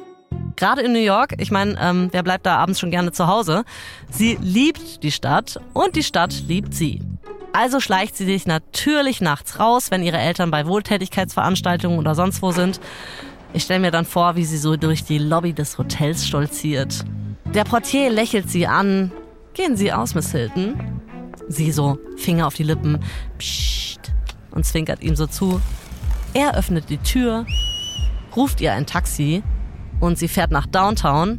Gerade 0.55 0.83
in 0.83 0.93
New 0.93 1.01
York, 1.01 1.35
ich 1.39 1.51
meine, 1.51 1.77
ähm, 1.81 2.11
wer 2.13 2.23
bleibt 2.23 2.47
da 2.47 2.59
abends 2.59 2.79
schon 2.79 2.93
gerne 2.93 3.11
zu 3.11 3.27
Hause? 3.27 3.65
Sie 4.09 4.39
liebt 4.41 5.03
die 5.03 5.11
Stadt 5.11 5.59
und 5.73 5.97
die 5.97 6.05
Stadt 6.05 6.45
liebt 6.47 6.75
sie. 6.75 7.03
Also 7.53 7.81
schleicht 7.81 8.17
sie 8.17 8.25
sich 8.25 8.47
natürlich 8.47 9.21
nachts 9.21 9.59
raus, 9.59 9.91
wenn 9.91 10.05
ihre 10.05 10.19
Eltern 10.19 10.53
bei 10.53 10.65
Wohltätigkeitsveranstaltungen 10.69 11.99
oder 11.99 12.15
sonst 12.15 12.41
wo 12.41 12.53
sind. 12.53 12.79
Ich 13.53 13.63
stelle 13.63 13.81
mir 13.81 13.91
dann 13.91 14.05
vor, 14.05 14.37
wie 14.37 14.45
sie 14.45 14.59
so 14.59 14.77
durch 14.77 15.05
die 15.05 15.19
Lobby 15.19 15.53
des 15.53 15.79
Hotels 15.79 16.27
stolziert. 16.27 17.05
Der 17.55 17.65
Portier 17.65 18.11
lächelt 18.11 18.51
sie 18.51 18.67
an. 18.67 19.11
Gehen 19.55 19.77
Sie 19.77 19.93
aus, 19.93 20.15
Miss 20.15 20.33
Hilton. 20.33 20.75
Sie 21.49 21.73
so, 21.73 21.99
Finger 22.17 22.47
auf 22.47 22.55
die 22.55 22.63
Lippen, 22.63 23.01
psst, 23.39 24.13
und 24.51 24.67
zwinkert 24.67 25.03
ihm 25.03 25.17
so 25.17 25.27
zu. 25.27 25.61
Er 26.35 26.57
öffnet 26.57 26.91
die 26.91 26.99
Tür, 26.99 27.47
ruft 28.37 28.61
ihr 28.61 28.73
ein 28.75 28.85
Taxi 28.87 29.43
und 29.99 30.19
sie 30.19 30.29
fährt 30.29 30.51
nach 30.51 30.67
Downtown 30.67 31.39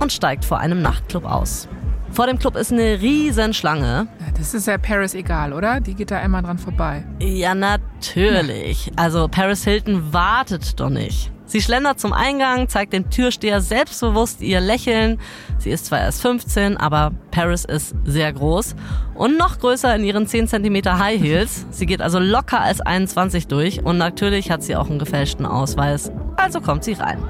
und 0.00 0.12
steigt 0.12 0.44
vor 0.44 0.58
einem 0.58 0.82
Nachtclub 0.82 1.24
aus. 1.24 1.66
Vor 2.10 2.26
dem 2.26 2.38
Club 2.38 2.56
ist 2.56 2.72
eine 2.72 3.00
riesen 3.00 3.54
Schlange. 3.54 4.06
Das 4.36 4.54
ist 4.54 4.66
ja 4.66 4.78
Paris 4.78 5.14
egal, 5.14 5.52
oder? 5.52 5.80
Die 5.80 5.94
geht 5.94 6.10
da 6.10 6.18
einmal 6.18 6.42
dran 6.42 6.58
vorbei. 6.58 7.04
Ja, 7.20 7.54
natürlich. 7.54 8.90
Also 8.96 9.28
Paris 9.28 9.64
Hilton 9.64 10.12
wartet 10.12 10.78
doch 10.78 10.90
nicht. 10.90 11.32
Sie 11.48 11.62
schlendert 11.62 11.98
zum 11.98 12.12
Eingang, 12.12 12.68
zeigt 12.68 12.92
dem 12.92 13.08
Türsteher 13.08 13.62
selbstbewusst 13.62 14.42
ihr 14.42 14.60
Lächeln. 14.60 15.18
Sie 15.58 15.70
ist 15.70 15.86
zwar 15.86 15.98
erst 16.00 16.20
15, 16.20 16.76
aber 16.76 17.12
Paris 17.30 17.64
ist 17.64 17.94
sehr 18.04 18.30
groß 18.34 18.76
und 19.14 19.38
noch 19.38 19.58
größer 19.58 19.94
in 19.96 20.04
ihren 20.04 20.26
10 20.26 20.46
cm 20.46 20.98
High 20.98 21.18
Heels. 21.18 21.64
Sie 21.70 21.86
geht 21.86 22.02
also 22.02 22.18
locker 22.18 22.60
als 22.60 22.82
21 22.82 23.46
durch 23.46 23.82
und 23.82 23.96
natürlich 23.96 24.50
hat 24.50 24.62
sie 24.62 24.76
auch 24.76 24.90
einen 24.90 24.98
gefälschten 24.98 25.46
Ausweis. 25.46 26.12
Also 26.36 26.60
kommt 26.60 26.84
sie 26.84 26.92
rein. 26.92 27.24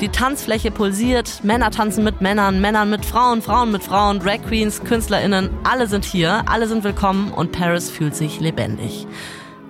Die 0.00 0.08
Tanzfläche 0.08 0.70
pulsiert, 0.70 1.42
Männer 1.42 1.72
tanzen 1.72 2.04
mit 2.04 2.20
Männern, 2.20 2.60
Männern 2.60 2.90
mit 2.90 3.04
Frauen, 3.04 3.42
Frauen 3.42 3.72
mit 3.72 3.82
Frauen, 3.82 4.20
Drag 4.20 4.42
Queens, 4.46 4.84
KünstlerInnen, 4.84 5.50
alle 5.64 5.88
sind 5.88 6.04
hier, 6.04 6.44
alle 6.46 6.68
sind 6.68 6.84
willkommen 6.84 7.32
und 7.32 7.50
Paris 7.50 7.90
fühlt 7.90 8.14
sich 8.14 8.38
lebendig. 8.38 9.06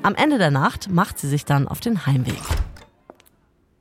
Am 0.02 0.14
Ende 0.14 0.36
der 0.36 0.50
Nacht 0.50 0.90
macht 0.90 1.18
sie 1.18 1.28
sich 1.28 1.46
dann 1.46 1.66
auf 1.68 1.80
den 1.80 2.04
Heimweg. 2.04 2.42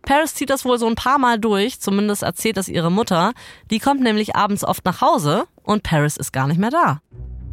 Paris 0.04 0.36
zieht 0.36 0.50
das 0.50 0.66
wohl 0.66 0.80
so 0.80 0.88
ein 0.88 0.96
paar 0.96 1.20
Mal 1.20 1.40
durch, 1.40 1.80
zumindest 1.80 2.24
erzählt 2.24 2.58
das 2.58 2.68
ihre 2.68 2.92
Mutter. 2.92 3.34
Die 3.70 3.80
kommt 3.80 4.02
nämlich 4.02 4.36
abends 4.36 4.64
oft 4.64 4.86
nach 4.86 5.02
Hause 5.02 5.46
und 5.64 5.84
Paris 5.84 6.18
ist 6.18 6.34
gar 6.34 6.48
nicht 6.48 6.60
mehr 6.60 6.72
da. 6.72 7.02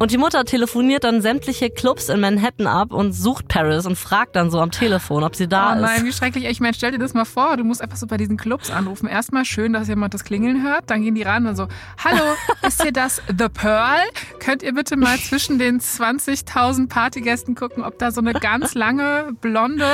Und 0.01 0.11
die 0.11 0.17
Mutter 0.17 0.45
telefoniert 0.45 1.03
dann 1.03 1.21
sämtliche 1.21 1.69
Clubs 1.69 2.07
in 2.07 2.21
Manhattan 2.21 2.67
ab 2.67 2.93
und 2.93 3.11
sucht 3.11 3.49
Paris 3.49 3.85
und 3.85 3.97
fragt 3.97 4.37
dann 4.37 4.49
so 4.49 4.61
am 4.61 4.71
Telefon, 4.71 5.25
ob 5.25 5.35
sie 5.35 5.49
da 5.49 5.73
ist. 5.73 5.79
Oh 5.79 5.81
nein, 5.81 6.05
wie 6.05 6.13
schrecklich. 6.13 6.45
Ich 6.45 6.61
meine, 6.61 6.73
stell 6.73 6.91
dir 6.91 6.99
das 6.99 7.13
mal 7.13 7.25
vor, 7.25 7.57
du 7.57 7.65
musst 7.65 7.81
einfach 7.81 7.97
so 7.97 8.07
bei 8.07 8.15
diesen 8.15 8.37
Clubs 8.37 8.71
anrufen. 8.71 9.09
Erstmal 9.09 9.43
schön, 9.43 9.73
dass 9.73 9.89
jemand 9.89 10.13
das 10.13 10.23
Klingeln 10.23 10.63
hört, 10.63 10.89
dann 10.89 11.01
gehen 11.01 11.15
die 11.15 11.23
ran 11.23 11.45
und 11.47 11.57
so, 11.57 11.67
hallo, 12.01 12.23
ist 12.65 12.81
hier 12.81 12.93
das 12.93 13.21
The 13.27 13.49
Pearl? 13.49 13.99
Könnt 14.39 14.63
ihr 14.63 14.73
bitte 14.73 14.95
mal 14.95 15.17
zwischen 15.17 15.59
den 15.59 15.81
20.000 15.81 16.87
Partygästen 16.87 17.55
gucken, 17.55 17.83
ob 17.83 17.99
da 17.99 18.11
so 18.11 18.21
eine 18.21 18.31
ganz 18.31 18.75
lange, 18.75 19.33
blonde... 19.41 19.85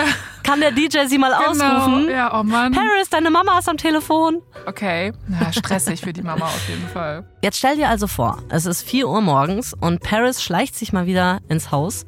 Kann 0.45 0.59
der 0.61 0.71
DJ 0.71 1.07
sie 1.07 1.17
mal 1.17 1.31
genau, 1.31 1.49
ausrufen? 1.49 2.09
Ja, 2.09 2.39
oh 2.39 2.43
Mann. 2.43 2.71
Paris, 2.71 3.09
deine 3.09 3.31
Mama 3.31 3.57
ist 3.57 3.67
am 3.67 3.77
Telefon. 3.77 4.43
Okay, 4.67 5.11
na, 5.27 5.51
stressig 5.51 6.01
für 6.01 6.13
die 6.13 6.21
Mama 6.21 6.45
auf 6.45 6.69
jeden 6.69 6.87
Fall. 6.87 7.27
Jetzt 7.41 7.57
stell 7.57 7.77
dir 7.77 7.89
also 7.89 8.05
vor, 8.05 8.43
es 8.49 8.67
ist 8.67 8.83
4 8.83 9.09
Uhr 9.09 9.21
morgens 9.21 9.73
und 9.73 10.01
Paris 10.01 10.43
schleicht 10.43 10.75
sich 10.75 10.93
mal 10.93 11.07
wieder 11.07 11.39
ins 11.49 11.71
Haus. 11.71 12.05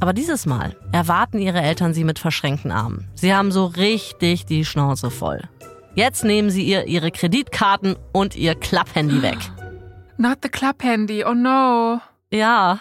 Aber 0.00 0.14
dieses 0.14 0.46
Mal 0.46 0.76
erwarten 0.92 1.38
ihre 1.38 1.60
Eltern 1.60 1.92
sie 1.92 2.04
mit 2.04 2.18
verschränkten 2.18 2.72
Armen. 2.72 3.08
Sie 3.14 3.34
haben 3.34 3.52
so 3.52 3.66
richtig 3.66 4.46
die 4.46 4.64
Schnauze 4.64 5.10
voll. 5.10 5.42
Jetzt 5.94 6.24
nehmen 6.24 6.48
sie 6.48 6.64
ihr 6.64 6.86
ihre 6.86 7.10
Kreditkarten 7.10 7.96
und 8.12 8.34
ihr 8.34 8.54
Klapphandy 8.54 9.20
weg. 9.20 9.38
Not 10.16 10.38
the 10.42 10.48
Klapphandy, 10.48 11.24
oh 11.24 11.34
no. 11.34 12.00
Ja. 12.30 12.80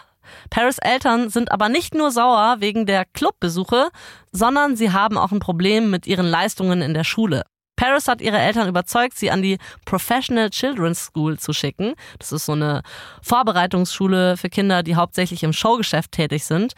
Paris 0.50 0.78
Eltern 0.78 1.30
sind 1.30 1.52
aber 1.52 1.68
nicht 1.68 1.94
nur 1.94 2.12
sauer 2.12 2.58
wegen 2.60 2.86
der 2.86 3.04
Clubbesuche, 3.06 3.90
sondern 4.32 4.76
sie 4.76 4.92
haben 4.92 5.18
auch 5.18 5.32
ein 5.32 5.40
Problem 5.40 5.90
mit 5.90 6.08
ihren 6.08 6.26
Leistungen 6.26 6.82
in 6.82 6.94
der 6.94 7.04
Schule. 7.04 7.44
Paris 7.82 8.08
hat 8.08 8.22
ihre 8.22 8.38
Eltern 8.38 8.70
überzeugt, 8.70 9.18
sie 9.18 9.32
an 9.32 9.42
die 9.42 9.58
Professional 9.86 10.52
Children's 10.52 11.06
School 11.06 11.40
zu 11.40 11.52
schicken. 11.52 11.96
Das 12.20 12.32
ist 12.32 12.46
so 12.46 12.52
eine 12.52 12.84
Vorbereitungsschule 13.24 14.38
für 14.38 14.50
Kinder, 14.50 14.84
die 14.84 14.96
hauptsächlich 14.96 15.42
im 15.42 15.52
Showgeschäft 15.52 16.12
tätig 16.12 16.46
sind. 16.46 16.74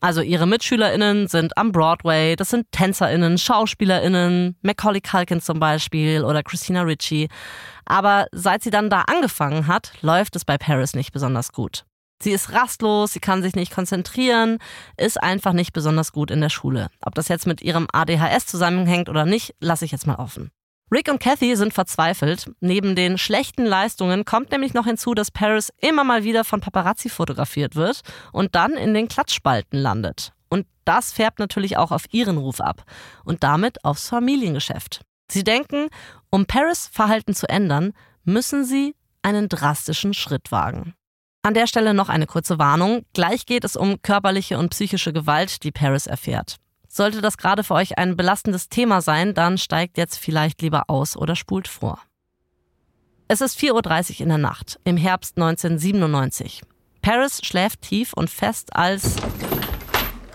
Also 0.00 0.22
ihre 0.22 0.46
MitschülerInnen 0.46 1.28
sind 1.28 1.56
am 1.58 1.72
Broadway, 1.72 2.36
das 2.36 2.50
sind 2.50 2.70
TänzerInnen, 2.72 3.36
SchauspielerInnen, 3.36 4.56
Macaulay 4.62 5.00
Culkin 5.00 5.42
zum 5.42 5.58
Beispiel 5.58 6.24
oder 6.24 6.42
Christina 6.42 6.82
Ricci. 6.82 7.28
Aber 7.84 8.26
seit 8.32 8.62
sie 8.62 8.70
dann 8.70 8.88
da 8.88 9.02
angefangen 9.02 9.66
hat, 9.66 9.92
läuft 10.00 10.36
es 10.36 10.44
bei 10.44 10.56
Paris 10.56 10.94
nicht 10.94 11.12
besonders 11.12 11.52
gut. 11.52 11.84
Sie 12.22 12.32
ist 12.32 12.52
rastlos, 12.52 13.12
sie 13.12 13.20
kann 13.20 13.42
sich 13.42 13.54
nicht 13.54 13.72
konzentrieren, 13.72 14.58
ist 14.96 15.22
einfach 15.22 15.52
nicht 15.52 15.72
besonders 15.72 16.12
gut 16.12 16.30
in 16.30 16.40
der 16.40 16.48
Schule. 16.48 16.88
Ob 17.04 17.14
das 17.14 17.28
jetzt 17.28 17.46
mit 17.46 17.60
ihrem 17.60 17.86
ADHS 17.92 18.46
zusammenhängt 18.46 19.08
oder 19.08 19.26
nicht, 19.26 19.54
lasse 19.60 19.84
ich 19.84 19.92
jetzt 19.92 20.06
mal 20.06 20.16
offen. 20.16 20.50
Rick 20.92 21.08
und 21.10 21.18
Kathy 21.18 21.56
sind 21.56 21.74
verzweifelt. 21.74 22.48
Neben 22.60 22.94
den 22.94 23.18
schlechten 23.18 23.64
Leistungen 23.64 24.24
kommt 24.24 24.52
nämlich 24.52 24.72
noch 24.72 24.86
hinzu, 24.86 25.14
dass 25.14 25.32
Paris 25.32 25.72
immer 25.80 26.04
mal 26.04 26.22
wieder 26.22 26.44
von 26.44 26.60
Paparazzi 26.60 27.08
fotografiert 27.08 27.74
wird 27.74 28.02
und 28.32 28.54
dann 28.54 28.74
in 28.74 28.94
den 28.94 29.08
Klatschspalten 29.08 29.80
landet. 29.80 30.32
Und 30.48 30.64
das 30.84 31.12
färbt 31.12 31.40
natürlich 31.40 31.76
auch 31.76 31.90
auf 31.90 32.04
ihren 32.12 32.38
Ruf 32.38 32.60
ab 32.60 32.84
und 33.24 33.42
damit 33.42 33.84
aufs 33.84 34.08
Familiengeschäft. 34.08 35.02
Sie 35.28 35.42
denken, 35.42 35.88
um 36.30 36.46
Paris 36.46 36.88
Verhalten 36.90 37.34
zu 37.34 37.48
ändern, 37.48 37.92
müssen 38.22 38.64
sie 38.64 38.94
einen 39.22 39.48
drastischen 39.48 40.14
Schritt 40.14 40.52
wagen. 40.52 40.94
An 41.46 41.54
der 41.54 41.68
Stelle 41.68 41.94
noch 41.94 42.08
eine 42.08 42.26
kurze 42.26 42.58
Warnung. 42.58 43.04
Gleich 43.12 43.46
geht 43.46 43.62
es 43.62 43.76
um 43.76 44.02
körperliche 44.02 44.58
und 44.58 44.70
psychische 44.70 45.12
Gewalt, 45.12 45.62
die 45.62 45.70
Paris 45.70 46.08
erfährt. 46.08 46.56
Sollte 46.88 47.20
das 47.20 47.38
gerade 47.38 47.62
für 47.62 47.74
euch 47.74 47.98
ein 47.98 48.16
belastendes 48.16 48.68
Thema 48.68 49.00
sein, 49.00 49.32
dann 49.32 49.56
steigt 49.56 49.96
jetzt 49.96 50.18
vielleicht 50.18 50.60
lieber 50.60 50.90
aus 50.90 51.16
oder 51.16 51.36
spult 51.36 51.68
vor. 51.68 52.00
Es 53.28 53.40
ist 53.40 53.60
4.30 53.60 54.14
Uhr 54.14 54.20
in 54.22 54.28
der 54.30 54.38
Nacht, 54.38 54.80
im 54.82 54.96
Herbst 54.96 55.36
1997. 55.36 56.62
Paris 57.00 57.40
schläft 57.44 57.80
tief 57.82 58.12
und 58.12 58.28
fest, 58.28 58.74
als 58.74 59.14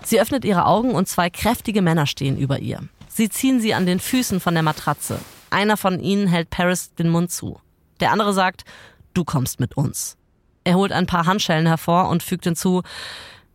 sie 0.02 0.18
öffnet 0.18 0.46
ihre 0.46 0.64
Augen 0.64 0.92
und 0.92 1.08
zwei 1.08 1.28
kräftige 1.28 1.82
Männer 1.82 2.06
stehen 2.06 2.38
über 2.38 2.60
ihr. 2.60 2.88
Sie 3.08 3.28
ziehen 3.28 3.60
sie 3.60 3.74
an 3.74 3.84
den 3.84 4.00
Füßen 4.00 4.40
von 4.40 4.54
der 4.54 4.62
Matratze. 4.62 5.18
Einer 5.50 5.76
von 5.76 6.00
ihnen 6.00 6.26
hält 6.26 6.48
Paris 6.48 6.94
den 6.94 7.10
Mund 7.10 7.30
zu. 7.30 7.60
Der 8.00 8.12
andere 8.12 8.32
sagt, 8.32 8.64
du 9.12 9.24
kommst 9.24 9.60
mit 9.60 9.76
uns. 9.76 10.16
Er 10.64 10.74
holt 10.74 10.92
ein 10.92 11.06
paar 11.06 11.26
Handschellen 11.26 11.66
hervor 11.66 12.08
und 12.08 12.22
fügt 12.22 12.44
hinzu, 12.44 12.82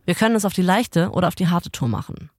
wir 0.04 0.14
können 0.14 0.36
es 0.36 0.44
auf 0.44 0.52
die 0.52 0.62
leichte 0.62 1.10
oder 1.10 1.28
auf 1.28 1.34
die 1.34 1.48
harte 1.48 1.70
Tour 1.70 1.88
machen. 1.88 2.30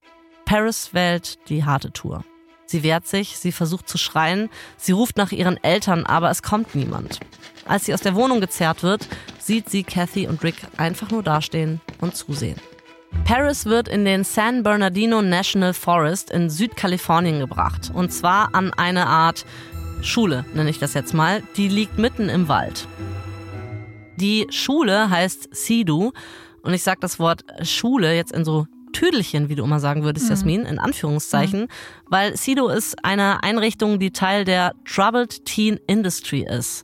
Paris 0.46 0.94
wählt 0.94 1.38
die 1.50 1.66
harte 1.66 1.92
Tour. 1.92 2.24
Sie 2.66 2.84
wehrt 2.84 3.08
sich, 3.08 3.38
sie 3.38 3.52
versucht 3.52 3.90
zu 3.90 3.98
schreien, 3.98 4.50
sie 4.78 4.92
ruft 4.92 5.18
nach 5.18 5.32
ihren 5.32 5.64
Eltern, 5.64 6.06
aber 6.06 6.30
es 6.30 6.44
kommt 6.44 6.76
niemand. 6.76 7.20
Als 7.66 7.86
sie 7.86 7.94
aus 7.94 8.02
der 8.02 8.16
Wohnung 8.16 8.42
gezerrt 8.42 8.84
wird, 8.84 9.08
sieht 9.40 9.70
sie 9.70 9.84
Kathy 9.84 10.28
und 10.28 10.44
Rick 10.44 10.56
einfach 10.78 11.10
nur 11.10 11.24
dastehen 11.24 11.82
und 12.00 12.16
zusehen. 12.16 12.60
Paris 13.26 13.66
wird 13.66 13.88
in 13.88 14.06
den 14.06 14.24
San 14.24 14.62
Bernardino 14.62 15.22
National 15.22 15.74
Forest 15.74 16.30
in 16.30 16.50
Südkalifornien 16.50 17.40
gebracht. 17.40 17.92
Und 17.94 18.12
zwar 18.12 18.54
an 18.54 18.72
eine 18.74 19.08
Art 19.08 19.46
Schule, 20.02 20.46
nenne 20.54 20.70
ich 20.70 20.80
das 20.80 20.94
jetzt 20.94 21.14
mal. 21.14 21.44
Die 21.58 21.68
liegt 21.68 21.98
mitten 21.98 22.30
im 22.30 22.48
Wald. 22.48 22.88
Die 24.20 24.48
Schule 24.50 25.10
heißt 25.10 25.50
Sidu 25.52 26.12
und 26.62 26.74
ich 26.74 26.84
sage 26.84 27.00
das 27.00 27.20
Wort 27.20 27.46
Schule 27.62 28.16
jetzt 28.16 28.34
in 28.34 28.44
so 28.44 28.68
Tüdelchen, 28.92 29.50
wie 29.50 29.56
du 29.56 29.64
immer 29.64 29.80
sagen 29.80 30.04
würdest, 30.04 30.26
mhm. 30.26 30.32
Jasmin, 30.32 30.66
in 30.66 30.80
Anführungszeichen, 30.80 31.62
mhm. 31.62 31.68
weil 32.08 32.36
Sido 32.36 32.68
ist 32.68 33.06
eine 33.06 33.44
Einrichtung, 33.44 34.00
die 34.00 34.12
Teil 34.12 34.46
der 34.46 34.74
Troubled 34.86 35.46
Teen 35.46 35.80
Industry 35.88 36.46
ist. 36.50 36.84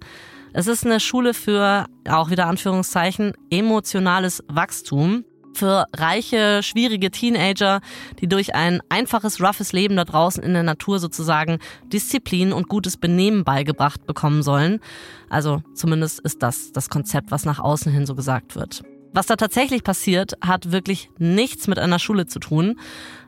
Es 0.53 0.67
ist 0.67 0.85
eine 0.85 1.01
Schule 1.01 1.33
für, 1.33 1.87
auch 2.07 2.29
wieder 2.29 2.47
Anführungszeichen, 2.47 3.33
emotionales 3.49 4.41
Wachstum 4.47 5.25
für 5.55 5.85
reiche, 5.95 6.61
schwierige 6.63 7.11
Teenager, 7.11 7.81
die 8.19 8.27
durch 8.27 8.55
ein 8.55 8.81
einfaches, 8.89 9.41
roughes 9.41 9.73
Leben 9.73 9.95
da 9.95 10.05
draußen 10.05 10.43
in 10.43 10.53
der 10.53 10.63
Natur 10.63 10.99
sozusagen 10.99 11.59
Disziplin 11.91 12.53
und 12.53 12.67
gutes 12.67 12.97
Benehmen 12.97 13.43
beigebracht 13.43 14.05
bekommen 14.05 14.43
sollen. 14.43 14.79
Also 15.29 15.61
zumindest 15.73 16.19
ist 16.19 16.43
das 16.43 16.71
das 16.71 16.89
Konzept, 16.89 17.31
was 17.31 17.45
nach 17.45 17.59
außen 17.59 17.91
hin 17.91 18.05
so 18.05 18.15
gesagt 18.15 18.55
wird. 18.55 18.83
Was 19.15 19.27
da 19.27 19.37
tatsächlich 19.37 19.83
passiert, 19.83 20.33
hat 20.41 20.73
wirklich 20.73 21.09
nichts 21.17 21.67
mit 21.67 21.79
einer 21.79 21.99
Schule 21.99 22.25
zu 22.25 22.39
tun. 22.39 22.77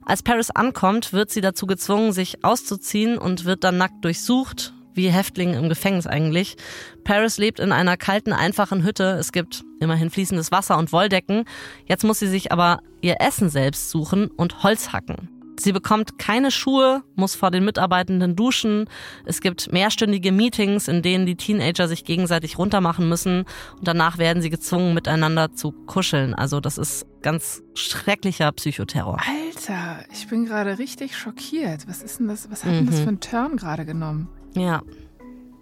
Als 0.06 0.22
Paris 0.22 0.50
ankommt, 0.52 1.14
wird 1.14 1.32
sie 1.32 1.40
dazu 1.40 1.66
gezwungen, 1.66 2.12
sich 2.12 2.44
auszuziehen 2.44 3.18
und 3.18 3.46
wird 3.46 3.64
dann 3.64 3.78
nackt 3.78 4.04
durchsucht, 4.04 4.74
wie 4.98 5.10
Häftling 5.10 5.54
im 5.54 5.70
Gefängnis 5.70 6.08
eigentlich. 6.08 6.58
Paris 7.04 7.38
lebt 7.38 7.60
in 7.60 7.72
einer 7.72 7.96
kalten, 7.96 8.34
einfachen 8.34 8.84
Hütte. 8.84 9.18
Es 9.20 9.32
gibt 9.32 9.64
immerhin 9.80 10.10
fließendes 10.10 10.52
Wasser 10.52 10.78
und 10.78 10.92
Wolldecken. 10.92 11.46
Jetzt 11.86 12.04
muss 12.04 12.20
sie 12.20 12.28
sich 12.28 12.52
aber 12.52 12.82
ihr 13.02 13.18
Essen 13.22 13.50
selbst 13.50 13.90
suchen 13.90 14.28
und 14.28 14.64
Holz 14.64 14.92
hacken. 14.92 15.30
Sie 15.60 15.72
bekommt 15.72 16.20
keine 16.20 16.52
Schuhe, 16.52 17.04
muss 17.16 17.36
vor 17.36 17.50
den 17.50 17.66
Mitarbeitenden 17.66 18.36
duschen. 18.36 18.86
Es 19.26 19.42
gibt 19.42 19.72
mehrstündige 19.74 20.32
Meetings, 20.32 20.88
in 20.88 21.02
denen 21.02 21.26
die 21.26 21.36
Teenager 21.36 21.88
sich 21.88 22.04
gegenseitig 22.04 22.60
runtermachen 22.60 23.10
müssen. 23.10 23.46
Und 23.78 23.88
danach 23.88 24.20
werden 24.20 24.44
sie 24.44 24.52
gezwungen, 24.52 24.94
miteinander 24.94 25.54
zu 25.54 25.72
kuscheln. 25.72 26.36
Also 26.36 26.60
das 26.60 26.78
ist 26.78 27.08
ganz 27.24 27.64
schrecklicher 27.74 28.52
Psychoterror. 28.52 29.20
Alter, 29.28 30.06
ich 30.14 30.28
bin 30.28 30.46
gerade 30.46 30.78
richtig 30.78 31.18
schockiert. 31.18 31.88
Was 31.88 32.04
ist 32.04 32.20
denn 32.20 32.28
das? 32.28 32.52
Was 32.52 32.64
hat 32.64 32.74
denn 32.74 32.86
das 32.86 33.00
mhm. 33.00 33.04
für 33.04 33.08
einen 33.08 33.20
Turn 33.20 33.58
gerade 33.58 33.86
genommen? 33.86 34.30
Ja. 34.60 34.82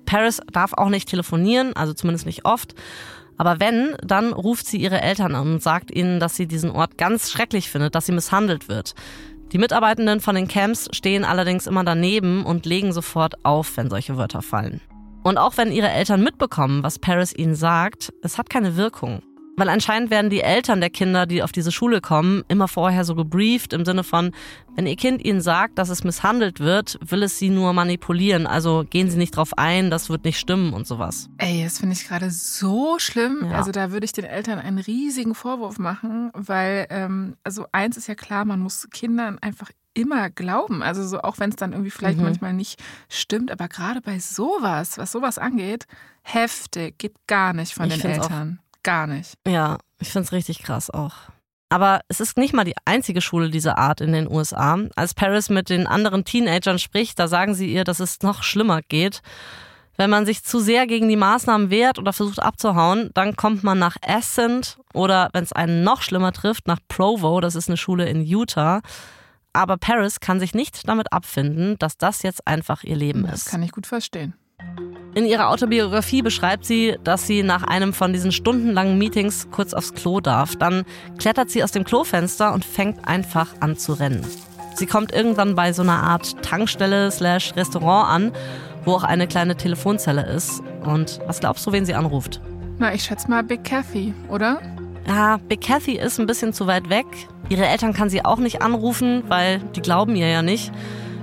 Paris 0.05 0.41
darf 0.51 0.73
auch 0.73 0.89
nicht 0.89 1.09
telefonieren, 1.09 1.75
also 1.75 1.93
zumindest 1.93 2.25
nicht 2.25 2.45
oft. 2.45 2.75
Aber 3.37 3.59
wenn, 3.59 3.95
dann 4.01 4.31
ruft 4.33 4.65
sie 4.65 4.77
ihre 4.77 5.01
Eltern 5.01 5.35
an 5.35 5.53
und 5.53 5.63
sagt 5.63 5.91
ihnen, 5.91 6.19
dass 6.19 6.35
sie 6.35 6.47
diesen 6.47 6.71
Ort 6.71 6.97
ganz 6.97 7.31
schrecklich 7.31 7.69
findet, 7.69 7.95
dass 7.95 8.05
sie 8.05 8.13
misshandelt 8.13 8.69
wird. 8.69 8.95
Die 9.51 9.57
Mitarbeitenden 9.57 10.21
von 10.21 10.35
den 10.35 10.47
Camps 10.47 10.89
stehen 10.91 11.23
allerdings 11.23 11.67
immer 11.67 11.83
daneben 11.83 12.45
und 12.45 12.65
legen 12.65 12.93
sofort 12.93 13.45
auf, 13.45 13.77
wenn 13.77 13.89
solche 13.89 14.17
Wörter 14.17 14.41
fallen. 14.41 14.81
Und 15.23 15.37
auch 15.37 15.57
wenn 15.57 15.71
ihre 15.71 15.89
Eltern 15.89 16.23
mitbekommen, 16.23 16.83
was 16.83 16.99
Paris 16.99 17.33
ihnen 17.35 17.55
sagt, 17.55 18.13
es 18.21 18.37
hat 18.37 18.49
keine 18.49 18.75
Wirkung. 18.75 19.21
Weil 19.57 19.69
anscheinend 19.69 20.11
werden 20.11 20.29
die 20.29 20.41
Eltern 20.41 20.81
der 20.81 20.89
Kinder, 20.89 21.25
die 21.25 21.41
auf 21.41 21.51
diese 21.51 21.71
Schule 21.71 22.01
kommen, 22.01 22.43
immer 22.47 22.67
vorher 22.67 23.05
so 23.05 23.15
gebrieft 23.15 23.73
im 23.73 23.85
Sinne 23.85 24.03
von, 24.03 24.31
wenn 24.75 24.87
ihr 24.87 24.95
Kind 24.97 25.23
ihnen 25.23 25.41
sagt, 25.41 25.77
dass 25.77 25.89
es 25.89 26.03
misshandelt 26.03 26.59
wird, 26.59 26.99
will 27.01 27.23
es 27.23 27.39
sie 27.39 27.49
nur 27.49 27.71
manipulieren. 27.71 28.47
Also 28.47 28.83
gehen 28.89 29.09
sie 29.09 29.17
nicht 29.17 29.35
drauf 29.35 29.57
ein, 29.57 29.89
das 29.89 30.09
wird 30.09 30.25
nicht 30.25 30.39
stimmen 30.39 30.73
und 30.73 30.85
sowas. 30.85 31.29
Ey, 31.37 31.63
das 31.63 31.79
finde 31.79 31.93
ich 31.93 32.07
gerade 32.07 32.29
so 32.31 32.99
schlimm. 32.99 33.47
Ja. 33.49 33.57
Also 33.57 33.71
da 33.71 33.91
würde 33.91 34.05
ich 34.05 34.11
den 34.11 34.25
Eltern 34.25 34.59
einen 34.59 34.79
riesigen 34.79 35.35
Vorwurf 35.35 35.79
machen, 35.79 36.31
weil, 36.33 36.87
ähm, 36.89 37.37
also 37.43 37.65
eins 37.71 37.95
ist 37.95 38.07
ja 38.07 38.15
klar, 38.15 38.43
man 38.43 38.59
muss 38.59 38.87
Kindern 38.91 39.39
einfach 39.39 39.69
immer 39.95 40.29
glauben. 40.29 40.83
Also 40.83 41.07
so 41.07 41.21
auch 41.21 41.39
wenn 41.39 41.49
es 41.49 41.55
dann 41.55 41.71
irgendwie 41.71 41.91
vielleicht 41.91 42.17
mhm. 42.17 42.25
manchmal 42.25 42.53
nicht 42.53 42.83
stimmt, 43.09 43.49
aber 43.49 43.67
gerade 43.67 44.01
bei 44.01 44.19
sowas, 44.19 44.97
was 44.97 45.11
sowas 45.11 45.37
angeht, 45.37 45.87
heftig, 46.21 46.97
geht 46.97 47.15
gar 47.27 47.53
nicht 47.53 47.73
von 47.73 47.89
ich 47.89 48.01
den 48.01 48.11
Eltern. 48.11 48.59
Gar 48.85 49.07
nicht. 49.07 49.33
Ja, 49.47 49.79
ich 49.99 50.09
finde 50.09 50.27
es 50.27 50.31
richtig 50.31 50.59
krass 50.59 50.91
auch. 50.91 51.13
Aber 51.69 52.01
es 52.07 52.19
ist 52.19 52.37
nicht 52.37 52.53
mal 52.53 52.65
die 52.65 52.75
einzige 52.85 53.19
Schule 53.19 53.49
dieser 53.49 53.79
Art 53.79 53.99
in 53.99 54.13
den 54.13 54.31
USA. 54.31 54.77
Als 54.95 55.15
Paris 55.15 55.49
mit 55.49 55.69
den 55.69 55.87
anderen 55.87 56.23
Teenagern 56.23 56.77
spricht, 56.77 57.17
da 57.17 57.27
sagen 57.27 57.55
sie 57.55 57.73
ihr, 57.73 57.83
dass 57.83 57.99
es 57.99 58.21
noch 58.21 58.43
schlimmer 58.43 58.81
geht. 58.83 59.23
Wenn 59.97 60.11
man 60.11 60.27
sich 60.27 60.43
zu 60.43 60.59
sehr 60.59 60.85
gegen 60.85 61.09
die 61.09 61.15
Maßnahmen 61.15 61.71
wehrt 61.71 61.97
oder 61.97 62.13
versucht 62.13 62.39
abzuhauen, 62.39 63.09
dann 63.15 63.35
kommt 63.35 63.63
man 63.63 63.79
nach 63.79 63.97
Ascent 64.05 64.77
oder 64.93 65.29
wenn 65.33 65.43
es 65.43 65.51
einen 65.51 65.83
noch 65.83 66.03
schlimmer 66.03 66.31
trifft, 66.31 66.67
nach 66.67 66.79
Provo, 66.87 67.41
das 67.41 67.55
ist 67.55 67.67
eine 67.67 67.77
Schule 67.77 68.07
in 68.07 68.21
Utah. 68.21 68.81
Aber 69.51 69.77
Paris 69.77 70.19
kann 70.19 70.39
sich 70.39 70.53
nicht 70.53 70.87
damit 70.87 71.11
abfinden, 71.11 71.79
dass 71.79 71.97
das 71.97 72.21
jetzt 72.21 72.45
einfach 72.45 72.83
ihr 72.83 72.97
Leben 72.97 73.25
ist. 73.25 73.45
Das 73.45 73.51
kann 73.51 73.63
ich 73.63 73.71
gut 73.71 73.87
verstehen. 73.87 74.35
In 75.15 75.25
ihrer 75.25 75.49
Autobiografie 75.49 76.21
beschreibt 76.21 76.65
sie, 76.65 76.97
dass 77.05 77.25
sie 77.25 77.41
nach 77.41 77.63
einem 77.63 77.93
von 77.93 78.11
diesen 78.11 78.33
stundenlangen 78.33 78.97
Meetings 78.97 79.47
kurz 79.49 79.73
aufs 79.73 79.93
Klo 79.93 80.19
darf. 80.19 80.57
Dann 80.57 80.83
klettert 81.17 81.49
sie 81.49 81.63
aus 81.63 81.71
dem 81.71 81.85
Klofenster 81.85 82.53
und 82.53 82.65
fängt 82.65 83.07
einfach 83.07 83.53
an 83.61 83.77
zu 83.77 83.93
rennen. 83.93 84.25
Sie 84.75 84.85
kommt 84.85 85.13
irgendwann 85.13 85.55
bei 85.55 85.71
so 85.71 85.83
einer 85.83 86.03
Art 86.03 86.43
Tankstelle 86.43 87.09
slash 87.11 87.55
Restaurant 87.55 88.09
an, 88.09 88.31
wo 88.83 88.91
auch 88.91 89.03
eine 89.03 89.25
kleine 89.25 89.55
Telefonzelle 89.55 90.25
ist. 90.25 90.61
Und 90.83 91.21
was 91.27 91.39
glaubst 91.39 91.65
du, 91.65 91.71
wen 91.71 91.85
sie 91.85 91.93
anruft? 91.93 92.41
Na, 92.77 92.93
ich 92.93 93.03
schätze 93.03 93.29
mal 93.29 93.41
Big 93.41 93.63
Kathy, 93.63 94.13
oder? 94.27 94.61
Ja, 95.07 95.37
Big 95.47 95.61
Kathy 95.61 95.97
ist 95.97 96.19
ein 96.19 96.25
bisschen 96.25 96.51
zu 96.51 96.67
weit 96.67 96.89
weg. 96.89 97.05
Ihre 97.47 97.65
Eltern 97.65 97.93
kann 97.93 98.09
sie 98.09 98.25
auch 98.25 98.39
nicht 98.39 98.61
anrufen, 98.61 99.23
weil 99.29 99.59
die 99.75 99.81
glauben 99.81 100.17
ihr 100.17 100.27
ja 100.27 100.41
nicht. 100.41 100.73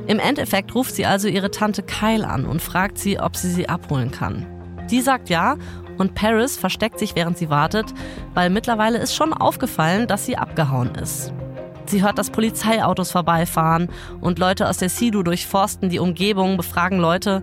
Im 0.06 0.18
Endeffekt 0.18 0.74
ruft 0.74 0.94
sie 0.94 1.06
also 1.06 1.28
ihre 1.28 1.50
Tante 1.50 1.82
Kyle 1.82 2.26
an 2.26 2.44
und 2.44 2.60
fragt 2.60 2.98
sie, 2.98 3.20
ob 3.20 3.36
sie 3.36 3.50
sie 3.50 3.68
abholen 3.68 4.10
kann. 4.10 4.46
Die 4.90 5.00
sagt 5.00 5.28
ja 5.30 5.56
und 5.98 6.14
Paris 6.14 6.56
versteckt 6.56 6.98
sich, 6.98 7.14
während 7.14 7.38
sie 7.38 7.50
wartet, 7.50 7.86
weil 8.34 8.50
mittlerweile 8.50 8.98
ist 8.98 9.14
schon 9.14 9.32
aufgefallen, 9.32 10.06
dass 10.06 10.26
sie 10.26 10.36
abgehauen 10.36 10.94
ist. 10.96 11.32
Sie 11.86 12.02
hört, 12.02 12.18
dass 12.18 12.30
Polizeiautos 12.30 13.10
vorbeifahren 13.12 13.88
und 14.20 14.38
Leute 14.38 14.68
aus 14.68 14.78
der 14.78 14.88
Sidu 14.88 15.22
durchforsten 15.22 15.90
die 15.90 15.98
Umgebung, 15.98 16.56
befragen 16.56 16.98
Leute. 16.98 17.42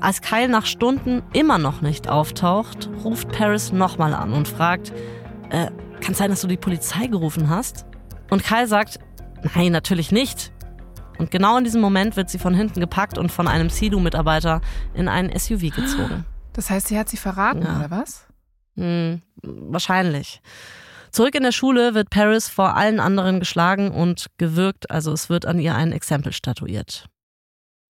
Als 0.00 0.20
Kyle 0.20 0.48
nach 0.48 0.66
Stunden 0.66 1.22
immer 1.32 1.58
noch 1.58 1.80
nicht 1.80 2.08
auftaucht, 2.08 2.88
ruft 3.04 3.30
Paris 3.32 3.72
nochmal 3.72 4.14
an 4.14 4.32
und 4.32 4.48
fragt, 4.48 4.92
äh, 5.50 5.66
kann 6.00 6.14
sein, 6.14 6.30
dass 6.30 6.40
du 6.40 6.48
die 6.48 6.56
Polizei 6.56 7.06
gerufen 7.06 7.48
hast? 7.48 7.86
Und 8.30 8.44
Kyle 8.44 8.66
sagt, 8.66 8.98
nein, 9.54 9.72
natürlich 9.72 10.12
nicht. 10.12 10.52
Und 11.22 11.30
genau 11.30 11.56
in 11.56 11.62
diesem 11.62 11.80
Moment 11.80 12.16
wird 12.16 12.30
sie 12.30 12.38
von 12.38 12.52
hinten 12.52 12.80
gepackt 12.80 13.16
und 13.16 13.30
von 13.30 13.46
einem 13.46 13.70
Sidu-Mitarbeiter 13.70 14.60
in 14.92 15.06
einen 15.06 15.30
SUV 15.38 15.70
gezogen. 15.72 16.24
Das 16.52 16.68
heißt, 16.68 16.88
sie 16.88 16.98
hat 16.98 17.08
sie 17.08 17.16
verraten, 17.16 17.62
ja. 17.62 17.78
oder 17.78 17.92
was? 17.92 18.26
Hm, 18.74 19.22
wahrscheinlich. 19.40 20.42
Zurück 21.12 21.36
in 21.36 21.44
der 21.44 21.52
Schule 21.52 21.94
wird 21.94 22.10
Paris 22.10 22.48
vor 22.48 22.76
allen 22.76 22.98
anderen 22.98 23.38
geschlagen 23.38 23.92
und 23.92 24.26
gewürgt, 24.36 24.90
also 24.90 25.12
es 25.12 25.30
wird 25.30 25.46
an 25.46 25.60
ihr 25.60 25.76
ein 25.76 25.92
Exempel 25.92 26.32
statuiert. 26.32 27.06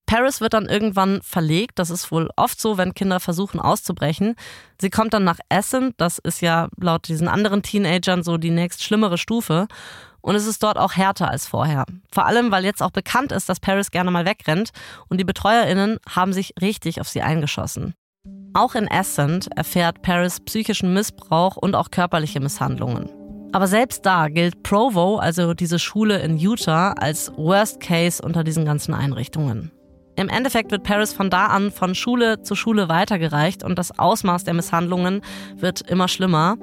Paris 0.04 0.42
wird 0.42 0.52
dann 0.52 0.66
irgendwann 0.66 1.22
verlegt, 1.22 1.78
das 1.78 1.88
ist 1.88 2.12
wohl 2.12 2.28
oft 2.36 2.60
so, 2.60 2.76
wenn 2.76 2.92
Kinder 2.92 3.18
versuchen 3.18 3.60
auszubrechen. 3.60 4.34
Sie 4.78 4.90
kommt 4.90 5.14
dann 5.14 5.24
nach 5.24 5.38
Essen, 5.48 5.94
das 5.96 6.18
ist 6.18 6.42
ja 6.42 6.68
laut 6.76 7.08
diesen 7.08 7.28
anderen 7.28 7.62
Teenagern 7.62 8.22
so 8.22 8.36
die 8.36 8.50
nächst 8.50 8.84
schlimmere 8.84 9.16
Stufe. 9.16 9.68
Und 10.22 10.36
es 10.36 10.46
ist 10.46 10.62
dort 10.62 10.78
auch 10.78 10.94
härter 10.94 11.28
als 11.28 11.46
vorher. 11.46 11.84
Vor 12.10 12.26
allem, 12.26 12.50
weil 12.50 12.64
jetzt 12.64 12.82
auch 12.82 12.92
bekannt 12.92 13.32
ist, 13.32 13.48
dass 13.48 13.60
Paris 13.60 13.90
gerne 13.90 14.10
mal 14.10 14.24
wegrennt 14.24 14.70
und 15.08 15.18
die 15.18 15.24
BetreuerInnen 15.24 15.98
haben 16.08 16.32
sich 16.32 16.54
richtig 16.60 17.00
auf 17.00 17.08
sie 17.08 17.22
eingeschossen. 17.22 17.94
Auch 18.54 18.74
in 18.74 18.90
Ascent 18.90 19.48
erfährt 19.56 20.02
Paris 20.02 20.40
psychischen 20.40 20.94
Missbrauch 20.94 21.56
und 21.56 21.74
auch 21.74 21.90
körperliche 21.90 22.40
Misshandlungen. 22.40 23.10
Aber 23.52 23.66
selbst 23.66 24.06
da 24.06 24.28
gilt 24.28 24.62
Provo, 24.62 25.16
also 25.16 25.52
diese 25.52 25.78
Schule 25.78 26.18
in 26.20 26.38
Utah, 26.38 26.92
als 26.92 27.30
Worst 27.36 27.80
Case 27.80 28.22
unter 28.22 28.44
diesen 28.44 28.64
ganzen 28.64 28.94
Einrichtungen. 28.94 29.72
Im 30.14 30.28
Endeffekt 30.28 30.70
wird 30.70 30.82
Paris 30.82 31.12
von 31.12 31.30
da 31.30 31.46
an 31.46 31.70
von 31.70 31.94
Schule 31.94 32.42
zu 32.42 32.54
Schule 32.54 32.88
weitergereicht 32.88 33.64
und 33.64 33.78
das 33.78 33.98
Ausmaß 33.98 34.44
der 34.44 34.54
Misshandlungen 34.54 35.22
wird 35.56 35.80
immer 35.82 36.08
schlimmer. 36.08 36.56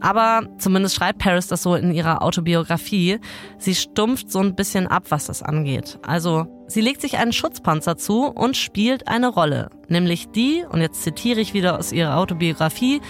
Aber 0.00 0.42
zumindest 0.58 0.94
schreibt 0.94 1.18
Paris 1.18 1.46
das 1.46 1.62
so 1.62 1.74
in 1.74 1.92
ihrer 1.92 2.22
Autobiografie. 2.22 3.18
Sie 3.58 3.74
stumpft 3.74 4.30
so 4.30 4.40
ein 4.40 4.54
bisschen 4.54 4.86
ab, 4.86 5.04
was 5.08 5.26
das 5.26 5.42
angeht. 5.42 5.98
Also, 6.06 6.46
sie 6.66 6.80
legt 6.80 7.00
sich 7.00 7.16
einen 7.18 7.32
Schutzpanzer 7.32 7.96
zu 7.96 8.26
und 8.26 8.56
spielt 8.56 9.08
eine 9.08 9.28
Rolle. 9.28 9.70
Nämlich 9.88 10.28
die, 10.28 10.64
und 10.68 10.80
jetzt 10.80 11.02
zitiere 11.02 11.40
ich 11.40 11.54
wieder 11.54 11.78
aus 11.78 11.92
ihrer 11.92 12.18
Autobiografie, 12.18 13.00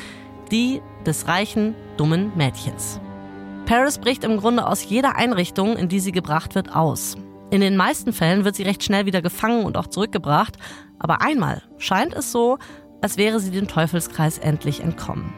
die 0.51 0.80
des 1.05 1.28
reichen, 1.28 1.74
dummen 1.97 2.32
Mädchens. 2.37 3.01
Paris 3.66 3.99
bricht 3.99 4.22
im 4.22 4.37
Grunde 4.37 4.66
aus 4.66 4.84
jeder 4.84 5.16
Einrichtung, 5.16 5.76
in 5.76 5.89
die 5.89 6.01
sie 6.01 6.12
gebracht 6.12 6.55
wird, 6.55 6.74
aus. 6.74 7.16
In 7.51 7.61
den 7.61 7.76
meisten 7.76 8.12
Fällen 8.12 8.44
wird 8.44 8.57
sie 8.57 8.64
recht 8.64 8.82
schnell 8.82 9.07
wieder 9.07 9.22
gefangen 9.22 9.64
und 9.64 9.76
auch 9.76 9.86
zurückgebracht, 9.86 10.57
aber 10.99 11.22
einmal 11.22 11.62
scheint 11.78 12.14
es 12.14 12.32
so, 12.32 12.59
als 13.03 13.16
wäre 13.16 13.38
sie 13.38 13.51
dem 13.51 13.68
Teufelskreis 13.68 14.38
endlich 14.38 14.80
entkommen. 14.80 15.32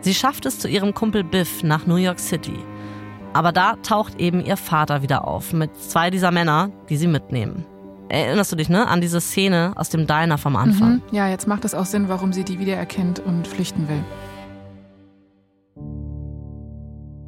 Sie 0.00 0.14
schafft 0.14 0.44
es 0.44 0.58
zu 0.58 0.68
ihrem 0.68 0.92
Kumpel 0.92 1.24
Biff 1.24 1.62
nach 1.62 1.86
New 1.86 1.96
York 1.96 2.20
City. 2.20 2.58
Aber 3.32 3.50
da 3.50 3.76
taucht 3.76 4.20
eben 4.20 4.44
ihr 4.44 4.56
Vater 4.56 5.02
wieder 5.02 5.26
auf 5.26 5.52
mit 5.52 5.74
zwei 5.76 6.10
dieser 6.10 6.30
Männer, 6.30 6.70
die 6.90 6.96
sie 6.96 7.06
mitnehmen. 7.06 7.64
Erinnerst 8.10 8.52
du 8.52 8.56
dich, 8.56 8.68
ne, 8.68 8.86
an 8.86 9.00
diese 9.00 9.20
Szene 9.20 9.72
aus 9.76 9.88
dem 9.88 10.06
Diner 10.06 10.36
vom 10.36 10.56
Anfang? 10.56 10.96
Mhm. 10.96 11.02
Ja, 11.10 11.28
jetzt 11.28 11.48
macht 11.48 11.64
es 11.64 11.74
auch 11.74 11.86
Sinn, 11.86 12.08
warum 12.08 12.32
sie 12.34 12.44
die 12.44 12.58
wiedererkennt 12.58 13.20
und 13.20 13.46
flüchten 13.48 13.88
will. 13.88 14.04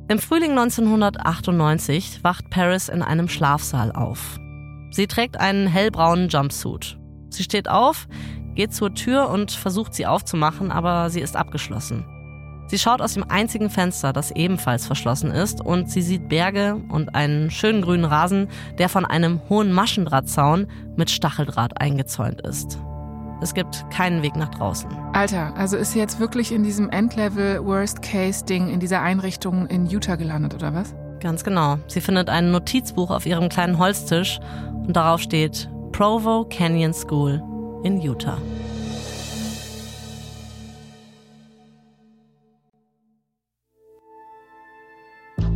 Im 0.08 0.20
Frühling 0.20 0.52
1998 0.52 2.22
wacht 2.22 2.48
Paris 2.48 2.88
in 2.88 3.02
einem 3.02 3.28
Schlafsaal 3.28 3.90
auf. 3.90 4.38
Sie 4.92 5.08
trägt 5.08 5.40
einen 5.40 5.66
hellbraunen 5.66 6.28
Jumpsuit. 6.28 6.96
Sie 7.30 7.42
steht 7.42 7.68
auf, 7.68 8.06
geht 8.54 8.72
zur 8.72 8.94
Tür 8.94 9.28
und 9.30 9.50
versucht 9.50 9.94
sie 9.94 10.06
aufzumachen, 10.06 10.70
aber 10.70 11.10
sie 11.10 11.20
ist 11.20 11.34
abgeschlossen. 11.34 12.04
Sie 12.68 12.78
schaut 12.78 13.00
aus 13.00 13.14
dem 13.14 13.28
einzigen 13.28 13.68
Fenster, 13.68 14.12
das 14.12 14.30
ebenfalls 14.30 14.86
verschlossen 14.86 15.32
ist, 15.32 15.60
und 15.60 15.90
sie 15.90 16.02
sieht 16.02 16.28
Berge 16.28 16.80
und 16.88 17.16
einen 17.16 17.50
schönen 17.50 17.82
grünen 17.82 18.04
Rasen, 18.04 18.46
der 18.78 18.88
von 18.88 19.04
einem 19.04 19.40
hohen 19.48 19.72
Maschendrahtzaun 19.72 20.68
mit 20.96 21.10
Stacheldraht 21.10 21.80
eingezäunt 21.80 22.42
ist. 22.42 22.78
Es 23.40 23.52
gibt 23.52 23.88
keinen 23.90 24.22
Weg 24.22 24.34
nach 24.36 24.48
draußen. 24.48 24.90
Alter, 25.12 25.54
also 25.56 25.76
ist 25.76 25.92
sie 25.92 25.98
jetzt 25.98 26.18
wirklich 26.20 26.52
in 26.52 26.62
diesem 26.62 26.88
Endlevel 26.88 27.64
Worst-Case-Ding 27.64 28.68
in 28.68 28.80
dieser 28.80 29.02
Einrichtung 29.02 29.66
in 29.66 29.86
Utah 29.86 30.16
gelandet, 30.16 30.54
oder 30.54 30.74
was? 30.74 30.94
Ganz 31.20 31.44
genau. 31.44 31.78
Sie 31.86 32.00
findet 32.00 32.30
ein 32.30 32.50
Notizbuch 32.50 33.10
auf 33.10 33.26
ihrem 33.26 33.48
kleinen 33.48 33.78
Holztisch 33.78 34.38
und 34.86 34.96
darauf 34.96 35.20
steht 35.20 35.68
Provo 35.92 36.46
Canyon 36.48 36.94
School 36.94 37.42
in 37.82 38.00
Utah. 38.00 38.38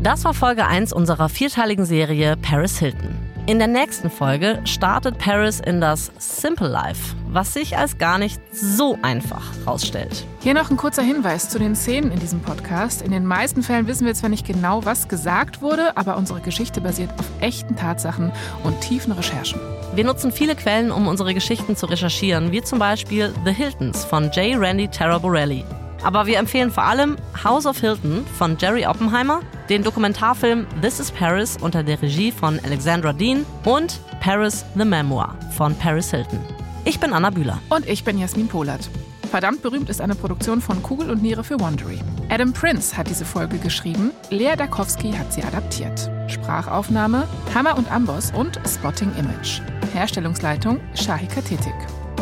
Das 0.03 0.25
war 0.25 0.35
Folge 0.35 0.67
1 0.67 0.93
unserer 0.93 1.29
vierteiligen 1.29 1.85
Serie 1.85 2.37
Paris 2.37 2.79
Hilton. 2.79 3.30
In 3.51 3.59
der 3.59 3.67
nächsten 3.67 4.11
Folge 4.11 4.61
startet 4.63 5.19
Paris 5.19 5.59
in 5.59 5.81
das 5.81 6.13
Simple 6.19 6.69
Life, 6.69 7.17
was 7.27 7.53
sich 7.53 7.77
als 7.77 7.99
gar 7.99 8.17
nicht 8.17 8.41
so 8.55 8.97
einfach 9.03 9.43
herausstellt. 9.65 10.25
Hier 10.39 10.55
noch 10.55 10.71
ein 10.71 10.77
kurzer 10.77 11.03
Hinweis 11.03 11.51
zu 11.51 11.59
den 11.59 11.75
Szenen 11.75 12.13
in 12.13 12.21
diesem 12.21 12.43
Podcast. 12.43 13.03
In 13.03 13.11
den 13.11 13.27
meisten 13.27 13.65
Fällen 13.65 13.89
wissen 13.89 14.07
wir 14.07 14.15
zwar 14.15 14.31
nicht 14.31 14.47
genau, 14.47 14.85
was 14.85 15.09
gesagt 15.09 15.63
wurde, 15.63 15.97
aber 15.97 16.17
unsere 16.17 16.41
Geschichte 16.41 16.81
basiert 16.81 17.11
auf 17.19 17.27
echten 17.41 17.75
Tatsachen 17.75 18.31
und 18.63 18.81
tiefen 18.83 19.11
Recherchen. 19.11 19.61
Wir 19.97 20.05
nutzen 20.05 20.31
viele 20.31 20.55
Quellen, 20.55 20.93
um 20.93 21.09
unsere 21.09 21.35
Geschichten 21.35 21.75
zu 21.75 21.87
recherchieren, 21.87 22.53
wie 22.53 22.63
zum 22.63 22.79
Beispiel 22.79 23.35
The 23.45 23.53
Hiltons 23.53 24.05
von 24.05 24.31
J. 24.31 24.61
Randy 24.61 24.87
Taraborelli. 24.87 25.65
Aber 26.05 26.27
wir 26.27 26.39
empfehlen 26.39 26.71
vor 26.71 26.85
allem 26.85 27.17
House 27.43 27.67
of 27.67 27.81
Hilton 27.81 28.25
von 28.39 28.57
Jerry 28.59 28.87
Oppenheimer, 28.87 29.41
den 29.71 29.85
Dokumentarfilm 29.85 30.67
This 30.83 30.99
is 30.99 31.13
Paris 31.13 31.57
unter 31.61 31.85
der 31.85 32.03
Regie 32.03 32.33
von 32.33 32.59
Alexandra 32.65 33.13
Dean 33.13 33.47
und 33.65 34.01
Paris 34.21 34.65
the 34.75 34.85
Memoir 34.85 35.37
von 35.57 35.77
Paris 35.77 36.11
Hilton. 36.11 36.41
Ich 36.85 36.99
bin 36.99 37.13
Anna 37.13 37.31
Bühler. 37.31 37.61
Und 37.69 37.89
ich 37.89 38.03
bin 38.03 38.19
Jasmin 38.19 38.49
Polat. 38.49 38.91
Verdammt 39.31 39.63
berühmt 39.63 39.89
ist 39.89 40.01
eine 40.01 40.17
Produktion 40.17 40.61
von 40.61 40.83
Kugel 40.83 41.09
und 41.09 41.23
Niere 41.23 41.45
für 41.45 41.61
Wondery. 41.61 42.01
Adam 42.31 42.53
Prince 42.53 42.97
hat 42.97 43.09
diese 43.09 43.25
Folge 43.25 43.59
geschrieben, 43.59 44.11
Lea 44.31 44.57
Dakowski 44.57 45.13
hat 45.13 45.33
sie 45.33 45.45
adaptiert. 45.45 46.11
Sprachaufnahme 46.27 47.29
Hammer 47.55 47.79
und 47.79 47.91
Amboss 47.93 48.33
und 48.33 48.59
Spotting 48.67 49.13
Image. 49.17 49.61
Herstellungsleitung 49.93 50.81
Shahika 50.97 51.43
Tetik. 51.43 51.75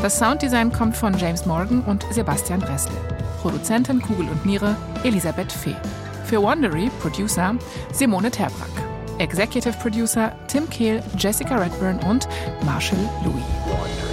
Das 0.02 0.18
Sounddesign 0.18 0.70
kommt 0.70 0.96
von 0.96 1.16
James 1.16 1.46
Morgan 1.46 1.80
und 1.84 2.04
Sebastian 2.10 2.60
Dressel. 2.60 2.92
Produzentin 3.40 4.02
Kugel 4.02 4.28
und 4.28 4.44
Niere 4.44 4.76
Elisabeth 5.02 5.50
Fee. 5.50 5.76
Für 6.28 6.42
Wondery 6.42 6.90
Producer 7.00 7.56
Simone 7.90 8.30
Terbrack. 8.30 8.68
Executive 9.18 9.72
Producer 9.80 10.30
Tim 10.46 10.68
Kehl, 10.68 11.02
Jessica 11.16 11.56
Redburn 11.56 11.98
und 12.00 12.28
Marshall 12.66 12.98
Louis. 13.24 14.07